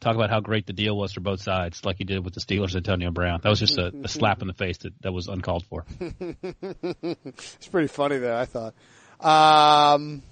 talk 0.00 0.14
about 0.14 0.28
how 0.28 0.40
great 0.40 0.66
the 0.66 0.74
deal 0.74 0.94
was 0.96 1.12
for 1.12 1.20
both 1.20 1.40
sides, 1.40 1.84
like 1.84 1.96
he 1.96 2.04
did 2.04 2.22
with 2.22 2.34
the 2.34 2.40
Steelers, 2.40 2.74
and 2.74 2.86
Antonio 2.86 3.10
Brown. 3.10 3.40
That 3.42 3.48
was 3.48 3.60
just 3.60 3.78
a, 3.78 3.90
a 4.04 4.08
slap 4.08 4.42
in 4.42 4.48
the 4.48 4.54
face 4.54 4.76
that, 4.78 4.92
that 5.00 5.12
was 5.12 5.28
uncalled 5.28 5.64
for. 5.64 5.86
it's 6.00 7.68
pretty 7.68 7.88
funny 7.88 8.18
though. 8.18 8.36
I 8.36 8.44
thought. 8.44 8.74
Um, 9.20 10.22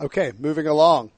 okay, 0.00 0.32
moving 0.38 0.66
along. 0.66 1.10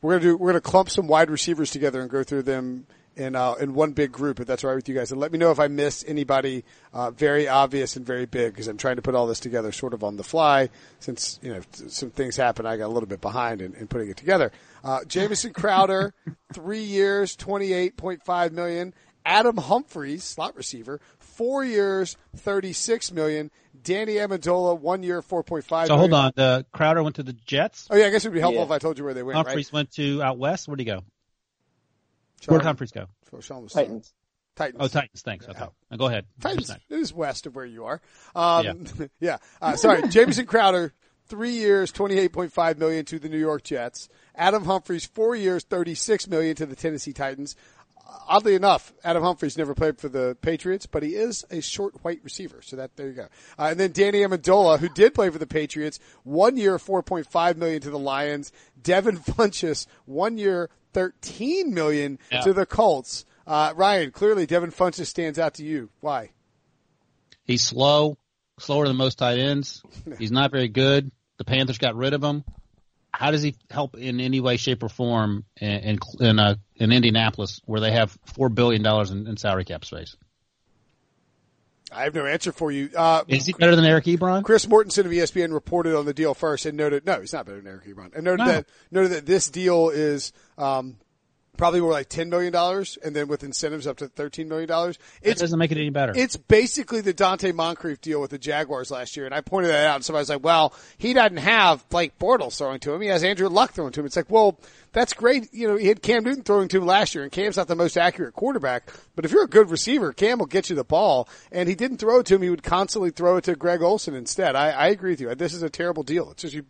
We're 0.00 0.18
gonna 0.18 0.32
do. 0.32 0.36
We're 0.36 0.50
gonna 0.50 0.60
clump 0.60 0.90
some 0.90 1.06
wide 1.06 1.30
receivers 1.30 1.70
together 1.70 2.00
and 2.00 2.10
go 2.10 2.22
through 2.22 2.42
them 2.42 2.86
in 3.18 3.34
uh, 3.34 3.54
in 3.54 3.74
one 3.74 3.92
big 3.92 4.12
group. 4.12 4.40
If 4.40 4.46
that's 4.46 4.64
all 4.64 4.70
right 4.70 4.76
with 4.76 4.88
you 4.88 4.94
guys, 4.94 5.10
and 5.10 5.20
let 5.20 5.32
me 5.32 5.38
know 5.38 5.50
if 5.50 5.58
I 5.58 5.66
missed 5.66 6.04
anybody 6.06 6.64
uh, 6.92 7.10
very 7.10 7.48
obvious 7.48 7.96
and 7.96 8.06
very 8.06 8.26
big 8.26 8.52
because 8.52 8.68
I'm 8.68 8.76
trying 8.76 8.96
to 8.96 9.02
put 9.02 9.14
all 9.14 9.26
this 9.26 9.40
together 9.40 9.72
sort 9.72 9.92
of 9.92 10.04
on 10.04 10.16
the 10.16 10.22
fly. 10.22 10.70
Since 11.00 11.40
you 11.42 11.52
know 11.52 11.60
some 11.88 12.10
things 12.10 12.36
happened, 12.36 12.68
I 12.68 12.76
got 12.76 12.86
a 12.86 12.94
little 12.94 13.08
bit 13.08 13.20
behind 13.20 13.60
in, 13.60 13.74
in 13.74 13.88
putting 13.88 14.08
it 14.08 14.16
together. 14.16 14.52
Uh, 14.84 15.04
Jamison 15.04 15.52
Crowder, 15.52 16.14
three 16.54 16.84
years, 16.84 17.34
twenty 17.34 17.72
eight 17.72 17.96
point 17.96 18.24
five 18.24 18.52
million. 18.52 18.94
Adam 19.26 19.58
Humphries, 19.58 20.24
slot 20.24 20.56
receiver, 20.56 21.00
four 21.18 21.64
years, 21.64 22.16
thirty 22.36 22.72
six 22.72 23.12
million. 23.12 23.50
Danny 23.88 24.14
Amendola, 24.16 24.78
one 24.78 25.02
year, 25.02 25.22
four 25.22 25.42
point 25.42 25.64
five. 25.64 25.86
So 25.88 25.96
hold 25.96 26.12
on, 26.12 26.32
the 26.36 26.66
Crowder 26.72 27.02
went 27.02 27.16
to 27.16 27.22
the 27.22 27.32
Jets. 27.32 27.88
Oh 27.90 27.96
yeah, 27.96 28.06
I 28.06 28.10
guess 28.10 28.24
it 28.24 28.28
would 28.28 28.34
be 28.34 28.40
helpful 28.40 28.60
Yeah. 28.60 28.66
if 28.66 28.70
I 28.70 28.78
told 28.78 28.98
you 28.98 29.04
where 29.04 29.14
they 29.14 29.22
went. 29.22 29.36
Humphries 29.36 29.72
went 29.72 29.90
to 29.92 30.22
out 30.22 30.36
west. 30.38 30.68
Where'd 30.68 30.78
he 30.78 30.84
go? 30.84 30.96
right? 30.96 31.02
Where'd 32.46 32.60
Sean- 32.62 32.66
Humphries 32.66 32.92
go? 32.92 33.06
Sean 33.40 33.62
was- 33.62 33.72
Titans. 33.72 34.12
Titans. 34.56 34.76
Oh, 34.82 34.88
Titans. 34.88 35.22
Thanks. 35.22 35.48
Okay, 35.48 35.64
now 35.90 35.96
go 35.96 36.06
ahead. 36.06 36.26
Titans. 36.40 36.68
It 36.70 36.80
is 36.90 37.14
west 37.14 37.46
of 37.46 37.54
where 37.54 37.64
you 37.64 37.84
are. 37.84 38.00
Um, 38.34 38.86
yeah. 39.20 39.38
Uh, 39.62 39.76
sorry, 39.76 40.06
Jamison 40.08 40.46
Crowder, 40.46 40.92
three 41.28 41.52
years, 41.52 41.92
twenty-eight 41.92 42.32
point 42.32 42.52
five 42.52 42.76
million 42.78 43.04
to 43.06 43.18
the 43.18 43.28
New 43.28 43.38
York 43.38 43.62
Jets. 43.62 44.08
Adam 44.34 44.64
Humphries, 44.64 45.06
four 45.06 45.34
years, 45.34 45.64
thirty-six 45.64 46.26
million 46.28 46.56
to 46.56 46.66
the 46.66 46.76
Tennessee 46.76 47.12
Titans. 47.12 47.56
Oddly 48.26 48.54
enough, 48.54 48.92
Adam 49.04 49.22
Humphries 49.22 49.58
never 49.58 49.74
played 49.74 49.98
for 49.98 50.08
the 50.08 50.36
Patriots, 50.40 50.86
but 50.86 51.02
he 51.02 51.14
is 51.14 51.44
a 51.50 51.60
short 51.60 52.02
white 52.04 52.20
receiver. 52.24 52.62
So 52.62 52.76
that 52.76 52.96
there 52.96 53.08
you 53.08 53.12
go. 53.12 53.28
Uh, 53.58 53.68
and 53.70 53.78
then 53.80 53.92
Danny 53.92 54.20
Amendola, 54.20 54.78
who 54.78 54.88
did 54.88 55.14
play 55.14 55.28
for 55.30 55.38
the 55.38 55.46
Patriots, 55.46 55.98
one 56.24 56.56
year, 56.56 56.78
four 56.78 57.02
point 57.02 57.26
five 57.26 57.58
million 57.58 57.80
to 57.82 57.90
the 57.90 57.98
Lions. 57.98 58.50
Devin 58.82 59.16
Funchess, 59.18 59.86
one 60.06 60.38
year, 60.38 60.70
thirteen 60.94 61.74
million 61.74 62.18
Yeah. 62.32 62.40
to 62.42 62.52
the 62.54 62.64
Colts. 62.66 63.24
Uh, 63.46 63.72
Ryan, 63.76 64.10
clearly 64.10 64.46
Devin 64.46 64.70
Funchess 64.72 65.06
stands 65.06 65.38
out 65.38 65.54
to 65.54 65.64
you. 65.64 65.90
Why? 66.00 66.30
He's 67.44 67.62
slow, 67.64 68.18
slower 68.58 68.86
than 68.86 68.96
most 68.96 69.18
tight 69.18 69.38
ends. 69.38 69.82
He's 70.18 70.30
not 70.32 70.50
very 70.50 70.68
good. 70.68 71.10
The 71.38 71.44
Panthers 71.44 71.78
got 71.78 71.94
rid 71.96 72.12
of 72.14 72.22
him. 72.22 72.44
How 73.12 73.30
does 73.30 73.42
he 73.42 73.56
help 73.70 73.96
in 73.96 74.20
any 74.20 74.40
way, 74.40 74.56
shape, 74.56 74.82
or 74.82 74.88
form 74.88 75.44
in 75.60 75.70
in, 75.70 75.98
in, 76.20 76.38
uh, 76.38 76.54
in 76.76 76.92
Indianapolis, 76.92 77.60
where 77.64 77.80
they 77.80 77.92
have 77.92 78.16
four 78.26 78.48
billion 78.48 78.82
dollars 78.82 79.10
in, 79.10 79.26
in 79.26 79.36
salary 79.36 79.64
cap 79.64 79.84
space? 79.84 80.16
I 81.90 82.02
have 82.04 82.14
no 82.14 82.26
answer 82.26 82.52
for 82.52 82.70
you. 82.70 82.90
Uh, 82.94 83.24
Is 83.28 83.46
he 83.46 83.54
better 83.54 83.74
than 83.74 83.84
Eric 83.86 84.04
Ebron? 84.04 84.44
Chris 84.44 84.66
Mortensen 84.66 85.06
of 85.06 85.10
ESPN 85.10 85.54
reported 85.54 85.96
on 85.96 86.04
the 86.04 86.12
deal 86.12 86.34
first 86.34 86.66
and 86.66 86.76
noted, 86.76 87.06
no, 87.06 87.18
he's 87.20 87.32
not 87.32 87.46
better 87.46 87.56
than 87.60 87.66
Eric 87.66 87.86
Ebron. 87.86 88.14
And 88.14 88.24
noted 88.24 88.40
No. 88.44 88.52
that, 88.52 88.66
noted 88.90 89.12
that 89.12 89.26
this 89.26 89.48
deal 89.48 89.88
is, 89.88 90.32
um, 90.58 90.98
probably 91.58 91.80
more 91.80 91.90
like 91.90 92.08
$10 92.08 92.28
million 92.28 92.54
and 93.04 93.14
then 93.14 93.28
with 93.28 93.44
incentives 93.44 93.86
up 93.86 93.98
to 93.98 94.06
$13 94.06 94.46
million. 94.46 94.94
It 95.20 95.36
doesn't 95.36 95.58
make 95.58 95.70
it 95.72 95.76
any 95.76 95.90
better. 95.90 96.14
it's 96.16 96.36
basically 96.36 97.02
the 97.02 97.12
Donte 97.12 97.54
Moncrief 97.54 98.00
deal 98.00 98.20
with 98.20 98.30
the 98.30 98.38
Jaguars 98.38 98.90
last 98.90 99.16
year. 99.16 99.26
And 99.26 99.34
I 99.34 99.42
pointed 99.42 99.68
that 99.68 99.84
out 99.86 99.96
and 99.96 100.04
somebody 100.04 100.22
was 100.22 100.28
like, 100.30 100.44
well, 100.44 100.72
he 100.96 101.12
doesn't 101.12 101.36
have 101.36 101.86
Blake 101.90 102.18
Bortles 102.18 102.56
throwing 102.56 102.80
to 102.80 102.94
him. 102.94 103.02
He 103.02 103.08
has 103.08 103.24
Andrew 103.24 103.48
Luck 103.48 103.72
throwing 103.72 103.92
to 103.92 104.00
him. 104.00 104.06
It's 104.06 104.16
like, 104.16 104.30
well, 104.30 104.58
that's 104.92 105.12
great. 105.12 105.52
You 105.52 105.68
know, 105.68 105.76
he 105.76 105.88
had 105.88 106.00
Cam 106.00 106.24
Newton 106.24 106.44
throwing 106.44 106.68
to 106.68 106.78
him 106.78 106.86
last 106.86 107.14
year 107.14 107.24
and 107.24 107.32
Cam's 107.32 107.56
not 107.56 107.68
the 107.68 107.76
most 107.76 107.98
accurate 107.98 108.34
quarterback, 108.34 108.90
but 109.16 109.24
if 109.24 109.32
you're 109.32 109.44
a 109.44 109.48
good 109.48 109.70
receiver, 109.70 110.12
Cam 110.12 110.38
will 110.38 110.46
get 110.46 110.70
you 110.70 110.76
the 110.76 110.84
ball 110.84 111.28
and 111.52 111.68
he 111.68 111.74
didn't 111.74 111.98
throw 111.98 112.20
it 112.20 112.26
to 112.26 112.36
him. 112.36 112.42
He 112.42 112.50
would 112.50 112.62
constantly 112.62 113.10
throw 113.10 113.36
it 113.36 113.44
to 113.44 113.56
Greg 113.56 113.82
Olsen 113.82 114.14
instead. 114.14 114.54
I, 114.54 114.70
I 114.70 114.86
agree 114.88 115.10
with 115.10 115.20
you. 115.20 115.34
This 115.34 115.54
is 115.54 115.62
a 115.62 115.70
terrible 115.70 116.04
deal. 116.04 116.30
It's 116.30 116.42
just 116.42 116.54
you, 116.54 116.64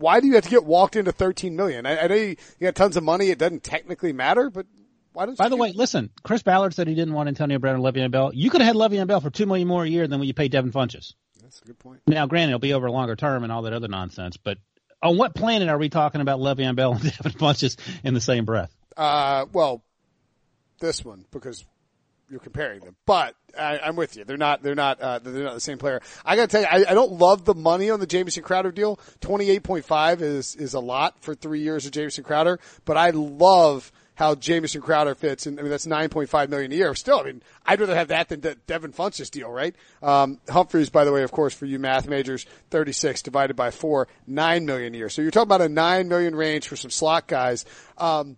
why 0.00 0.20
do 0.20 0.26
you 0.26 0.34
have 0.34 0.44
to 0.44 0.50
get 0.50 0.64
walked 0.64 0.96
into 0.96 1.12
13 1.12 1.54
million? 1.56 1.86
I, 1.86 1.98
I 1.98 2.06
know 2.08 2.14
you, 2.14 2.28
you 2.28 2.36
got 2.66 2.74
tons 2.74 2.96
of 2.96 3.04
money. 3.04 3.28
It 3.30 3.38
doesn't 3.38 3.62
technically 3.62 4.12
matter, 4.12 4.50
but 4.50 4.66
why 5.12 5.26
don't 5.26 5.36
By 5.38 5.48
the 5.48 5.56
get- 5.56 5.60
way, 5.62 5.72
listen, 5.72 6.10
Chris 6.22 6.42
Ballard 6.42 6.74
said 6.74 6.88
he 6.88 6.94
didn't 6.94 7.14
want 7.14 7.28
Antonio 7.28 7.58
Brown 7.58 7.76
or 7.84 7.92
Le'Veon 7.92 8.10
Bell. 8.10 8.30
You 8.34 8.50
could 8.50 8.60
have 8.60 8.74
had 8.74 8.76
Le'Veon 8.76 9.06
Bell 9.06 9.20
for 9.20 9.30
two 9.30 9.46
million 9.46 9.68
more 9.68 9.84
a 9.84 9.88
year 9.88 10.06
than 10.08 10.18
what 10.18 10.26
you 10.26 10.34
paid 10.34 10.52
Devin 10.52 10.72
Funchess. 10.72 11.14
that's 11.42 11.60
a 11.62 11.64
good 11.64 11.78
point. 11.78 12.00
Now, 12.06 12.26
granted, 12.26 12.50
it'll 12.50 12.58
be 12.60 12.72
over 12.74 12.86
a 12.86 12.92
longer 12.92 13.16
term 13.16 13.42
and 13.44 13.52
all 13.52 13.62
that 13.62 13.72
other 13.72 13.88
nonsense, 13.88 14.36
but 14.36 14.58
on 15.02 15.16
what 15.16 15.34
planet 15.34 15.68
are 15.68 15.78
we 15.78 15.88
talking 15.88 16.20
about 16.20 16.38
Le'Veon 16.40 16.76
Bell 16.76 16.92
and 16.92 17.02
Devin 17.22 17.32
Funchess 17.32 17.76
in 18.04 18.14
the 18.14 18.20
same 18.20 18.44
breath? 18.44 18.74
Uh, 18.96 19.46
well, 19.52 19.82
this 20.80 21.04
one 21.04 21.24
because 21.30 21.64
you're 22.30 22.40
comparing 22.40 22.80
them, 22.80 22.96
but 23.06 23.34
I, 23.58 23.78
I'm 23.80 23.96
with 23.96 24.16
you. 24.16 24.24
They're 24.24 24.36
not. 24.36 24.62
They're 24.62 24.74
not. 24.74 25.00
Uh, 25.00 25.18
they're 25.18 25.42
not 25.42 25.54
the 25.54 25.60
same 25.60 25.78
player. 25.78 26.00
I 26.24 26.36
got 26.36 26.48
to 26.48 26.52
tell 26.52 26.60
you, 26.62 26.84
I, 26.86 26.90
I 26.90 26.94
don't 26.94 27.12
love 27.12 27.44
the 27.44 27.54
money 27.54 27.90
on 27.90 28.00
the 28.00 28.06
Jamison 28.06 28.42
Crowder 28.42 28.70
deal. 28.70 29.00
Twenty 29.20 29.50
eight 29.50 29.64
point 29.64 29.84
five 29.84 30.22
is 30.22 30.54
is 30.54 30.74
a 30.74 30.80
lot 30.80 31.20
for 31.22 31.34
three 31.34 31.60
years 31.60 31.86
of 31.86 31.92
Jamison 31.92 32.24
Crowder, 32.24 32.60
but 32.84 32.96
I 32.96 33.10
love 33.10 33.90
how 34.14 34.34
Jamison 34.34 34.82
Crowder 34.82 35.14
fits. 35.14 35.46
And 35.46 35.58
I 35.58 35.62
mean, 35.62 35.70
that's 35.70 35.86
nine 35.86 36.10
point 36.10 36.28
five 36.28 36.50
million 36.50 36.70
a 36.72 36.74
year. 36.74 36.94
Still, 36.94 37.20
I 37.20 37.24
mean, 37.24 37.42
I'd 37.66 37.80
rather 37.80 37.94
have 37.94 38.08
that 38.08 38.28
than 38.28 38.40
De- 38.40 38.54
Devin 38.54 38.92
Funch's 38.92 39.30
deal, 39.30 39.50
right? 39.50 39.74
Um, 40.02 40.38
Humphries, 40.48 40.90
by 40.90 41.04
the 41.04 41.12
way, 41.12 41.22
of 41.22 41.32
course, 41.32 41.54
for 41.54 41.66
you 41.66 41.78
math 41.78 42.06
majors, 42.06 42.46
thirty 42.70 42.92
six 42.92 43.22
divided 43.22 43.56
by 43.56 43.70
four, 43.70 44.08
nine 44.26 44.66
million 44.66 44.94
a 44.94 44.98
year. 44.98 45.08
So 45.08 45.22
you're 45.22 45.30
talking 45.30 45.48
about 45.48 45.62
a 45.62 45.68
nine 45.68 46.08
million 46.08 46.36
range 46.36 46.68
for 46.68 46.76
some 46.76 46.90
slot 46.90 47.26
guys. 47.26 47.64
Um, 47.98 48.36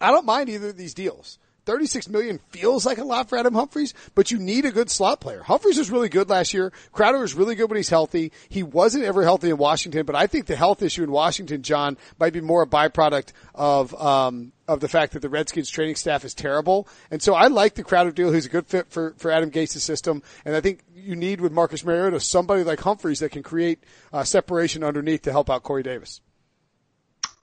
I 0.00 0.10
don't 0.10 0.26
mind 0.26 0.50
either 0.50 0.68
of 0.68 0.76
these 0.76 0.94
deals. 0.94 1.38
36 1.66 2.08
million 2.08 2.38
feels 2.50 2.86
like 2.86 2.98
a 2.98 3.04
lot 3.04 3.28
for 3.28 3.36
Adam 3.36 3.54
Humphries, 3.54 3.92
but 4.14 4.30
you 4.30 4.38
need 4.38 4.64
a 4.64 4.70
good 4.70 4.88
slot 4.88 5.20
player. 5.20 5.42
Humphries 5.42 5.78
was 5.78 5.90
really 5.90 6.08
good 6.08 6.30
last 6.30 6.54
year. 6.54 6.72
Crowder 6.92 7.18
was 7.18 7.34
really 7.34 7.56
good 7.56 7.68
when 7.68 7.76
he's 7.76 7.88
healthy. 7.88 8.32
He 8.48 8.62
wasn't 8.62 9.04
ever 9.04 9.22
healthy 9.24 9.50
in 9.50 9.58
Washington, 9.58 10.06
but 10.06 10.14
I 10.14 10.28
think 10.28 10.46
the 10.46 10.56
health 10.56 10.80
issue 10.80 11.02
in 11.02 11.10
Washington, 11.10 11.62
John, 11.62 11.98
might 12.18 12.32
be 12.32 12.40
more 12.40 12.62
a 12.62 12.66
byproduct 12.66 13.32
of, 13.54 13.92
um, 14.00 14.52
of 14.68 14.78
the 14.80 14.88
fact 14.88 15.12
that 15.12 15.22
the 15.22 15.28
Redskins 15.28 15.68
training 15.68 15.96
staff 15.96 16.24
is 16.24 16.34
terrible. 16.34 16.86
And 17.10 17.20
so 17.20 17.34
I 17.34 17.48
like 17.48 17.74
the 17.74 17.84
Crowder 17.84 18.12
deal. 18.12 18.32
He's 18.32 18.46
a 18.46 18.50
good 18.50 18.66
fit 18.66 18.88
for, 18.88 19.14
for 19.18 19.32
Adam 19.32 19.50
Gase' 19.50 19.80
system. 19.80 20.22
And 20.44 20.54
I 20.54 20.60
think 20.60 20.84
you 20.94 21.16
need 21.16 21.40
with 21.40 21.52
Marcus 21.52 21.84
Mariota 21.84 22.20
somebody 22.20 22.62
like 22.62 22.80
Humphries 22.80 23.18
that 23.20 23.32
can 23.32 23.42
create 23.42 23.82
uh, 24.12 24.22
separation 24.22 24.84
underneath 24.84 25.22
to 25.22 25.32
help 25.32 25.50
out 25.50 25.64
Corey 25.64 25.82
Davis. 25.82 26.20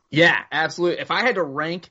Yeah, 0.10 0.38
absolutely. 0.52 1.02
If 1.02 1.12
I 1.12 1.22
had 1.22 1.36
to 1.36 1.44
rank 1.44 1.90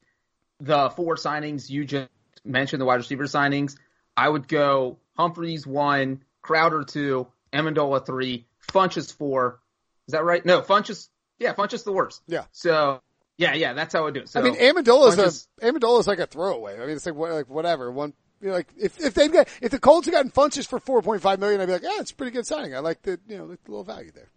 the 0.60 0.90
four 0.90 1.16
signings 1.16 1.68
you 1.68 1.84
just 1.84 2.08
mentioned, 2.44 2.80
the 2.80 2.86
wide 2.86 2.96
receiver 2.96 3.24
signings, 3.24 3.76
I 4.16 4.28
would 4.28 4.48
go 4.48 4.98
Humphries 5.16 5.66
one, 5.66 6.22
Crowder 6.42 6.84
two, 6.84 7.26
Amendola 7.52 8.04
three, 8.04 8.46
Funchess 8.72 9.12
four. 9.14 9.60
Is 10.08 10.12
that 10.12 10.24
right? 10.24 10.44
No, 10.44 10.60
Funchess. 10.62 11.08
Yeah, 11.38 11.54
Funchess 11.54 11.84
the 11.84 11.92
worst. 11.92 12.22
Yeah. 12.26 12.44
So 12.52 13.00
yeah, 13.38 13.54
yeah, 13.54 13.72
that's 13.72 13.92
how 13.94 14.06
I 14.06 14.10
do 14.10 14.20
it. 14.20 14.28
So 14.28 14.40
I 14.40 14.42
mean, 14.42 14.54
Amendola's 14.56 15.16
Funchess- 15.16 15.46
a 15.60 15.72
Amendola's 15.72 16.06
like 16.06 16.18
a 16.18 16.26
throwaway. 16.26 16.76
I 16.76 16.80
mean, 16.86 16.90
it's 16.96 17.06
like 17.06 17.14
like 17.16 17.48
whatever. 17.48 17.90
One, 17.90 18.12
you 18.40 18.48
know, 18.48 18.54
like 18.54 18.68
if 18.76 19.00
if 19.00 19.14
they've 19.14 19.32
got 19.32 19.48
if 19.60 19.70
the 19.70 19.78
Colts 19.78 20.06
have 20.06 20.14
gotten 20.14 20.30
Funchess 20.30 20.66
for 20.66 20.78
four 20.80 21.02
point 21.02 21.22
five 21.22 21.38
million, 21.40 21.60
I'd 21.60 21.66
be 21.66 21.72
like, 21.72 21.82
yeah, 21.82 21.98
it's 22.00 22.10
a 22.10 22.14
pretty 22.14 22.32
good 22.32 22.46
signing. 22.46 22.74
I 22.74 22.78
like 22.80 23.02
the 23.02 23.18
you 23.28 23.38
know 23.38 23.44
like 23.44 23.62
the 23.64 23.70
little 23.70 23.84
value 23.84 24.10
there. 24.12 24.28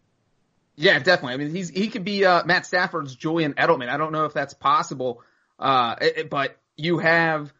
Yeah, 0.77 0.99
definitely. 0.99 1.33
I 1.35 1.37
mean, 1.37 1.55
he's 1.55 1.69
he 1.69 1.87
could 1.89 2.03
be 2.03 2.25
uh, 2.25 2.43
Matt 2.45 2.65
Stafford's 2.65 3.15
Julian 3.15 3.53
Edelman. 3.53 3.87
I 3.89 3.97
don't 3.97 4.11
know 4.11 4.25
if 4.25 4.33
that's 4.33 4.53
possible, 4.53 5.21
uh, 5.59 5.95
it- 6.01 6.17
it- 6.17 6.29
but 6.29 6.57
you 6.75 6.97
have 6.99 7.53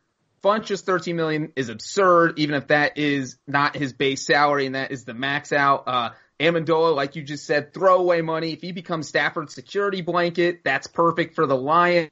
Funch's 0.45 0.81
13 0.81 1.15
million 1.15 1.53
is 1.55 1.69
absurd, 1.69 2.37
even 2.37 2.53
if 2.53 2.67
that 2.67 2.99
is 2.99 3.39
not 3.47 3.75
his 3.75 3.93
base 3.93 4.23
salary 4.23 4.67
and 4.67 4.75
that 4.75 4.91
is 4.91 5.03
the 5.03 5.15
max 5.15 5.51
out. 5.51 5.85
Uh, 5.87 6.09
Amendola, 6.39 6.95
like 6.95 7.15
you 7.15 7.23
just 7.23 7.47
said, 7.47 7.73
throwaway 7.73 8.21
money. 8.21 8.53
If 8.53 8.61
he 8.61 8.71
becomes 8.71 9.07
Stafford's 9.07 9.55
security 9.55 10.01
blanket, 10.01 10.63
that's 10.63 10.85
perfect 10.85 11.33
for 11.33 11.47
the 11.47 11.57
Lions. 11.57 12.11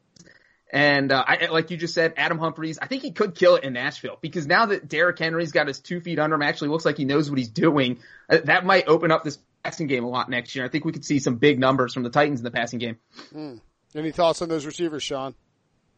And 0.71 1.11
uh, 1.11 1.23
I, 1.27 1.45
like 1.51 1.69
you 1.69 1.77
just 1.77 1.93
said, 1.93 2.15
Adam 2.17 2.39
Humphries, 2.39 2.79
I 2.81 2.88
think 2.88 3.03
he 3.03 3.11
could 3.11 3.36
kill 3.36 3.57
it 3.57 3.65
in 3.65 3.73
Nashville 3.73 4.17
because 4.19 4.47
now 4.47 4.65
that 4.65 4.88
Derrick 4.88 5.19
Henry's 5.19 5.51
got 5.51 5.67
his 5.67 5.79
two 5.79 6.01
feet 6.01 6.17
under 6.17 6.36
him, 6.36 6.41
actually 6.41 6.69
looks 6.69 6.86
like 6.86 6.97
he 6.97 7.05
knows 7.05 7.29
what 7.29 7.38
he's 7.38 7.51
doing. 7.51 7.99
uh, 8.31 8.39
That 8.45 8.65
might 8.65 8.88
open 8.88 9.11
up 9.11 9.23
this 9.23 9.38
passing 9.63 9.86
game 9.86 10.05
a 10.05 10.09
lot 10.09 10.27
next 10.27 10.55
year. 10.55 10.65
I 10.65 10.69
think 10.69 10.86
we 10.86 10.91
could 10.91 11.05
see 11.05 11.19
some 11.19 11.36
big 11.36 11.59
numbers 11.59 11.93
from 11.93 12.01
the 12.01 12.09
Titans 12.09 12.39
in 12.39 12.43
the 12.45 12.49
passing 12.49 12.79
game. 12.79 12.97
Any 13.95 14.11
thoughts 14.11 14.41
on 14.41 14.49
those 14.49 14.65
receivers, 14.65 15.03
Sean? 15.03 15.36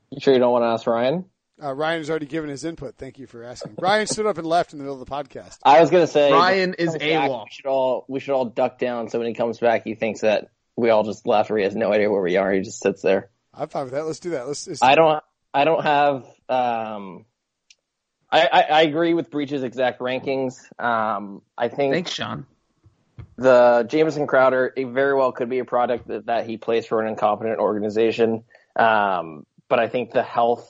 You 0.09 0.19
sure 0.19 0.33
you 0.33 0.39
don't 0.41 0.51
want 0.51 0.63
to 0.63 0.67
ask 0.67 0.85
Ryan? 0.85 1.23
Uh, 1.61 1.73
Ryan 1.73 1.99
has 1.99 2.09
already 2.09 2.25
given 2.25 2.49
his 2.49 2.65
input. 2.65 2.95
Thank 2.97 3.17
you 3.17 3.27
for 3.27 3.43
asking. 3.43 3.75
Ryan 3.79 4.07
stood 4.07 4.25
up 4.25 4.37
and 4.37 4.45
left 4.45 4.73
in 4.73 4.79
the 4.79 4.83
middle 4.83 5.01
of 5.01 5.07
the 5.07 5.11
podcast. 5.11 5.57
I 5.63 5.79
was 5.79 5.89
gonna 5.89 6.07
say 6.07 6.31
Ryan 6.31 6.73
is 6.73 6.89
comes 6.89 6.99
back, 6.99 7.29
AWOL. 7.29 7.43
We 7.43 7.49
should 7.51 7.65
all 7.65 8.05
we 8.09 8.19
should 8.19 8.33
all 8.33 8.45
duck 8.45 8.77
down 8.77 9.09
so 9.09 9.19
when 9.19 9.27
he 9.27 9.33
comes 9.33 9.59
back 9.59 9.83
he 9.85 9.95
thinks 9.95 10.21
that 10.21 10.49
we 10.75 10.89
all 10.89 11.03
just 11.03 11.25
left 11.25 11.49
or 11.51 11.57
he 11.57 11.63
has 11.63 11.75
no 11.75 11.93
idea 11.93 12.11
where 12.11 12.21
we 12.21 12.35
are. 12.35 12.51
He 12.51 12.61
just 12.61 12.81
sits 12.81 13.01
there. 13.01 13.29
I'm 13.53 13.69
fine 13.69 13.85
with 13.85 13.93
that. 13.93 14.05
Let's 14.05 14.19
do 14.19 14.31
that. 14.31 14.47
Let's. 14.47 14.67
let's 14.67 14.83
I 14.83 14.95
don't 14.95 15.23
I 15.53 15.63
don't 15.63 15.83
have 15.83 16.25
um 16.49 17.25
I, 18.29 18.49
I, 18.51 18.61
I 18.61 18.81
agree 18.81 19.13
with 19.13 19.31
Breech's 19.31 19.63
exact 19.63 20.01
rankings. 20.01 20.55
Um 20.77 21.41
I 21.57 21.69
think 21.69 21.93
Thanks, 21.93 22.11
Sean. 22.11 22.47
The 23.37 23.85
Jamison 23.87 24.27
Crowder, 24.27 24.73
it 24.75 24.87
very 24.87 25.13
well 25.13 25.31
could 25.31 25.49
be 25.49 25.59
a 25.59 25.65
product 25.65 26.07
that, 26.09 26.25
that 26.25 26.45
he 26.47 26.57
plays 26.57 26.85
for 26.85 27.01
an 27.01 27.07
incompetent 27.07 27.59
organization. 27.59 28.43
Um, 28.75 29.45
but 29.69 29.79
I 29.79 29.87
think 29.87 30.11
the 30.11 30.23
health 30.23 30.69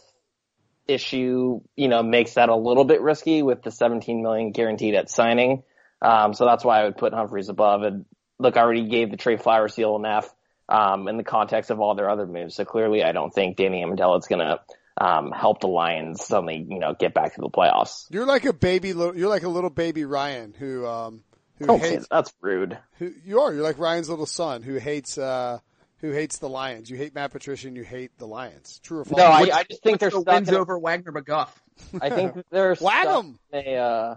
issue, 0.88 1.62
you 1.76 1.88
know, 1.88 2.04
makes 2.04 2.34
that 2.34 2.50
a 2.50 2.56
little 2.56 2.86
bit 2.86 3.02
risky 3.02 3.42
with 3.42 3.62
the 3.64 3.72
17 3.72 4.22
million 4.22 4.52
guaranteed 4.52 4.96
at 4.96 5.10
signing. 5.10 5.64
Um, 6.02 6.34
so 6.34 6.46
that's 6.46 6.64
why 6.64 6.82
I 6.82 6.84
would 6.86 6.98
put 6.98 7.14
Humphries 7.14 7.50
above. 7.50 7.84
And 7.84 8.06
look, 8.40 8.58
I 8.58 8.62
already 8.62 8.88
gave 8.88 9.12
the 9.12 9.18
Trey 9.18 9.38
Flowers 9.38 9.76
deal 9.76 9.96
an 9.96 10.06
F 10.06 10.34
um, 10.70 11.08
in 11.08 11.18
the 11.18 11.24
context 11.24 11.72
of 11.72 11.80
all 11.80 11.96
their 11.96 12.10
other 12.10 12.28
moves. 12.28 12.56
So 12.56 12.66
clearly, 12.66 13.04
I 13.04 13.12
don't 13.12 13.34
think 13.34 13.58
Danny 13.58 13.84
Amendola 13.84 14.20
is 14.20 14.28
going 14.28 14.40
to 14.40 14.60
um, 14.98 15.32
help 15.32 15.60
the 15.62 15.68
Lions 15.68 16.24
suddenly, 16.26 16.66
you 16.70 16.80
know, 16.80 16.96
get 16.98 17.14
back 17.14 17.36
to 17.36 17.42
the 17.42 17.50
playoffs. 17.50 18.06
You're 18.10 18.26
like 18.26 18.46
a 18.46 18.54
baby. 18.54 18.90
You're 18.90 19.30
like 19.30 19.44
a 19.44 19.50
little 19.50 19.70
baby 19.70 20.06
Ryan 20.06 20.54
who 20.58 20.86
um 20.86 21.24
who 21.60 21.78
hates. 21.78 22.04
that. 22.04 22.10
That's 22.10 22.34
rude. 22.42 22.78
Who, 23.00 23.14
you 23.26 23.42
are. 23.42 23.54
You're 23.54 23.64
like 23.64 23.80
Ryan's 23.80 24.10
little 24.10 24.26
son 24.26 24.64
who 24.64 24.76
hates 24.76 25.18
uh 25.18 25.60
who 26.08 26.12
hates 26.14 26.38
the 26.40 26.50
Lions. 26.50 26.90
You 26.90 26.98
hate 26.98 27.14
Matt 27.16 27.32
Patricia 27.32 27.68
and 27.68 27.76
you 27.78 27.84
hate 27.84 28.18
the 28.18 28.28
Lions. 28.28 28.80
True 28.84 29.00
or 29.00 29.06
false? 29.06 29.18
No, 29.18 29.26
I, 29.26 29.60
I 29.60 29.64
just 29.70 29.82
think 29.84 30.00
they're 30.00 30.10
the 30.10 30.22
stuck. 30.22 30.34
wins 30.36 30.50
In, 30.50 30.56
over 30.56 30.78
Wagner 30.80 31.12
McGuff. 31.12 31.50
I 32.02 32.10
think 32.10 32.44
they're 32.52 32.76
Whack 32.76 33.04
stuck 33.04 33.24
'em. 33.26 33.40
in 33.54 33.60
a. 33.68 33.76
Uh, 33.78 34.16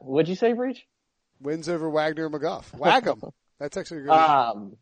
what'd 0.00 0.28
you 0.28 0.34
say, 0.36 0.52
Breech? 0.52 0.86
wins 1.40 1.68
over 1.68 1.90
Wagner 1.90 2.26
and 2.26 2.34
McGuff. 2.34 2.72
Wag 2.76 3.06
'em. 3.06 3.20
That's 3.58 3.76
actually 3.76 3.98
a 3.98 4.02
good. 4.04 4.10
Um, 4.10 4.76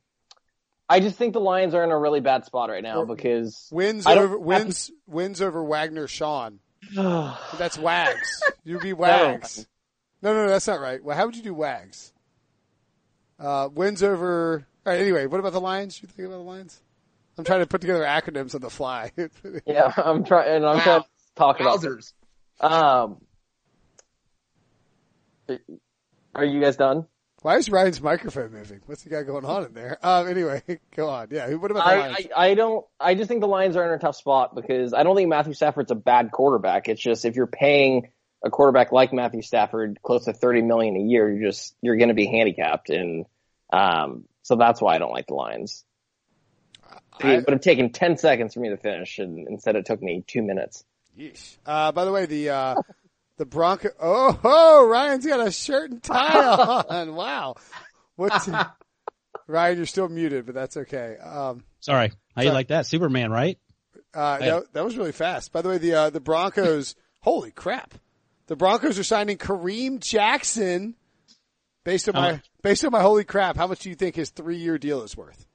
I 0.88 1.00
just 1.00 1.16
think 1.16 1.32
the 1.34 1.40
Lions 1.40 1.74
are 1.74 1.84
in 1.84 1.90
a 1.90 1.98
really 1.98 2.20
bad 2.20 2.44
spot 2.44 2.68
right 2.68 2.82
now 2.82 2.98
Or- 3.02 3.06
because 3.06 3.68
wins 3.72 4.06
I 4.06 4.14
don't- 4.14 4.24
over 4.24 4.38
wins 4.38 4.90
wins 5.06 5.40
over 5.40 5.62
Wagner 5.64 6.06
Sean. 6.06 6.58
That's 6.94 7.78
Wags. 7.78 8.42
You'd 8.64 8.80
be 8.82 8.92
Wags. 8.94 9.66
No, 10.22 10.34
no, 10.34 10.42
no, 10.44 10.48
that's 10.50 10.66
not 10.66 10.80
right. 10.80 11.02
Well, 11.02 11.16
how 11.16 11.24
would 11.26 11.36
you 11.36 11.42
do 11.42 11.54
Wags? 11.54 12.12
Uh, 13.38 13.68
wins 13.72 14.02
over. 14.02 14.66
All 14.86 14.92
right, 14.92 15.00
anyway, 15.00 15.26
what 15.26 15.40
about 15.40 15.52
the 15.52 15.60
Lions? 15.60 16.00
You 16.02 16.08
think 16.08 16.26
about 16.26 16.38
the 16.38 16.44
Lions? 16.44 16.80
I'm 17.36 17.44
trying 17.44 17.60
to 17.60 17.66
put 17.66 17.80
together 17.80 18.02
acronyms 18.02 18.54
on 18.54 18.60
the 18.60 18.70
fly. 18.70 19.12
yeah, 19.66 19.92
I'm 19.96 20.24
trying 20.24 20.56
and 20.56 20.66
I'm 20.66 20.76
Wow. 20.78 20.82
trying 20.82 21.02
to 21.02 21.06
talk 21.36 21.60
about. 21.60 21.80
Wowzers. 21.80 22.12
Um, 22.60 23.20
are 26.34 26.44
you 26.44 26.60
guys 26.60 26.76
done? 26.76 27.06
Why 27.42 27.56
is 27.56 27.70
Ryan's 27.70 28.02
microphone 28.02 28.52
moving? 28.52 28.80
What's 28.84 29.02
the 29.02 29.10
guy 29.10 29.22
going 29.22 29.46
on 29.46 29.64
in 29.64 29.72
there? 29.72 29.98
Um, 30.02 30.28
anyway, 30.28 30.62
go 30.96 31.08
on. 31.08 31.28
Yeah, 31.30 31.52
what 31.54 31.70
about 31.70 31.84
the 31.84 31.90
I, 31.90 31.96
Lions? 31.96 32.26
I, 32.36 32.46
I 32.50 32.54
don't. 32.54 32.84
I 32.98 33.14
just 33.14 33.28
think 33.28 33.40
the 33.40 33.48
Lions 33.48 33.76
are 33.76 33.84
in 33.86 33.92
a 33.92 33.98
tough 33.98 34.16
spot 34.16 34.54
because 34.54 34.92
I 34.92 35.02
don't 35.02 35.16
think 35.16 35.28
Matthew 35.30 35.54
Stafford's 35.54 35.90
a 35.90 35.94
bad 35.94 36.30
quarterback. 36.32 36.88
It's 36.88 37.00
just 37.00 37.24
if 37.24 37.36
you're 37.36 37.46
paying 37.46 38.10
a 38.44 38.50
quarterback 38.50 38.92
like 38.92 39.12
Matthew 39.12 39.40
Stafford 39.42 39.98
close 40.02 40.26
to 40.26 40.34
thirty 40.34 40.60
million 40.60 40.96
a 40.96 41.00
year, 41.00 41.30
you're 41.32 41.50
just 41.50 41.74
you're 41.80 41.96
going 41.96 42.08
to 42.08 42.14
be 42.14 42.26
handicapped, 42.26 42.90
and 42.90 43.24
um, 43.72 44.24
so 44.50 44.56
that's 44.56 44.80
why 44.82 44.96
I 44.96 44.98
don't 44.98 45.12
like 45.12 45.28
the 45.28 45.34
Lions. 45.34 45.84
I- 47.22 47.34
it 47.34 47.46
would 47.46 47.52
have 47.52 47.60
taken 47.60 47.90
ten 47.92 48.16
seconds 48.16 48.54
for 48.54 48.58
me 48.60 48.70
to 48.70 48.76
finish, 48.76 49.20
and 49.20 49.46
instead 49.46 49.76
it 49.76 49.86
took 49.86 50.02
me 50.02 50.24
two 50.26 50.42
minutes. 50.42 50.82
Yeesh. 51.16 51.56
Uh, 51.64 51.92
by 51.92 52.04
the 52.04 52.10
way, 52.10 52.26
the, 52.26 52.50
uh, 52.50 52.74
the 53.36 53.46
Bronco, 53.46 53.90
oh, 54.00 54.40
oh, 54.42 54.88
Ryan's 54.88 55.24
got 55.24 55.46
a 55.46 55.52
shirt 55.52 55.92
and 55.92 56.02
tie 56.02 56.44
on. 56.88 57.14
Wow. 57.14 57.54
What's, 58.16 58.48
Ryan, 59.46 59.76
you're 59.76 59.86
still 59.86 60.08
muted, 60.08 60.46
but 60.46 60.54
that's 60.56 60.76
okay. 60.78 61.16
Um, 61.22 61.62
Sorry. 61.78 62.10
How 62.34 62.42
you 62.42 62.50
like 62.52 62.68
that? 62.68 62.86
Superman, 62.86 63.30
right? 63.30 63.56
uh, 64.14 64.38
Yeah. 64.40 64.46
that, 64.50 64.72
that 64.72 64.84
was 64.84 64.96
really 64.96 65.12
fast. 65.12 65.52
By 65.52 65.62
the 65.62 65.68
way, 65.68 65.78
the, 65.78 65.94
uh, 65.94 66.10
the 66.10 66.20
Broncos, 66.20 66.96
holy 67.20 67.52
crap. 67.52 67.94
The 68.48 68.56
Broncos 68.56 68.98
are 68.98 69.04
signing 69.04 69.36
Kareem 69.38 70.00
Jackson 70.00 70.96
based 71.84 72.08
on 72.08 72.14
my, 72.16 72.32
much? 72.32 72.49
Based 72.62 72.84
on 72.84 72.92
my 72.92 73.00
holy 73.00 73.24
crap. 73.24 73.56
How 73.56 73.66
much 73.66 73.80
do 73.80 73.88
you 73.88 73.94
think 73.94 74.16
his 74.16 74.30
three 74.30 74.56
year 74.56 74.78
deal 74.78 75.02
is 75.02 75.16
worth? 75.16 75.46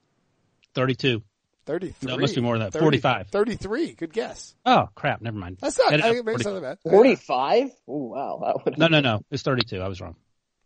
32. 0.74 1.24
33. 1.66 2.08
No, 2.08 2.16
it 2.16 2.22
must 2.22 2.36
be 2.36 2.42
more 2.42 2.58
than 2.58 2.70
that. 2.70 2.80
45. 2.80 3.30
33. 3.30 3.94
Good 3.94 4.14
guess. 4.14 4.56
Oh, 4.66 4.90
crap. 4.94 5.22
Never 5.22 5.38
mind. 5.38 5.58
That's 5.62 5.78
not, 5.80 5.94
Ended 5.94 6.06
I 6.06 6.10
up 6.10 6.26
think 6.26 6.28
it's 6.28 6.46
not 6.46 6.62
that 6.62 6.62
bad. 6.84 6.92
Forty 6.92 7.16
five? 7.16 7.72
Oh 7.88 8.06
wow, 8.06 8.42
that 8.46 8.66
would 8.66 8.78
No, 8.78 8.88
no, 8.88 9.00
no. 9.00 9.22
It's 9.32 9.42
32. 9.44 9.82
I 9.82 9.88
was 9.88 10.00
wrong. 10.00 10.16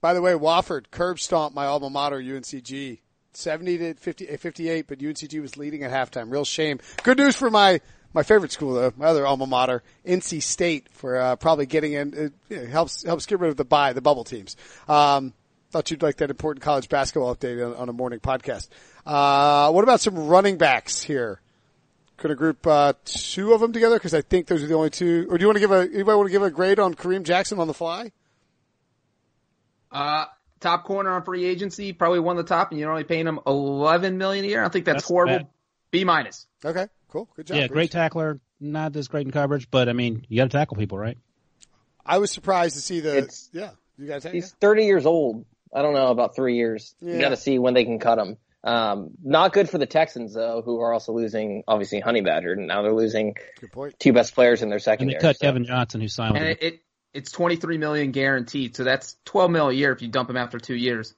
By 0.01 0.13
the 0.13 0.21
way, 0.21 0.33
Wofford 0.33 0.91
curb 0.91 1.19
stomped 1.19 1.55
my 1.55 1.65
alma 1.65 1.89
mater, 1.89 2.19
UNCG. 2.19 2.99
70 3.33 3.77
to 3.77 3.93
50, 3.93 4.29
eh, 4.29 4.37
58, 4.37 4.87
but 4.87 4.99
UNCG 4.99 5.41
was 5.41 5.55
leading 5.55 5.83
at 5.83 5.91
halftime. 5.91 6.31
Real 6.31 6.45
shame. 6.45 6.79
Good 7.03 7.17
news 7.17 7.35
for 7.35 7.49
my, 7.49 7.79
my 8.13 8.23
favorite 8.23 8.51
school 8.51 8.73
though, 8.73 8.91
my 8.97 9.05
other 9.05 9.25
alma 9.25 9.45
mater, 9.45 9.83
NC 10.05 10.41
State, 10.41 10.87
for 10.91 11.17
uh, 11.17 11.35
probably 11.35 11.65
getting 11.65 11.93
in. 11.93 12.13
It, 12.13 12.33
you 12.49 12.57
know, 12.57 12.65
helps 12.65 13.03
helps 13.03 13.25
get 13.27 13.39
rid 13.39 13.51
of 13.51 13.57
the 13.57 13.65
buy, 13.65 13.93
the 13.93 14.01
bubble 14.01 14.23
teams. 14.23 14.57
Um, 14.87 15.33
thought 15.71 15.91
you'd 15.91 16.01
like 16.01 16.17
that 16.17 16.29
important 16.29 16.63
college 16.63 16.89
basketball 16.89 17.35
update 17.35 17.65
on, 17.65 17.75
on 17.75 17.89
a 17.89 17.93
morning 17.93 18.19
podcast. 18.19 18.69
Uh, 19.05 19.71
what 19.71 19.83
about 19.83 20.01
some 20.01 20.15
running 20.27 20.57
backs 20.57 21.01
here? 21.01 21.41
Could 22.17 22.31
I 22.31 22.33
group 22.33 22.65
uh, 22.67 22.93
two 23.05 23.53
of 23.53 23.61
them 23.61 23.71
together? 23.71 23.95
Because 23.95 24.13
I 24.13 24.21
think 24.21 24.47
those 24.47 24.61
are 24.63 24.67
the 24.67 24.73
only 24.73 24.89
two. 24.89 25.27
Or 25.29 25.37
do 25.37 25.41
you 25.43 25.47
want 25.47 25.55
to 25.55 25.61
give 25.61 25.71
a 25.71 25.81
anybody 25.81 26.17
want 26.17 26.27
to 26.27 26.31
give 26.31 26.43
a 26.43 26.49
grade 26.51 26.79
on 26.79 26.93
Kareem 26.93 27.23
Jackson 27.23 27.59
on 27.59 27.67
the 27.67 27.73
fly? 27.73 28.11
Uh, 29.91 30.25
top 30.59 30.83
corner 30.83 31.11
on 31.11 31.23
free 31.23 31.45
agency, 31.45 31.93
probably 31.93 32.19
one 32.19 32.37
of 32.37 32.45
the 32.45 32.49
top, 32.53 32.71
and 32.71 32.79
you're 32.79 32.91
only 32.91 33.03
paying 33.05 33.25
him 33.25 33.39
11 33.47 34.17
million 34.17 34.45
a 34.45 34.47
year. 34.47 34.59
I 34.59 34.63
don't 34.63 34.73
think 34.73 34.85
that's, 34.85 34.97
That's 34.97 35.07
horrible. 35.07 35.37
bad. 35.37 35.47
B 35.91 36.03
minus. 36.03 36.45
Okay, 36.63 36.87
cool, 37.07 37.27
good 37.35 37.47
job. 37.47 37.57
Yeah, 37.57 37.67
Bruce. 37.67 37.75
great 37.75 37.91
tackler. 37.91 38.39
Not 38.59 38.95
as 38.97 39.07
great 39.07 39.25
in 39.25 39.31
coverage, 39.31 39.71
but 39.71 39.87
I 39.89 39.93
mean, 39.93 40.25
you 40.27 40.37
got 40.37 40.51
to 40.51 40.57
tackle 40.57 40.75
people, 40.77 40.97
right? 40.97 41.17
I 42.05 42.17
was 42.17 42.31
surprised 42.31 42.75
to 42.75 42.81
see 42.81 42.99
the. 42.99 43.17
It's- 43.17 43.49
yeah, 43.53 43.71
you 43.97 44.07
guys. 44.07 44.25
Yeah. 44.25 44.31
He's 44.31 44.51
30 44.51 44.83
years 44.85 45.05
old. 45.05 45.45
I 45.73 45.81
don't 45.81 45.93
know 45.93 46.07
about 46.07 46.35
three 46.35 46.55
years. 46.55 46.95
Yeah. 47.01 47.13
You 47.15 47.19
got 47.21 47.29
to 47.29 47.37
see 47.37 47.59
when 47.59 47.73
they 47.73 47.85
can 47.85 47.99
cut 47.99 48.17
him. 48.17 48.37
Um, 48.63 49.11
not 49.23 49.53
good 49.53 49.69
for 49.69 49.77
the 49.77 49.85
Texans 49.85 50.33
though, 50.33 50.61
who 50.63 50.81
are 50.81 50.91
also 50.91 51.13
losing 51.13 51.63
obviously 51.67 52.01
Honey 52.01 52.21
Badger, 52.21 52.53
and 52.53 52.67
now 52.67 52.81
they're 52.81 52.93
losing 52.93 53.35
two 53.99 54.11
best 54.13 54.35
players 54.35 54.61
in 54.61 54.69
their 54.69 54.79
And 54.85 55.09
they 55.09 55.13
cut 55.15 55.37
so- 55.37 55.45
Kevin 55.45 55.63
Johnson, 55.65 56.01
who 56.01 56.07
signed 56.09 56.35
And 56.35 56.45
him. 56.45 56.51
it, 56.59 56.63
it 56.63 56.79
it's 57.13 57.31
23 57.31 57.77
million 57.77 58.11
guaranteed, 58.11 58.75
so 58.75 58.83
that's 58.83 59.15
12 59.25 59.49
mil 59.49 59.69
a 59.69 59.73
year 59.73 59.91
if 59.91 60.01
you 60.01 60.09
dump 60.09 60.29
him 60.29 60.37
after 60.37 60.59
two 60.59 60.75
years. 60.75 61.15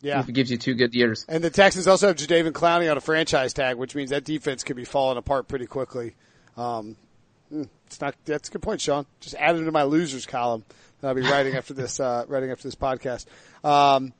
Yeah. 0.00 0.20
If 0.20 0.28
it 0.28 0.32
gives 0.32 0.50
you 0.50 0.58
two 0.58 0.74
good 0.74 0.94
years. 0.94 1.24
And 1.28 1.42
the 1.42 1.48
Texans 1.50 1.86
also 1.86 2.08
have 2.08 2.16
Jadeveon 2.16 2.52
Clowney 2.52 2.90
on 2.90 2.96
a 2.98 3.00
franchise 3.00 3.54
tag, 3.54 3.76
which 3.76 3.94
means 3.94 4.10
that 4.10 4.24
defense 4.24 4.62
could 4.62 4.76
be 4.76 4.84
falling 4.84 5.16
apart 5.16 5.48
pretty 5.48 5.64
quickly. 5.66 6.14
Um, 6.58 6.96
mm, 7.52 7.68
it's 7.86 8.00
not. 8.02 8.14
That's 8.26 8.50
a 8.50 8.52
good 8.52 8.60
point, 8.62 8.82
Sean. 8.82 9.06
Just 9.20 9.34
add 9.36 9.56
him 9.56 9.64
to 9.64 9.72
my 9.72 9.84
losers 9.84 10.26
column 10.26 10.64
that 11.04 11.10
I'll 11.10 11.14
be 11.14 11.20
writing 11.20 11.54
after 11.54 11.74
this. 11.74 12.00
Uh, 12.00 12.24
writing 12.28 12.50
after 12.50 12.66
this 12.66 12.74
podcast. 12.74 13.26
Um, 13.62 14.14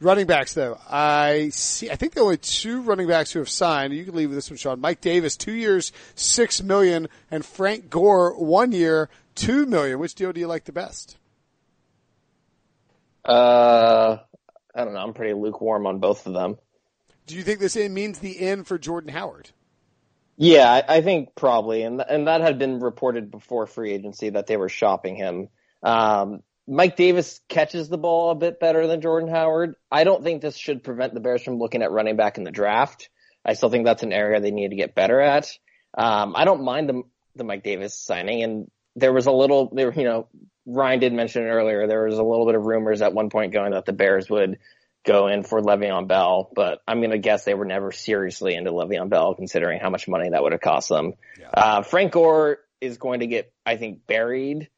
running 0.00 0.26
backs, 0.26 0.54
though, 0.54 0.78
I 0.88 1.50
see. 1.50 1.90
I 1.90 1.96
think 1.96 2.14
there 2.14 2.22
are 2.22 2.26
only 2.26 2.38
two 2.38 2.80
running 2.80 3.06
backs 3.06 3.32
who 3.32 3.38
have 3.38 3.50
signed. 3.50 3.92
You 3.92 4.04
can 4.04 4.14
leave 4.14 4.30
this 4.30 4.50
one, 4.50 4.56
Sean. 4.56 4.80
Mike 4.80 5.02
Davis, 5.02 5.36
two 5.36 5.52
years, 5.52 5.92
six 6.14 6.62
million, 6.62 7.08
and 7.30 7.44
Frank 7.44 7.90
Gore, 7.90 8.34
one 8.42 8.72
year, 8.72 9.10
two 9.34 9.66
million. 9.66 9.98
Which 9.98 10.14
deal 10.14 10.32
do 10.32 10.40
you 10.40 10.46
like 10.46 10.64
the 10.64 10.72
best? 10.72 11.18
Uh, 13.26 14.16
I 14.74 14.84
don't 14.84 14.94
know. 14.94 15.00
I'm 15.00 15.12
pretty 15.12 15.34
lukewarm 15.34 15.86
on 15.86 15.98
both 15.98 16.26
of 16.26 16.32
them. 16.32 16.56
Do 17.26 17.36
you 17.36 17.42
think 17.42 17.60
this 17.60 17.76
means 17.76 18.20
the 18.20 18.40
end 18.40 18.66
for 18.66 18.78
Jordan 18.78 19.12
Howard? 19.12 19.50
Yeah, 20.38 20.72
I, 20.72 20.96
I 20.96 21.00
think 21.02 21.34
probably, 21.36 21.82
and 21.82 22.00
and 22.00 22.26
that 22.26 22.40
had 22.40 22.58
been 22.58 22.80
reported 22.80 23.30
before 23.30 23.66
free 23.66 23.92
agency 23.92 24.30
that 24.30 24.46
they 24.46 24.56
were 24.56 24.70
shopping 24.70 25.14
him. 25.14 25.50
Um, 25.82 26.42
Mike 26.66 26.96
Davis 26.96 27.40
catches 27.48 27.88
the 27.88 27.98
ball 27.98 28.30
a 28.30 28.34
bit 28.36 28.60
better 28.60 28.86
than 28.86 29.00
Jordan 29.00 29.28
Howard. 29.28 29.74
I 29.90 30.04
don't 30.04 30.22
think 30.22 30.42
this 30.42 30.56
should 30.56 30.84
prevent 30.84 31.12
the 31.12 31.20
Bears 31.20 31.42
from 31.42 31.58
looking 31.58 31.82
at 31.82 31.90
running 31.90 32.16
back 32.16 32.38
in 32.38 32.44
the 32.44 32.52
draft. 32.52 33.08
I 33.44 33.54
still 33.54 33.70
think 33.70 33.84
that's 33.84 34.04
an 34.04 34.12
area 34.12 34.40
they 34.40 34.52
need 34.52 34.70
to 34.70 34.76
get 34.76 34.94
better 34.94 35.20
at. 35.20 35.50
Um, 35.96 36.34
I 36.36 36.44
don't 36.44 36.64
mind 36.64 36.88
the 36.88 37.02
the 37.34 37.44
Mike 37.44 37.62
Davis 37.62 37.98
signing, 37.98 38.42
and 38.42 38.70
there 38.94 39.12
was 39.12 39.26
a 39.26 39.32
little, 39.32 39.70
there 39.72 39.92
you 39.92 40.04
know, 40.04 40.28
Ryan 40.66 41.00
did 41.00 41.12
mention 41.12 41.42
it 41.42 41.48
earlier. 41.48 41.86
There 41.86 42.04
was 42.04 42.18
a 42.18 42.22
little 42.22 42.46
bit 42.46 42.54
of 42.54 42.62
rumors 42.62 43.02
at 43.02 43.14
one 43.14 43.30
point 43.30 43.52
going 43.52 43.72
that 43.72 43.86
the 43.86 43.92
Bears 43.92 44.28
would 44.28 44.58
go 45.04 45.26
in 45.28 45.42
for 45.42 45.60
Le'Veon 45.60 46.06
Bell, 46.06 46.50
but 46.54 46.80
I'm 46.86 46.98
going 46.98 47.10
to 47.10 47.18
guess 47.18 47.44
they 47.44 47.54
were 47.54 47.64
never 47.64 47.90
seriously 47.90 48.54
into 48.54 48.70
Le'Veon 48.70 49.08
Bell, 49.08 49.34
considering 49.34 49.80
how 49.80 49.90
much 49.90 50.06
money 50.08 50.28
that 50.30 50.42
would 50.42 50.52
have 50.52 50.60
cost 50.60 50.88
them. 50.88 51.14
Uh, 51.52 51.82
Frank 51.82 52.12
Gore 52.12 52.58
is 52.80 52.98
going 52.98 53.20
to 53.20 53.26
get, 53.26 53.52
I 53.66 53.76
think, 53.76 54.06
buried 54.06 54.68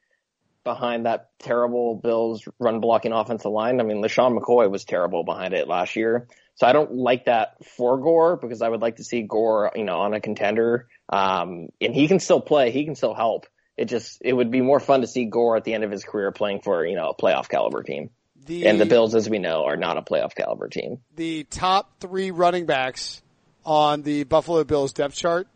behind 0.65 1.07
that 1.07 1.31
terrible 1.39 1.95
Bills 1.95 2.47
run 2.59 2.81
blocking 2.81 3.13
offensive 3.13 3.53
line. 3.53 3.81
I 3.81 3.85
mean, 3.85 4.03
LeSean 4.03 4.39
McCoy 4.39 4.71
was 4.71 4.85
terrible 4.85 5.23
behind 5.23 5.55
it 5.55 5.69
last 5.69 5.95
year. 5.95 6.27
So 6.57 6.67
I 6.67 6.73
don't 6.73 6.93
like 6.95 7.27
that 7.27 7.65
for 7.77 7.99
Gore 7.99 8.37
because 8.37 8.63
I 8.63 8.69
would 8.69 8.81
like 8.81 8.97
to 8.97 9.05
see 9.05 9.23
Gore, 9.23 9.73
you 9.75 9.85
know, 9.85 9.99
on 10.01 10.15
a 10.15 10.21
contender. 10.21 10.89
Um, 11.09 11.69
and 11.81 11.95
he 11.95 12.09
can 12.09 12.21
still 12.21 12.41
play. 12.41 12.71
He 12.71 12.85
can 12.85 12.95
still 12.95 13.15
help. 13.15 13.47
It 13.77 13.87
just, 13.87 14.19
it 14.21 14.33
would 14.33 14.51
be 14.51 14.61
more 14.61 14.81
fun 14.81 15.01
to 15.01 15.07
see 15.07 15.27
Gore 15.27 15.57
at 15.57 15.65
the 15.65 15.75
end 15.75 15.85
of 15.85 15.91
his 15.91 16.05
career 16.05 16.31
playing 16.33 16.61
for, 16.61 16.87
you 16.87 16.97
know, 16.97 17.11
a 17.11 17.17
playoff 17.17 17.49
caliber 17.49 17.83
team. 17.83 18.11
The, 18.47 18.67
And 18.67 18.81
the 18.81 18.87
Bills, 18.87 19.15
as 19.15 19.29
we 19.29 19.39
know, 19.39 19.65
are 19.65 19.77
not 19.77 19.97
a 19.97 20.03
playoff 20.03 20.35
caliber 20.35 20.69
team. 20.69 20.99
the 21.17 21.45
top 21.45 21.99
three 22.01 22.31
running 22.31 22.67
backs 22.67 23.23
on 23.65 24.03
the 24.03 24.25
Buffalo 24.25 24.63
Bills 24.65 24.93
depth 24.93 25.15
chart 25.15 25.49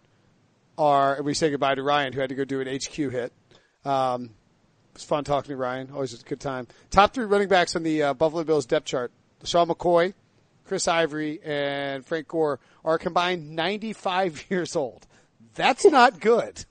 are, 0.77 1.17
and 1.17 1.25
we 1.25 1.35
say 1.35 1.51
goodbye 1.51 1.75
to 1.75 1.83
Ryan, 1.83 2.13
who 2.13 2.21
had 2.21 2.31
to 2.31 2.35
go 2.35 2.45
do 2.45 2.61
an 2.61 2.67
HQ 2.67 2.95
hit. 2.95 3.33
Um, 3.85 4.31
was 4.99 5.05
fun 5.05 5.23
talking 5.23 5.51
to 5.51 5.57
Ryan. 5.57 5.91
Always 5.93 6.21
a 6.21 6.25
good 6.25 6.41
time. 6.41 6.67
Top 6.91 7.15
three 7.15 7.25
running 7.25 7.49
backs 7.49 7.77
on 7.77 7.85
the 7.85 8.03
uh, 8.03 8.15
Buffalo 8.15 8.43
Bills 8.43 8.67
depth 8.67 8.87
chart 8.87 9.13
Sean 9.45 9.69
McCoy, 9.69 10.13
Chris 10.65 10.89
Ivory, 10.89 11.41
and 11.45 12.05
Frank 12.05 12.27
Gore 12.27 12.59
are 12.85 12.99
combined 12.99 13.51
95 13.51 14.47
years 14.51 14.75
old. 14.75 15.07
That's 15.55 15.85
not 15.85 16.19
good. 16.19 16.65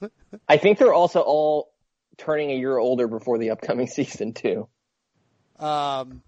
I 0.48 0.58
think 0.58 0.78
they're 0.78 0.94
also 0.94 1.22
all 1.22 1.72
turning 2.18 2.52
a 2.52 2.56
year 2.56 2.78
older 2.78 3.08
before 3.08 3.38
the 3.38 3.52
upcoming 3.52 3.88
season 3.88 4.34
too. 4.34 4.68
Um, 5.58 6.22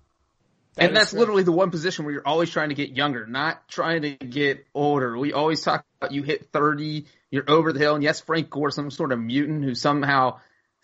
that 0.75 0.85
and 0.85 0.95
that's 0.95 1.11
fair. 1.11 1.19
literally 1.19 1.43
the 1.43 1.51
one 1.51 1.71
position 1.71 2.05
where 2.05 2.13
you're 2.13 2.27
always 2.27 2.49
trying 2.49 2.69
to 2.69 2.75
get 2.75 2.91
younger, 2.91 3.27
not 3.27 3.67
trying 3.67 4.03
to 4.03 4.11
get 4.11 4.65
older. 4.73 5.17
We 5.17 5.33
always 5.33 5.61
talk 5.61 5.83
about 5.99 6.13
you 6.13 6.23
hit 6.23 6.51
30, 6.53 7.05
you're 7.29 7.49
over 7.49 7.73
the 7.73 7.79
hill. 7.79 7.95
And 7.95 8.03
yes, 8.03 8.21
Frank 8.21 8.49
Gore, 8.49 8.71
some 8.71 8.89
sort 8.89 9.11
of 9.11 9.19
mutant 9.19 9.65
who 9.65 9.75
somehow 9.75 10.39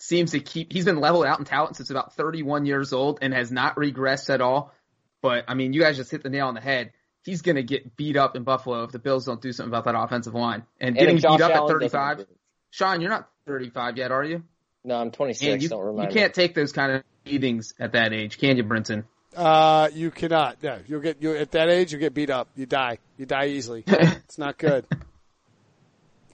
seems 0.06 0.32
to 0.32 0.39
keep, 0.39 0.72
he's 0.72 0.86
been 0.86 0.99
leveled 0.99 1.26
out 1.26 1.39
in 1.39 1.45
talent 1.45 1.76
since 1.76 1.89
about 1.89 2.14
31 2.14 2.66
years 2.66 2.93
old 2.93 3.20
and 3.22 3.34
has 3.34 3.51
not 3.51 3.76
regressed 3.76 4.34
at 4.34 4.41
all. 4.41 4.74
But 5.22 5.45
I 5.47 5.56
mean, 5.56 5.74
you 5.74 5.82
guys 5.82 5.97
just 5.97 6.12
hit 6.12 6.24
the 6.24 6.30
nail 6.30 6.47
on 6.47 6.53
the 6.53 6.62
head. 6.62 6.91
He's 7.24 7.41
going 7.41 7.56
to 7.56 7.64
get 7.64 7.97
beat 7.97 8.16
up 8.16 8.36
in 8.36 8.43
Buffalo 8.43 8.84
if 8.84 8.91
the 8.91 8.99
Bills 8.99 9.26
don't 9.26 9.41
do 9.41 9.51
something 9.51 9.72
about 9.72 9.86
that 9.86 9.99
offensive 9.99 10.36
line. 10.36 10.64
And 10.80 10.89
And 10.89 10.97
getting 10.97 11.18
if 11.18 11.24
beat 11.24 11.41
up 11.41 11.51
at 11.51 11.58
Allen 11.58 11.80
doesn't 11.80 11.99
35. 11.99 12.28
Sean, 12.70 13.01
you're 13.01 13.10
not 13.10 13.28
35 13.47 13.97
yet, 13.97 14.12
are 14.12 14.24
you? 14.24 14.43
No, 14.84 14.95
I'm 14.95 15.10
26. 15.10 15.53
And 15.53 15.64
you, 15.64 15.70
don't 15.70 15.97
you 15.97 16.08
can't 16.10 16.34
take 16.34 16.53
those 16.53 16.72
kind 16.72 16.91
of 16.91 17.03
beatings 17.24 17.74
at 17.80 17.93
that 17.93 18.14
age, 18.14 18.38
can 18.38 18.58
you, 18.58 18.64
Brinson? 18.64 19.06
Uh, 19.36 19.89
you 19.93 20.12
cannot. 20.12 20.62
No, 20.62 20.80
you'll 20.88 21.01
get 21.01 21.22
you 21.22 21.36
at 21.36 21.51
that 21.51 21.70
age. 21.70 21.91
You 21.91 21.97
get 21.97 22.14
beat 22.14 22.30
up. 22.30 22.47
You 22.56 22.68
die. 22.68 22.99
You 23.18 23.26
die 23.26 23.47
easily. 23.47 23.84
it's 23.88 24.38
not 24.38 24.58
good. 24.58 24.86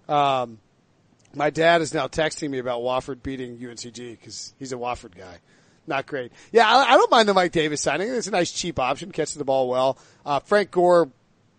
Um, 0.09 0.59
my 1.35 1.49
dad 1.49 1.81
is 1.81 1.93
now 1.93 2.07
texting 2.07 2.49
me 2.49 2.59
about 2.59 2.81
Wofford 2.81 3.23
beating 3.23 3.57
UNCG 3.57 4.11
because 4.11 4.53
he's 4.59 4.73
a 4.73 4.77
Wofford 4.77 5.15
guy. 5.15 5.39
Not 5.87 6.05
great. 6.05 6.31
Yeah, 6.51 6.67
I, 6.67 6.93
I 6.93 6.97
don't 6.97 7.11
mind 7.11 7.27
the 7.27 7.33
Mike 7.33 7.51
Davis 7.51 7.81
signing. 7.81 8.09
It's 8.09 8.27
a 8.27 8.31
nice 8.31 8.51
cheap 8.51 8.79
option, 8.79 9.11
catches 9.11 9.35
the 9.35 9.45
ball 9.45 9.67
well. 9.67 9.97
Uh, 10.25 10.39
Frank 10.39 10.71
Gore 10.71 11.09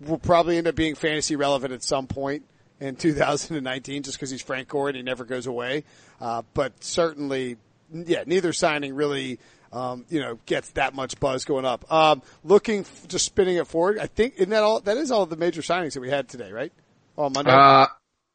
will 0.01 0.19
probably 0.19 0.59
end 0.59 0.67
up 0.67 0.75
being 0.75 0.95
fantasy 0.95 1.37
relevant 1.37 1.73
at 1.73 1.83
some 1.83 2.07
point 2.07 2.45
in 2.81 2.97
2019 2.97 4.03
just 4.03 4.17
because 4.17 4.31
he's 4.31 4.43
Frank 4.43 4.69
Gore 4.69 4.89
and 4.89 4.97
he 4.97 5.03
never 5.03 5.25
goes 5.25 5.47
away. 5.47 5.85
Uh, 6.21 6.43
but 6.55 6.83
certainly, 6.83 7.57
yeah, 7.93 8.25
neither 8.27 8.53
signing 8.53 8.95
really, 8.95 9.39
um, 9.73 10.05
you 10.09 10.21
know, 10.21 10.39
gets 10.47 10.71
that 10.73 10.95
much 10.95 11.19
buzz 11.19 11.45
going 11.45 11.65
up. 11.65 11.91
Um, 11.93 12.23
looking, 12.45 12.81
f- 12.81 13.09
just 13.09 13.25
spinning 13.25 13.57
it 13.57 13.67
forward, 13.67 13.99
I 13.99 14.07
think, 14.07 14.35
isn't 14.37 14.51
that 14.51 14.63
all, 14.63 14.81
that 14.81 14.97
is 14.97 15.11
all 15.11 15.27
the 15.27 15.37
major 15.37 15.63
signings 15.63 15.95
that 15.95 16.01
we 16.01 16.11
had 16.11 16.29
today, 16.29 16.53
right? 16.53 16.73
On 17.19 17.33
Monday? 17.33 17.51
Uh, 17.51 17.87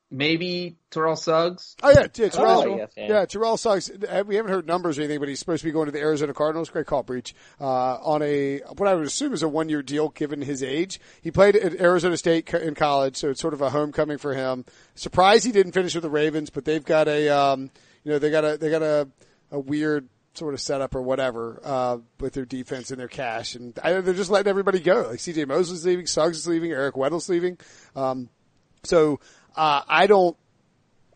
maybe 0.10 0.78
Terrell 0.90 1.16
Suggs. 1.16 1.76
Oh 1.84 1.90
yeah, 1.90 2.08
yeah, 2.16 2.30
Terrell. 2.30 2.62
Oh, 2.62 2.78
yes, 2.78 2.92
yeah. 2.96 3.08
yeah, 3.08 3.26
Terrell 3.26 3.58
Suggs. 3.58 3.90
uh, 3.90 4.24
We 4.26 4.36
haven't 4.36 4.52
heard 4.52 4.68
numbers 4.68 4.98
or 4.98 5.02
anything, 5.02 5.20
but 5.20 5.30
he's 5.30 5.40
supposed 5.40 5.62
to 5.62 5.66
be 5.66 5.72
going 5.72 5.88
to 5.88 5.92
the 5.92 6.00
Arizona 6.00 6.34
Cardinals. 6.34 6.70
Great 6.70 6.86
call, 6.86 7.04
Breech. 7.04 7.36
Uh, 7.60 7.96
on 7.96 8.22
a 8.22 8.60
what 8.78 8.88
I 8.88 8.96
would 8.96 9.06
assume 9.06 9.34
is 9.34 9.44
a 9.44 9.48
one-year 9.50 9.82
deal, 9.84 10.10
given 10.10 10.42
his 10.42 10.64
age. 10.64 11.00
He 11.22 11.32
played 11.32 11.56
at 11.56 11.80
Arizona 11.80 12.18
State 12.18 12.54
in 12.54 12.76
college, 12.76 13.18
so 13.18 13.30
it's 13.30 13.42
sort 13.42 13.54
of 13.54 13.62
a 13.62 13.70
homecoming 13.70 14.18
for 14.18 14.34
him. 14.34 14.66
Surprised 14.96 15.46
he 15.46 15.52
didn't 15.52 15.74
finish 15.74 15.94
with 15.94 16.04
the 16.04 16.10
Ravens, 16.10 16.50
but 16.50 16.66
they've 16.66 16.86
got 16.86 17.08
a, 17.08 17.30
um, 17.30 17.70
you 18.04 18.12
know, 18.12 18.20
they 18.20 18.30
got 18.32 18.46
a 18.46 18.58
they 18.58 18.70
got 18.70 18.82
a, 18.84 19.08
a 19.52 19.60
weird 19.60 20.08
sort 20.34 20.54
of 20.54 20.62
setup 20.62 20.94
or 20.94 21.02
whatever 21.02 21.60
uh, 21.64 21.98
with 22.20 22.34
their 22.34 22.46
defense 22.46 22.92
and 22.92 23.00
their 23.00 23.08
cash, 23.08 23.56
and 23.56 23.78
I, 23.84 24.00
they're 24.02 24.14
just 24.14 24.30
letting 24.30 24.50
everybody 24.50 24.80
go. 24.80 25.08
Like 25.10 25.20
C.J. 25.20 25.46
Mosley's 25.46 25.84
leaving, 25.86 26.06
Suggs 26.06 26.38
is 26.38 26.48
leaving, 26.48 26.72
Eric 26.72 26.96
Weddle's 26.96 27.28
leaving. 27.28 27.58
Um, 27.96 28.30
so 28.84 29.20
uh, 29.58 29.82
I 29.88 30.08
don't. 30.08 30.38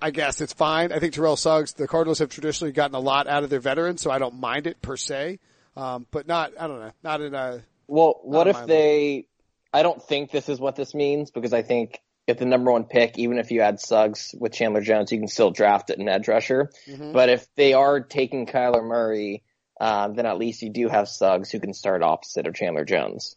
I 0.01 0.09
guess 0.09 0.41
it's 0.41 0.53
fine. 0.53 0.91
I 0.91 0.97
think 0.97 1.13
Terrell 1.13 1.35
Suggs, 1.35 1.73
the 1.73 1.87
Cardinals 1.87 2.19
have 2.19 2.29
traditionally 2.29 2.71
gotten 2.71 2.95
a 2.95 2.99
lot 2.99 3.27
out 3.27 3.43
of 3.43 3.51
their 3.51 3.59
veterans, 3.59 4.01
so 4.01 4.09
I 4.09 4.17
don't 4.17 4.39
mind 4.39 4.65
it 4.65 4.81
per 4.81 4.97
se. 4.97 5.37
Um, 5.77 6.07
but 6.09 6.27
not, 6.27 6.53
I 6.59 6.67
don't 6.67 6.79
know, 6.79 6.91
not 7.03 7.21
in 7.21 7.35
a, 7.35 7.61
Well, 7.87 8.19
what 8.23 8.47
if 8.47 8.65
they? 8.65 9.27
I 9.73 9.83
don't 9.83 10.01
think 10.01 10.31
this 10.31 10.49
is 10.49 10.59
what 10.59 10.75
this 10.75 10.93
means 10.93 11.31
because 11.31 11.53
I 11.53 11.61
think 11.61 12.01
if 12.27 12.39
the 12.39 12.45
number 12.45 12.71
one 12.71 12.85
pick, 12.85 13.17
even 13.19 13.37
if 13.37 13.51
you 13.51 13.61
add 13.61 13.79
Suggs 13.79 14.33
with 14.37 14.53
Chandler 14.53 14.81
Jones, 14.81 15.11
you 15.11 15.19
can 15.19 15.27
still 15.27 15.51
draft 15.51 15.89
it 15.91 15.99
an 15.99 16.09
edge 16.09 16.27
rusher. 16.27 16.71
Mm-hmm. 16.87 17.13
But 17.13 17.29
if 17.29 17.47
they 17.55 17.73
are 17.73 17.99
taking 18.01 18.47
Kyler 18.47 18.83
Murray, 18.83 19.43
uh, 19.79 20.09
then 20.09 20.25
at 20.25 20.37
least 20.37 20.61
you 20.61 20.69
do 20.69 20.87
have 20.89 21.07
Suggs 21.07 21.51
who 21.51 21.59
can 21.59 21.73
start 21.73 22.03
opposite 22.03 22.47
of 22.47 22.55
Chandler 22.55 22.85
Jones. 22.85 23.35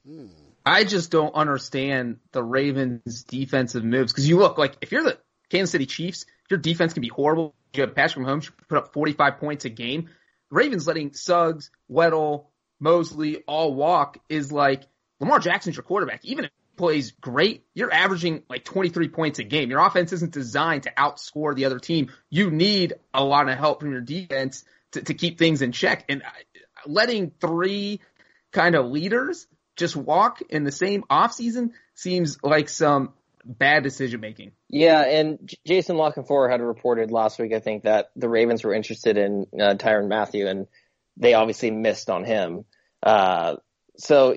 I 0.67 0.85
just 0.85 1.11
don't 1.11 1.35
understand 1.35 2.19
the 2.33 2.43
Ravens' 2.43 3.25
defensive 3.25 3.85
moves 3.85 4.13
because 4.13 4.29
you 4.29 4.39
look 4.39 4.57
like 4.57 4.77
if 4.81 4.93
you're 4.93 5.03
the 5.03 5.19
Kansas 5.51 5.73
City 5.73 5.87
Chiefs, 5.87 6.25
your 6.51 6.59
defense 6.59 6.95
can 6.95 7.03
be 7.03 7.09
horrible. 7.09 7.55
You 7.75 7.83
have 7.83 7.95
Patrick 7.95 8.25
Mahomes, 8.25 8.51
put 8.69 8.79
up 8.79 8.93
45 8.93 9.39
points 9.39 9.65
a 9.65 9.69
game. 9.69 10.11
Ravens 10.51 10.87
letting 10.87 11.13
Suggs, 11.13 11.71
Weddle, 11.91 12.47
Mosley 12.81 13.43
all 13.47 13.75
walk 13.75 14.19
is 14.29 14.53
like 14.53 14.85
Lamar 15.21 15.39
Jackson's 15.39 15.77
your 15.77 15.83
quarterback. 15.83 16.25
Even 16.25 16.45
if 16.47 16.51
he 16.51 16.77
plays 16.77 17.13
great, 17.13 17.65
you're 17.75 17.93
averaging 17.93 18.43
like 18.49 18.65
23 18.65 19.09
points 19.09 19.39
a 19.39 19.45
game. 19.45 19.71
Your 19.71 19.81
offense 19.81 20.13
isn't 20.13 20.33
designed 20.33 20.85
to 20.85 20.93
outscore 20.97 21.55
the 21.55 21.65
other 21.67 21.79
team. 21.79 22.11
You 22.31 22.51
need 22.51 22.95
a 23.13 23.25
lot 23.25 23.49
of 23.49 23.59
help 23.59 23.81
from 23.81 23.93
your 23.93 24.01
defense 24.01 24.65
to, 24.93 25.03
to 25.03 25.15
keep 25.15 25.39
things 25.39 25.63
in 25.63 25.73
check. 25.73 26.05
And 26.09 26.23
letting 26.87 27.33
three 27.41 28.01
kind 28.53 28.75
of 28.75 28.87
leaders 28.87 29.47
just 29.77 29.97
walk 29.97 30.41
in 30.49 30.65
the 30.65 30.73
same 30.73 31.05
offseason 31.11 31.71
seems 31.95 32.39
like 32.43 32.69
some 32.69 33.13
bad 33.45 33.83
decision 33.83 34.21
making. 34.21 34.53
Yeah, 34.69 35.03
and 35.03 35.51
Jason 35.67 35.97
La 35.97 36.13
Canfora 36.13 36.51
had 36.51 36.61
reported 36.61 37.11
last 37.11 37.39
week, 37.39 37.53
I 37.53 37.61
think, 37.61 37.85
that 37.85 38.11
the 38.17 38.29
Ravens 38.29 38.65
were 38.65 38.75
interested 38.75 39.17
in 39.17 39.47
uh, 39.55 39.75
Tyrann 39.75 40.09
Mathieu, 40.09 40.47
and 40.47 40.67
they 41.17 41.35
obviously 41.35 41.71
missed 41.71 42.11
on 42.11 42.25
him. 42.25 42.65
Uh, 43.03 43.57
so 43.97 44.37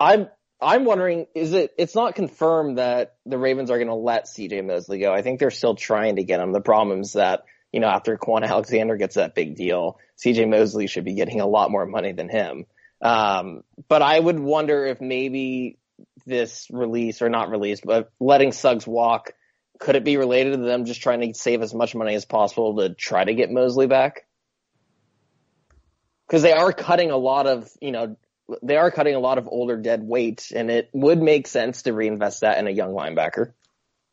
I'm 0.00 0.28
I'm 0.60 0.84
wondering, 0.84 1.26
is 1.34 1.52
it? 1.52 1.72
It's 1.78 1.94
not 1.94 2.14
confirmed 2.14 2.78
that 2.78 3.16
the 3.24 3.38
Ravens 3.38 3.70
are 3.70 3.78
going 3.78 3.88
to 3.88 3.94
let 3.94 4.26
C.J. 4.26 4.62
Mosley 4.62 4.98
go. 4.98 5.12
I 5.12 5.22
think 5.22 5.38
they're 5.38 5.50
still 5.50 5.76
trying 5.76 6.16
to 6.16 6.24
get 6.24 6.40
him. 6.40 6.52
The 6.52 6.60
problem 6.60 7.00
is 7.00 7.12
that 7.12 7.44
you 7.72 7.80
know 7.80 7.86
after 7.86 8.16
Kwon 8.16 8.44
Alexander 8.44 8.96
gets 8.96 9.14
that 9.14 9.34
big 9.34 9.54
deal, 9.54 9.98
C.J. 10.16 10.46
Mosley 10.46 10.88
should 10.88 11.04
be 11.04 11.14
getting 11.14 11.40
a 11.40 11.46
lot 11.46 11.70
more 11.70 11.86
money 11.86 12.12
than 12.12 12.28
him. 12.28 12.66
Um, 13.00 13.62
but 13.88 14.02
I 14.02 14.18
would 14.18 14.38
wonder 14.38 14.86
if 14.86 15.00
maybe 15.00 15.78
this 16.26 16.66
release 16.70 17.22
or 17.22 17.28
not 17.28 17.50
release, 17.50 17.80
but 17.80 18.10
letting 18.20 18.52
Suggs 18.52 18.86
walk, 18.86 19.32
could 19.78 19.96
it 19.96 20.04
be 20.04 20.16
related 20.16 20.52
to 20.52 20.62
them 20.62 20.84
just 20.84 21.02
trying 21.02 21.20
to 21.20 21.38
save 21.38 21.62
as 21.62 21.74
much 21.74 21.94
money 21.94 22.14
as 22.14 22.24
possible 22.24 22.76
to 22.76 22.94
try 22.94 23.24
to 23.24 23.34
get 23.34 23.50
Mosley 23.50 23.86
back? 23.86 24.26
Because 26.26 26.42
they 26.42 26.52
are 26.52 26.72
cutting 26.72 27.10
a 27.10 27.16
lot 27.16 27.46
of, 27.46 27.70
you 27.80 27.92
know, 27.92 28.16
they 28.62 28.76
are 28.76 28.90
cutting 28.90 29.14
a 29.14 29.20
lot 29.20 29.38
of 29.38 29.46
older 29.46 29.76
dead 29.76 30.02
weight, 30.02 30.52
and 30.54 30.70
it 30.70 30.90
would 30.92 31.20
make 31.20 31.46
sense 31.46 31.82
to 31.82 31.92
reinvest 31.92 32.40
that 32.40 32.58
in 32.58 32.66
a 32.66 32.70
young 32.70 32.92
linebacker. 32.92 33.52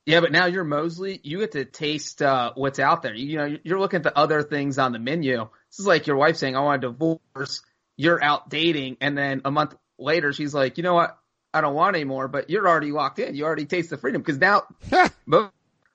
Yeah, 0.06 0.20
but 0.20 0.32
now 0.32 0.46
you're 0.46 0.64
Mosley. 0.64 1.20
You 1.24 1.40
get 1.40 1.54
to 1.54 1.66
taste 1.66 2.22
uh, 2.22 2.52
what's 2.56 2.80
out 2.80 3.02
there. 3.02 3.16
You, 3.16 3.26
you 3.26 3.38
know, 3.38 3.58
you're 3.64 3.80
looking 3.80 3.98
at 3.98 4.04
the 4.04 4.18
other 4.18 4.44
things 4.44 4.78
on 4.78 4.92
the 4.92 5.00
menu. 5.00 5.38
This 5.72 5.80
is 5.80 5.88
like 5.88 6.06
your 6.06 6.18
wife 6.18 6.38
saying, 6.38 6.56
"I 6.56 6.62
want 6.62 6.84
a 6.84 6.88
divorce." 6.90 7.64
You're 7.98 8.24
out 8.24 8.50
dating, 8.50 8.98
and 9.02 9.18
then 9.18 9.42
a 9.46 9.52
month 9.52 9.76
later, 9.98 10.34
she's 10.34 10.54
like, 10.54 10.78
"You 10.78 10.84
know 10.84 10.94
what? 10.94 11.18
I 11.54 11.62
don't 11.62 11.76
want 11.76 11.96
anymore." 11.96 12.28
But 12.28 12.50
you're 12.50 12.68
already 12.68 12.92
locked 12.92 13.20
in. 13.20 13.36
You 13.36 13.46
already 13.46 13.66
taste 13.66 13.90
the 13.90 13.98
freedom 13.98 14.22
because 14.22 14.38
now 14.38 14.64
Mo- 15.26 15.52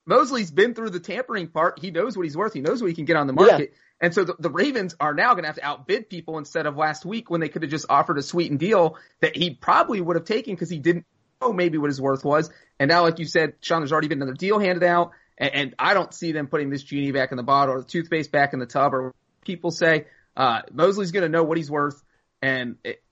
Mosley's 0.07 0.51
been 0.51 0.75
through 0.75 0.91
the 0.91 1.01
tampering 1.01 1.49
part. 1.49 1.79
He 1.79 1.91
knows 1.91 2.17
what 2.17 2.25
he's 2.25 2.37
worth. 2.37 2.53
He 2.55 2.61
knows 2.61 2.81
what 2.81 2.89
he 2.89 2.95
can 2.95 3.05
get 3.05 3.17
on 3.17 3.27
the 3.27 3.33
market. 3.33 3.75
And 4.01 4.15
so 4.15 4.25
the, 4.25 4.35
the 4.39 4.51
Ravens 4.51 4.97
are 4.99 5.13
now 5.13 5.35
going 5.35 5.43
to 5.43 5.49
have 5.49 5.57
to 5.57 5.65
outbid 5.65 6.09
people 6.09 6.39
instead 6.39 6.67
of 6.67 6.77
last 6.77 7.05
week 7.05 7.29
when 7.29 7.41
they 7.41 7.49
could 7.51 7.63
have 7.63 7.71
just 7.71 7.87
offered 7.91 8.17
a 8.17 8.23
sweetened 8.23 8.59
deal 8.59 8.97
that 9.21 9.37
he 9.37 9.51
probably 9.51 10.01
would 10.01 10.17
have 10.17 10.25
taken 10.25 10.55
because 10.55 10.71
he 10.71 10.79
didn't 10.79 11.05
know 11.41 11.53
maybe 11.53 11.77
what 11.77 11.89
his 11.89 12.01
worth 12.01 12.25
was. 12.25 12.51
And 12.79 12.89
now, 12.89 13.03
like 13.03 13.19
you 13.19 13.27
said, 13.27 13.55
Sean, 13.61 13.83
there's 13.83 13.93
already 13.93 14.09
been 14.09 14.23
another 14.23 14.37
deal 14.37 14.59
handed 14.59 14.85
out, 14.85 15.13
and, 15.37 15.55
and 15.55 15.75
I 15.79 15.93
don't 15.93 16.15
see 16.15 16.33
them 16.33 16.47
putting 16.47 16.71
this 16.71 16.83
genie 16.83 17.13
back 17.13 17.31
in 17.31 17.37
the 17.37 17.43
bottle 17.43 17.75
or 17.75 17.81
the 17.81 17.87
toothpaste 17.87 18.33
back 18.33 18.55
in 18.55 18.59
the 18.59 18.67
tub 18.67 18.95
or 18.95 19.15
people 19.45 19.71
say. 19.71 20.07
Uh, 20.41 20.63
Mosley's 20.73 21.11
going 21.11 21.23
to 21.23 21.29
know 21.29 21.45
what 21.45 21.59
he's 21.59 21.71
worth, 21.71 22.03
and 22.41 22.77
it, 22.83 23.03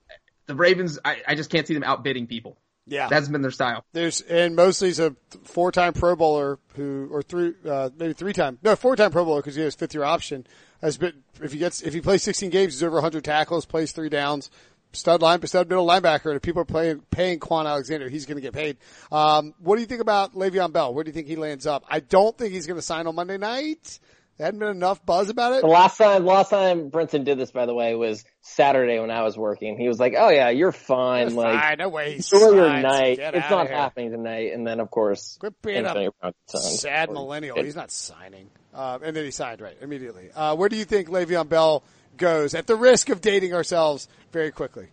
the 0.47 0.55
Ravens, 0.55 0.97
I, 1.05 1.17
I 1.27 1.35
just 1.35 1.51
can't 1.51 1.67
see 1.67 1.75
them 1.75 1.83
outbidding 1.83 2.25
people. 2.25 2.57
yeah. 2.87 3.07
That 3.07 3.13
hasn't 3.13 3.33
been 3.33 3.43
their 3.43 3.51
style. 3.51 3.85
There's 3.93 4.21
and 4.21 4.55
Mosley's 4.55 4.99
a 4.99 5.15
four-time 5.43 5.93
Pro 5.93 6.15
Bowler 6.15 6.57
who, 6.75 7.07
or 7.11 7.21
three, 7.21 7.53
uh, 7.69 7.91
maybe 7.99 8.13
three-time, 8.13 8.57
no, 8.63 8.75
four-time 8.75 9.11
Pro 9.11 9.25
Bowler 9.25 9.41
because 9.41 9.53
he 9.53 9.61
has 9.61 9.75
fifth-year 9.75 10.03
option. 10.03 10.47
Has 10.81 10.97
been 10.97 11.21
if 11.39 11.51
he 11.51 11.59
gets 11.59 11.83
if 11.83 11.93
he 11.93 12.01
plays 12.01 12.23
16 12.23 12.49
games, 12.49 12.73
he's 12.73 12.83
over 12.83 12.95
100 12.95 13.23
tackles, 13.23 13.65
plays 13.65 13.91
three 13.91 14.09
downs, 14.09 14.49
stud 14.93 15.21
line, 15.21 15.45
stud 15.45 15.69
middle 15.69 15.85
linebacker. 15.85 16.27
And 16.27 16.35
if 16.37 16.41
people 16.41 16.63
are 16.63 16.65
playing 16.65 17.01
paying 17.11 17.39
Kwon 17.39 17.67
Alexander, 17.67 18.09
he's 18.09 18.25
going 18.25 18.37
to 18.37 18.41
get 18.41 18.53
paid. 18.53 18.77
Um, 19.11 19.53
what 19.59 19.75
do 19.75 19.81
you 19.81 19.87
think 19.87 20.01
about 20.01 20.33
Le'Veon 20.33 20.71
Bell? 20.73 20.95
Where 20.95 21.03
do 21.03 21.09
you 21.09 21.13
think 21.13 21.27
he 21.27 21.35
lands 21.35 21.67
up? 21.67 21.83
I 21.87 21.99
don't 21.99 22.35
think 22.35 22.53
he's 22.53 22.65
going 22.65 22.79
to 22.79 22.81
sign 22.81 23.05
on 23.05 23.13
Monday 23.13 23.37
night. 23.37 23.99
There 24.39 24.45
hadn't 24.45 24.61
been 24.61 24.69
enough 24.69 25.05
buzz 25.05 25.27
about 25.27 25.51
it. 25.51 25.61
The 25.63 25.67
last 25.67 25.97
time, 25.97 26.25
last 26.25 26.49
time 26.49 26.91
Brinson 26.91 27.25
did 27.25 27.37
this, 27.37 27.51
by 27.51 27.65
the 27.65 27.73
way, 27.73 27.93
was 27.95 28.23
Saturday 28.39 28.97
when 28.97 29.11
I 29.11 29.23
was 29.23 29.37
working. 29.37 29.77
He 29.77 29.89
was 29.89 29.99
like, 29.99 30.13
"Oh 30.17 30.29
yeah, 30.29 30.47
you're 30.47 30.71
fine. 30.71 31.25
That's 31.25 31.35
like, 31.35 31.59
fine. 31.59 31.77
No 31.77 31.89
way. 31.89 32.11
he 32.11 32.15
enjoy 32.15 32.55
your 32.55 32.69
night. 32.69 33.17
Get 33.17 33.35
It's 33.35 33.49
not 33.49 33.67
happening 33.67 34.11
tonight." 34.11 34.53
And 34.53 34.65
then, 34.65 34.79
of 34.79 34.89
course, 34.89 35.35
Quit 35.41 35.61
being 35.61 35.83
a 35.83 35.89
Antonio 35.89 36.15
Brown 36.21 36.33
signed. 36.47 36.63
sad 36.63 37.11
millennial. 37.11 37.61
He's 37.61 37.75
not 37.75 37.91
signing. 37.91 38.49
Uh, 38.73 38.99
and 39.03 39.13
then 39.13 39.25
he 39.25 39.31
signed 39.31 39.59
right 39.59 39.75
immediately. 39.81 40.29
Uh, 40.33 40.55
where 40.55 40.69
do 40.69 40.77
you 40.77 40.85
think 40.85 41.09
Le'Veon 41.09 41.49
Bell 41.49 41.83
goes 42.15 42.53
at 42.53 42.65
the 42.65 42.77
risk 42.77 43.09
of 43.09 43.19
dating 43.19 43.53
ourselves 43.53 44.07
very 44.31 44.51
quickly? 44.51 44.87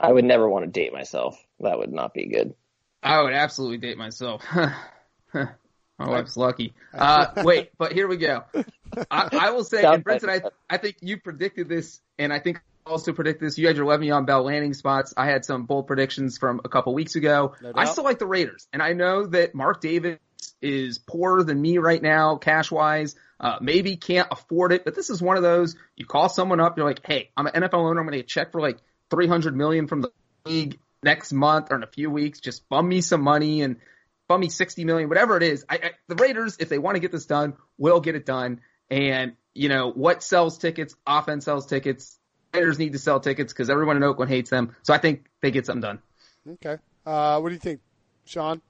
I 0.00 0.10
would 0.10 0.24
never 0.24 0.48
want 0.48 0.64
to 0.64 0.70
date 0.70 0.94
myself. 0.94 1.38
That 1.60 1.78
would 1.78 1.92
not 1.92 2.14
be 2.14 2.28
good. 2.28 2.54
I 3.02 3.20
would 3.20 3.34
absolutely 3.34 3.78
date 3.86 3.98
myself. 3.98 4.42
My 5.98 6.08
wife's 6.08 6.36
lucky. 6.36 6.74
Uh, 6.96 7.42
wait, 7.44 7.70
but 7.76 7.92
here 7.92 8.08
we 8.08 8.16
go. 8.16 8.44
I, 9.10 9.28
I 9.30 9.50
will 9.50 9.64
say, 9.64 9.82
and 9.84 10.02
Brenton, 10.02 10.30
I, 10.30 10.40
I 10.68 10.78
think 10.78 10.96
you 11.02 11.18
predicted 11.18 11.68
this, 11.68 12.00
and 12.18 12.32
I 12.32 12.38
think 12.38 12.56
I 12.86 12.90
also 12.90 13.12
predicted 13.12 13.46
this. 13.46 13.58
You 13.58 13.66
had 13.66 13.76
your 13.76 13.84
Le'Veon 13.84 14.24
Bell 14.24 14.44
landing 14.44 14.72
spots. 14.72 15.12
I 15.14 15.26
had 15.26 15.44
some 15.44 15.66
bold 15.66 15.86
predictions 15.86 16.38
from 16.38 16.62
a 16.64 16.70
couple 16.70 16.94
weeks 16.94 17.16
ago. 17.16 17.54
No 17.60 17.72
I 17.74 17.84
still 17.84 18.04
like 18.04 18.18
the 18.18 18.26
Raiders, 18.26 18.66
and 18.72 18.82
I 18.82 18.94
know 18.94 19.26
that 19.26 19.54
Mark 19.54 19.82
Davis 19.82 20.18
is 20.62 20.98
poorer 20.98 21.42
than 21.42 21.60
me 21.60 21.76
right 21.76 22.00
now, 22.00 22.36
cash 22.36 22.70
wise. 22.70 23.14
Uh, 23.38 23.58
maybe 23.60 23.96
can't 23.98 24.28
afford 24.30 24.72
it, 24.72 24.86
but 24.86 24.94
this 24.94 25.10
is 25.10 25.20
one 25.20 25.36
of 25.36 25.42
those. 25.42 25.76
You 25.96 26.06
call 26.06 26.30
someone 26.30 26.60
up, 26.60 26.78
you're 26.78 26.86
like, 26.86 27.06
"Hey, 27.06 27.30
I'm 27.36 27.46
an 27.46 27.52
NFL 27.62 27.74
owner. 27.74 28.00
I'm 28.00 28.06
going 28.06 28.18
to 28.18 28.22
check 28.22 28.52
for 28.52 28.62
like 28.62 28.78
300 29.10 29.54
million 29.54 29.86
from 29.86 30.00
the 30.00 30.10
league 30.46 30.78
next 31.02 31.32
month 31.32 31.70
or 31.70 31.76
in 31.76 31.82
a 31.82 31.88
few 31.88 32.10
weeks. 32.10 32.40
Just 32.40 32.68
bum 32.68 32.88
me 32.88 33.00
some 33.00 33.22
money 33.22 33.62
and 33.62 33.76
bum 34.28 34.40
me 34.40 34.48
60 34.48 34.84
million, 34.84 35.08
whatever 35.08 35.36
it 35.36 35.42
is. 35.42 35.64
I, 35.68 35.76
I, 35.76 35.90
the 36.08 36.16
Raiders, 36.16 36.56
if 36.60 36.68
they 36.68 36.78
want 36.78 36.96
to 36.96 37.00
get 37.00 37.12
this 37.12 37.26
done, 37.26 37.54
will 37.78 38.00
get 38.00 38.14
it 38.14 38.26
done. 38.26 38.60
And 38.90 39.36
you 39.54 39.68
know 39.68 39.90
what 39.90 40.22
sells 40.22 40.58
tickets? 40.58 40.94
Offense 41.06 41.44
sells 41.44 41.66
tickets. 41.66 42.18
Raiders 42.54 42.78
need 42.78 42.92
to 42.92 42.98
sell 42.98 43.20
tickets 43.20 43.52
because 43.52 43.70
everyone 43.70 43.96
in 43.96 44.02
Oakland 44.02 44.30
hates 44.30 44.50
them. 44.50 44.74
So 44.82 44.94
I 44.94 44.98
think 44.98 45.26
they 45.42 45.50
get 45.50 45.66
something 45.66 45.82
done. 45.82 45.98
Okay. 46.54 46.76
Uh, 47.04 47.40
what 47.40 47.48
do 47.48 47.54
you 47.54 47.60
think, 47.60 47.80
Sean? 48.24 48.60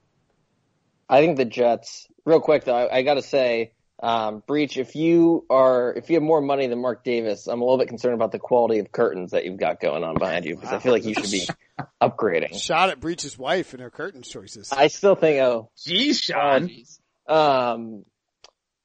I 1.09 1.19
think 1.21 1.37
the 1.37 1.45
Jets. 1.45 2.07
Real 2.25 2.41
quick 2.41 2.65
though, 2.65 2.75
I, 2.75 2.97
I 2.97 3.01
got 3.03 3.13
to 3.13 3.21
say, 3.21 3.71
um, 3.99 4.43
Breech, 4.45 4.77
if 4.77 4.95
you 4.95 5.45
are 5.49 5.93
if 5.93 6.09
you 6.09 6.15
have 6.15 6.23
more 6.23 6.41
money 6.41 6.67
than 6.67 6.81
Mark 6.81 7.03
Davis, 7.03 7.47
I'm 7.47 7.61
a 7.61 7.63
little 7.63 7.77
bit 7.77 7.87
concerned 7.87 8.15
about 8.15 8.31
the 8.31 8.39
quality 8.39 8.79
of 8.79 8.91
curtains 8.91 9.31
that 9.31 9.45
you've 9.45 9.57
got 9.57 9.79
going 9.79 10.03
on 10.03 10.15
behind 10.15 10.45
you 10.45 10.55
because 10.55 10.71
I 10.71 10.79
feel 10.79 10.91
like 10.91 11.05
you 11.05 11.13
should 11.13 11.31
be 11.31 11.47
upgrading. 12.01 12.61
Shot 12.61 12.89
at 12.89 12.99
Breech's 12.99 13.37
wife 13.37 13.73
and 13.73 13.81
her 13.81 13.89
curtain 13.89 14.21
choices. 14.21 14.71
I 14.71 14.87
still 14.87 15.15
think 15.15 15.41
oh, 15.41 15.69
Jeez, 15.77 16.21
Sean. 16.21 16.69
um, 17.27 18.05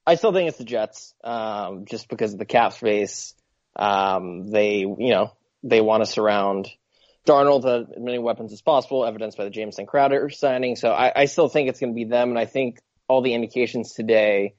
I 0.07 0.17
still 0.17 0.33
think 0.33 0.49
it's 0.49 0.59
the 0.59 0.65
Jets, 0.65 1.15
um, 1.23 1.85
just 1.85 2.09
because 2.09 2.33
of 2.33 2.39
the 2.39 2.45
cap 2.45 2.73
space. 2.73 3.35
Um, 3.77 4.51
they, 4.51 4.79
you 4.81 5.11
know, 5.11 5.33
they 5.63 5.81
want 5.81 6.05
to 6.05 6.11
surround 6.11 6.69
Darnold 7.27 7.65
with 7.65 7.97
as 7.97 8.03
many 8.03 8.19
weapons 8.19 8.53
as 8.53 8.61
possible, 8.61 9.07
evidenced 9.07 9.39
by 9.39 9.45
the 9.45 9.51
Jameson 9.51 9.87
Crowder 9.87 10.29
signing. 10.31 10.77
So 10.77 10.91
I, 10.91 11.13
I 11.23 11.25
still 11.27 11.49
think 11.49 11.69
it's 11.69 11.81
going 11.81 11.93
to 11.93 11.95
be 11.95 12.05
them, 12.05 12.31
and 12.31 12.39
I 12.39 12.47
think 12.47 12.81
all 13.09 13.23
the 13.23 13.35
indications 13.35 13.93
today 13.93 14.55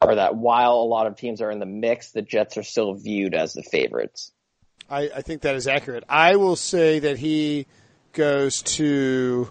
are 0.00 0.14
that 0.14 0.36
while 0.36 0.74
a 0.74 0.86
lot 0.86 1.06
of 1.06 1.16
teams 1.16 1.40
are 1.40 1.50
in 1.50 1.58
the 1.58 1.66
mix, 1.66 2.12
the 2.12 2.22
Jets 2.22 2.56
are 2.56 2.62
still 2.62 2.94
viewed 2.94 3.34
as 3.34 3.54
the 3.54 3.62
favorites. 3.62 4.30
I, 4.88 5.10
I 5.16 5.22
think 5.22 5.42
that 5.42 5.56
is 5.56 5.66
accurate. 5.66 6.04
I 6.08 6.36
will 6.36 6.56
say 6.56 7.00
that 7.00 7.18
he 7.18 7.66
goes 8.16 8.62
to 8.62 9.48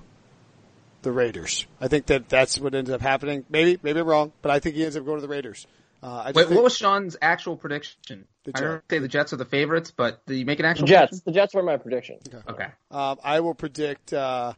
the 1.03 1.11
Raiders. 1.11 1.65
I 1.79 1.87
think 1.87 2.07
that 2.07 2.27
that's 2.27 2.59
what 2.59 2.75
ends 2.75 2.89
up 2.89 2.99
happening. 2.99 3.45
Maybe, 3.49 3.79
maybe 3.81 3.99
I'm 4.01 4.07
wrong, 4.07 4.33
but 4.41 4.51
I 4.51 4.59
think 4.59 4.75
he 4.75 4.83
ends 4.83 4.97
up 4.97 5.05
going 5.05 5.17
to 5.17 5.21
the 5.21 5.27
Raiders. 5.29 5.65
Uh, 6.03 6.07
I 6.07 6.23
just 6.25 6.35
Wait, 6.35 6.43
think- 6.47 6.55
what 6.55 6.63
was 6.65 6.75
Sean's 6.75 7.15
actual 7.21 7.55
prediction? 7.55 8.25
The 8.43 8.51
I 8.53 8.59
don't 8.61 8.83
say 8.89 8.99
the 8.99 9.07
Jets 9.07 9.33
are 9.33 9.37
the 9.37 9.45
favorites, 9.45 9.91
but 9.95 10.23
did 10.25 10.37
you 10.37 10.45
make 10.45 10.59
an 10.59 10.65
actual 10.65 10.85
Jets, 10.87 11.21
the 11.21 11.31
Jets 11.31 11.55
were 11.55 11.63
my 11.63 11.77
prediction. 11.77 12.17
prediction? 12.19 12.53
Okay. 12.53 12.67
Um, 12.91 13.17
I 13.23 13.39
will 13.39 13.55
predict. 13.55 14.13
Uh, 14.13 14.53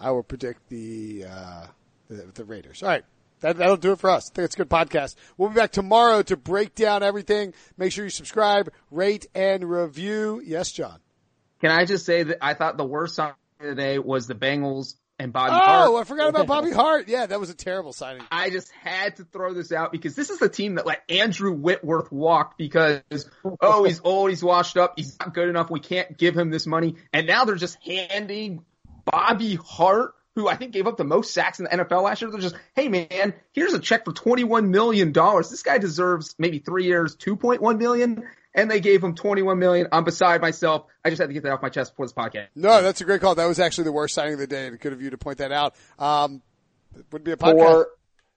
I 0.00 0.10
will 0.12 0.22
predict 0.22 0.68
the, 0.70 1.24
uh, 1.28 1.66
the 2.08 2.30
the 2.34 2.44
Raiders. 2.44 2.82
All 2.82 2.88
right, 2.88 3.04
that 3.40 3.58
that'll 3.58 3.76
do 3.76 3.92
it 3.92 3.98
for 3.98 4.08
us. 4.08 4.30
I 4.30 4.34
think 4.34 4.44
it's 4.46 4.54
a 4.54 4.58
good 4.58 4.70
podcast. 4.70 5.16
We'll 5.36 5.50
be 5.50 5.54
back 5.56 5.72
tomorrow 5.72 6.22
to 6.22 6.36
break 6.36 6.74
down 6.74 7.02
everything. 7.02 7.52
Make 7.76 7.92
sure 7.92 8.04
you 8.04 8.10
subscribe, 8.10 8.70
rate, 8.90 9.26
and 9.34 9.68
review. 9.68 10.40
Yes, 10.44 10.72
John. 10.72 10.98
Can 11.60 11.70
I 11.70 11.84
just 11.84 12.06
say 12.06 12.22
that 12.22 12.38
I 12.42 12.54
thought 12.54 12.76
the 12.78 12.84
worst 12.86 13.14
sign 13.16 13.32
the 13.60 14.02
was 14.04 14.26
the 14.26 14.34
Bengals 14.34 14.94
and 15.18 15.32
Bobby 15.32 15.52
oh, 15.52 15.58
Hart. 15.58 15.88
Oh, 15.88 15.96
I 15.96 16.04
forgot 16.04 16.28
about 16.28 16.46
Bobby 16.46 16.70
Hart. 16.72 17.08
Yeah, 17.08 17.26
that 17.26 17.40
was 17.40 17.50
a 17.50 17.54
terrible 17.54 17.92
signing. 17.92 18.22
I 18.30 18.50
just 18.50 18.70
had 18.70 19.16
to 19.16 19.24
throw 19.24 19.54
this 19.54 19.72
out 19.72 19.92
because 19.92 20.14
this 20.14 20.30
is 20.30 20.38
the 20.38 20.48
team 20.48 20.76
that 20.76 20.86
let 20.86 21.02
Andrew 21.08 21.52
Whitworth 21.52 22.12
walk 22.12 22.58
because, 22.58 23.02
oh, 23.60 23.84
he's 23.84 24.00
old, 24.04 24.30
he's 24.30 24.44
washed 24.44 24.76
up, 24.76 24.94
he's 24.96 25.18
not 25.18 25.34
good 25.34 25.48
enough, 25.48 25.70
we 25.70 25.80
can't 25.80 26.16
give 26.16 26.36
him 26.36 26.50
this 26.50 26.66
money. 26.66 26.96
And 27.12 27.26
now 27.26 27.44
they're 27.44 27.56
just 27.56 27.78
handing 27.82 28.64
Bobby 29.04 29.54
Hart, 29.54 30.14
who 30.34 30.48
I 30.48 30.56
think 30.56 30.72
gave 30.72 30.86
up 30.86 30.98
the 30.98 31.04
most 31.04 31.32
sacks 31.32 31.60
in 31.60 31.64
the 31.64 31.70
NFL 31.70 32.02
last 32.02 32.20
year, 32.20 32.30
they're 32.30 32.40
just, 32.40 32.56
hey 32.74 32.88
man, 32.88 33.34
here's 33.52 33.72
a 33.72 33.78
check 33.78 34.04
for 34.04 34.12
$21 34.12 34.68
million. 34.68 35.12
This 35.12 35.62
guy 35.62 35.78
deserves 35.78 36.34
maybe 36.38 36.58
three 36.58 36.84
years, 36.84 37.16
2.1 37.16 37.78
million. 37.78 38.24
And 38.56 38.68
they 38.70 38.80
gave 38.80 39.04
him 39.04 39.14
21 39.14 39.58
million. 39.58 39.86
I'm 39.92 40.02
beside 40.04 40.40
myself. 40.40 40.86
I 41.04 41.10
just 41.10 41.20
had 41.20 41.28
to 41.28 41.34
get 41.34 41.42
that 41.44 41.52
off 41.52 41.62
my 41.62 41.68
chest 41.68 41.92
before 41.92 42.06
this 42.06 42.12
podcast. 42.14 42.46
No, 42.56 42.82
that's 42.82 43.00
a 43.00 43.04
great 43.04 43.20
call. 43.20 43.34
That 43.36 43.46
was 43.46 43.60
actually 43.60 43.84
the 43.84 43.92
worst 43.92 44.14
signing 44.14 44.32
of 44.32 44.38
the 44.40 44.46
day, 44.48 44.66
and 44.66 44.80
good 44.80 44.92
of 44.94 45.00
you 45.02 45.10
to 45.10 45.18
point 45.18 45.38
that 45.38 45.52
out. 45.52 45.74
Um, 45.98 46.42
it 46.98 47.04
would 47.12 47.22
be 47.22 47.32
a 47.32 47.36
podcast. 47.36 47.58
Four, 47.58 47.88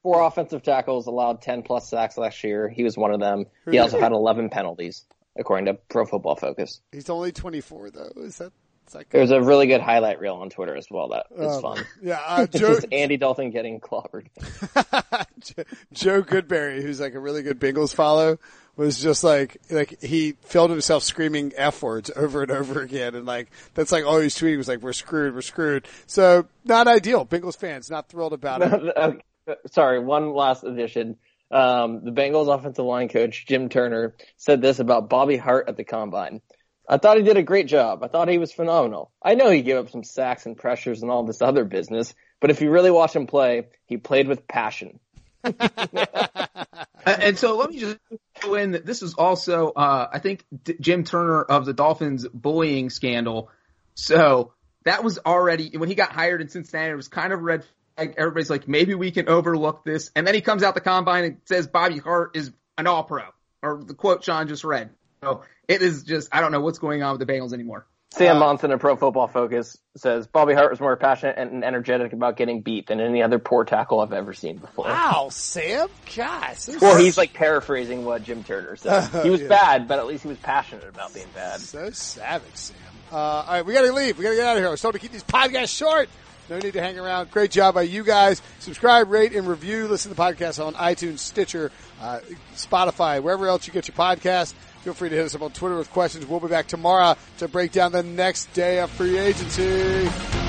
four 0.03 0.21
offensive 0.27 0.61
tackles 0.61 1.07
allowed 1.07 1.41
10 1.41 1.63
plus 1.63 1.89
sacks 1.89 2.17
last 2.17 2.43
year. 2.43 2.67
He 2.69 2.83
was 2.83 2.97
one 2.97 3.13
of 3.13 3.19
them. 3.21 3.45
He 3.71 3.79
also 3.79 3.97
had 3.99 4.11
11 4.11 4.49
penalties, 4.49 5.05
according 5.37 5.67
to 5.67 5.75
Pro 5.75 6.05
Football 6.05 6.35
Focus. 6.35 6.81
He's 6.91 7.09
only 7.09 7.31
24 7.31 7.89
though. 7.91 8.11
Is 8.17 8.37
that 8.39 8.51
good? 8.91 9.05
There's 9.11 9.31
a 9.31 9.39
really 9.41 9.67
good 9.67 9.81
highlight 9.81 10.19
reel 10.19 10.33
on 10.33 10.49
Twitter 10.49 10.75
as 10.75 10.87
well. 10.91 11.09
That 11.09 11.27
is 11.31 11.55
Um, 11.57 11.61
fun. 11.61 11.85
Yeah, 12.01 12.19
uh, 12.25 12.45
Joe, 12.51 12.73
Just 12.73 12.87
Andy 12.91 13.17
Dalton 13.17 13.51
getting 13.51 13.79
clobbered. 13.79 14.25
Joe 15.93 16.23
Goodberry, 16.23 16.81
who's 16.81 16.99
like 16.99 17.13
a 17.13 17.19
really 17.19 17.43
good 17.43 17.59
Bengals 17.59 17.93
follow, 17.93 18.39
was 18.79 19.01
just 19.01 19.25
like 19.25 19.57
like 19.69 20.01
he 20.01 20.35
filmed 20.41 20.71
himself 20.71 21.03
screaming 21.03 21.51
f 21.57 21.83
words 21.83 22.09
over 22.15 22.43
and 22.43 22.51
over 22.51 22.81
again, 22.81 23.13
and 23.13 23.25
like 23.25 23.51
that's 23.73 23.91
like 23.91 24.05
all 24.05 24.19
he's 24.19 24.35
tweeting 24.35 24.57
was 24.57 24.69
like 24.69 24.79
we're 24.79 24.93
screwed, 24.93 25.35
we're 25.35 25.41
screwed. 25.41 25.85
So 26.07 26.47
not 26.63 26.87
ideal. 26.87 27.25
Bengals 27.25 27.57
fans 27.57 27.91
not 27.91 28.07
thrilled 28.07 28.31
about 28.31 28.61
it. 28.61 29.21
Sorry, 29.71 29.99
one 29.99 30.33
last 30.33 30.63
addition. 30.63 31.17
Um, 31.51 32.05
the 32.05 32.11
Bengals 32.11 32.53
offensive 32.53 32.85
line 32.85 33.09
coach, 33.09 33.45
Jim 33.47 33.67
Turner, 33.67 34.15
said 34.37 34.61
this 34.61 34.79
about 34.79 35.09
Bobby 35.09 35.35
Hart 35.35 35.67
at 35.67 35.75
the 35.75 35.83
combine. 35.83 36.41
I 36.87 36.97
thought 36.97 37.17
he 37.17 37.23
did 37.23 37.37
a 37.37 37.43
great 37.43 37.67
job. 37.67 38.01
I 38.03 38.07
thought 38.07 38.29
he 38.29 38.37
was 38.37 38.53
phenomenal. 38.53 39.11
I 39.21 39.35
know 39.35 39.49
he 39.49 39.61
gave 39.61 39.75
up 39.75 39.89
some 39.89 40.03
sacks 40.03 40.45
and 40.45 40.55
pressures 40.55 41.01
and 41.01 41.11
all 41.11 41.23
this 41.23 41.41
other 41.41 41.65
business, 41.65 42.13
but 42.39 42.49
if 42.49 42.61
you 42.61 42.71
really 42.71 42.91
watch 42.91 43.15
him 43.15 43.27
play, 43.27 43.67
he 43.87 43.97
played 43.97 44.27
with 44.27 44.47
passion. 44.47 44.99
And 47.13 47.23
and 47.23 47.37
so 47.37 47.57
let 47.57 47.69
me 47.69 47.79
just 47.79 47.97
throw 48.35 48.55
in 48.55 48.71
that 48.71 48.85
this 48.85 49.01
is 49.01 49.13
also, 49.15 49.69
uh, 49.69 50.07
I 50.11 50.19
think 50.19 50.45
D- 50.63 50.75
Jim 50.79 51.03
Turner 51.03 51.41
of 51.41 51.65
the 51.65 51.73
Dolphins 51.73 52.27
bullying 52.27 52.89
scandal. 52.89 53.49
So 53.95 54.53
that 54.85 55.03
was 55.03 55.19
already, 55.25 55.77
when 55.77 55.89
he 55.89 55.95
got 55.95 56.11
hired 56.11 56.41
in 56.41 56.49
Cincinnati, 56.49 56.91
it 56.91 56.95
was 56.95 57.07
kind 57.07 57.33
of 57.33 57.41
red 57.41 57.65
flag. 57.95 58.15
Everybody's 58.17 58.49
like, 58.49 58.67
maybe 58.67 58.95
we 58.95 59.11
can 59.11 59.27
overlook 59.27 59.83
this. 59.83 60.11
And 60.15 60.25
then 60.25 60.35
he 60.35 60.41
comes 60.41 60.63
out 60.63 60.73
the 60.73 60.81
combine 60.81 61.23
and 61.25 61.37
says 61.45 61.67
Bobby 61.67 61.97
Hart 61.97 62.35
is 62.35 62.51
an 62.77 62.87
all 62.87 63.03
pro 63.03 63.23
or 63.61 63.83
the 63.83 63.93
quote 63.93 64.23
Sean 64.23 64.47
just 64.47 64.63
read. 64.63 64.91
So 65.21 65.41
it 65.67 65.81
is 65.81 66.03
just, 66.03 66.29
I 66.31 66.39
don't 66.41 66.51
know 66.51 66.61
what's 66.61 66.79
going 66.79 67.03
on 67.03 67.17
with 67.17 67.27
the 67.27 67.31
Bengals 67.31 67.51
anymore. 67.53 67.85
Sam 68.11 68.37
Uh, 68.37 68.39
Monson 68.39 68.71
of 68.71 68.79
Pro 68.79 68.95
Football 68.95 69.27
Focus 69.27 69.77
says 69.95 70.25
Bobby 70.25 70.55
Hart 70.55 70.71
was 70.71 70.79
more 70.79 70.95
passionate 70.97 71.37
and 71.37 71.63
energetic 71.63 72.11
about 72.11 72.37
getting 72.37 72.61
beat 72.61 72.87
than 72.87 72.99
any 72.99 73.21
other 73.21 73.37
poor 73.37 73.63
tackle 73.65 73.99
I've 73.99 74.13
ever 74.13 74.33
seen 74.33 74.57
before. 74.57 74.85
Wow, 74.85 75.27
Sam, 75.31 75.87
gosh, 76.15 76.67
Well, 76.81 76.97
he's 76.97 77.17
like 77.19 77.33
paraphrasing 77.33 78.05
what 78.05 78.23
Jim 78.23 78.43
Turner 78.43 78.75
said. 78.77 79.09
He 79.23 79.29
was 79.29 79.41
Yeah. 79.41 79.47
bad, 79.49 79.87
but 79.87 79.99
at 79.99 80.07
least 80.07 80.23
he 80.23 80.29
was 80.29 80.39
passionate 80.39 80.87
about 80.89 81.13
being 81.13 81.27
bad. 81.35 81.59
so 81.59 81.91
savage, 81.91 82.43
Sam. 82.55 82.75
Uh, 83.11 83.15
all 83.15 83.45
right, 83.47 83.65
we 83.65 83.73
gotta 83.73 83.91
leave. 83.93 84.17
We 84.17 84.23
gotta 84.23 84.35
get 84.37 84.45
out 84.47 84.57
of 84.57 84.61
here. 84.63 84.69
We're 84.69 84.77
starting 84.77 84.99
to 84.99 85.03
keep 85.03 85.11
these 85.11 85.23
podcasts 85.23 85.75
short. 85.75 86.09
No 86.49 86.57
need 86.57 86.73
to 86.73 86.81
hang 86.81 86.97
around. 86.97 87.29
Great 87.29 87.51
job 87.51 87.75
by 87.75 87.83
you 87.83 88.03
guys. 88.03 88.41
Subscribe, 88.57 89.11
rate, 89.11 89.35
and 89.35 89.47
review. 89.47 89.87
Listen 89.87 90.09
to 90.09 90.15
the 90.15 90.21
podcast 90.21 90.65
on 90.65 90.73
iTunes, 90.73 91.19
Stitcher, 91.19 91.71
uh, 92.01 92.21
Spotify, 92.55 93.21
wherever 93.21 93.47
else 93.47 93.67
you 93.67 93.73
get 93.73 93.87
your 93.87 93.95
podcast. 93.95 94.55
Feel 94.81 94.93
free 94.93 95.09
to 95.09 95.15
hit 95.15 95.25
us 95.25 95.35
up 95.35 95.41
on 95.41 95.51
Twitter 95.51 95.75
with 95.75 95.91
questions. 95.91 96.25
We'll 96.25 96.39
be 96.39 96.47
back 96.47 96.67
tomorrow 96.67 97.15
to 97.39 97.47
break 97.47 97.71
down 97.71 97.91
the 97.91 98.03
next 98.03 98.51
day 98.53 98.79
of 98.79 98.89
free 98.89 99.17
agency. 99.17 100.48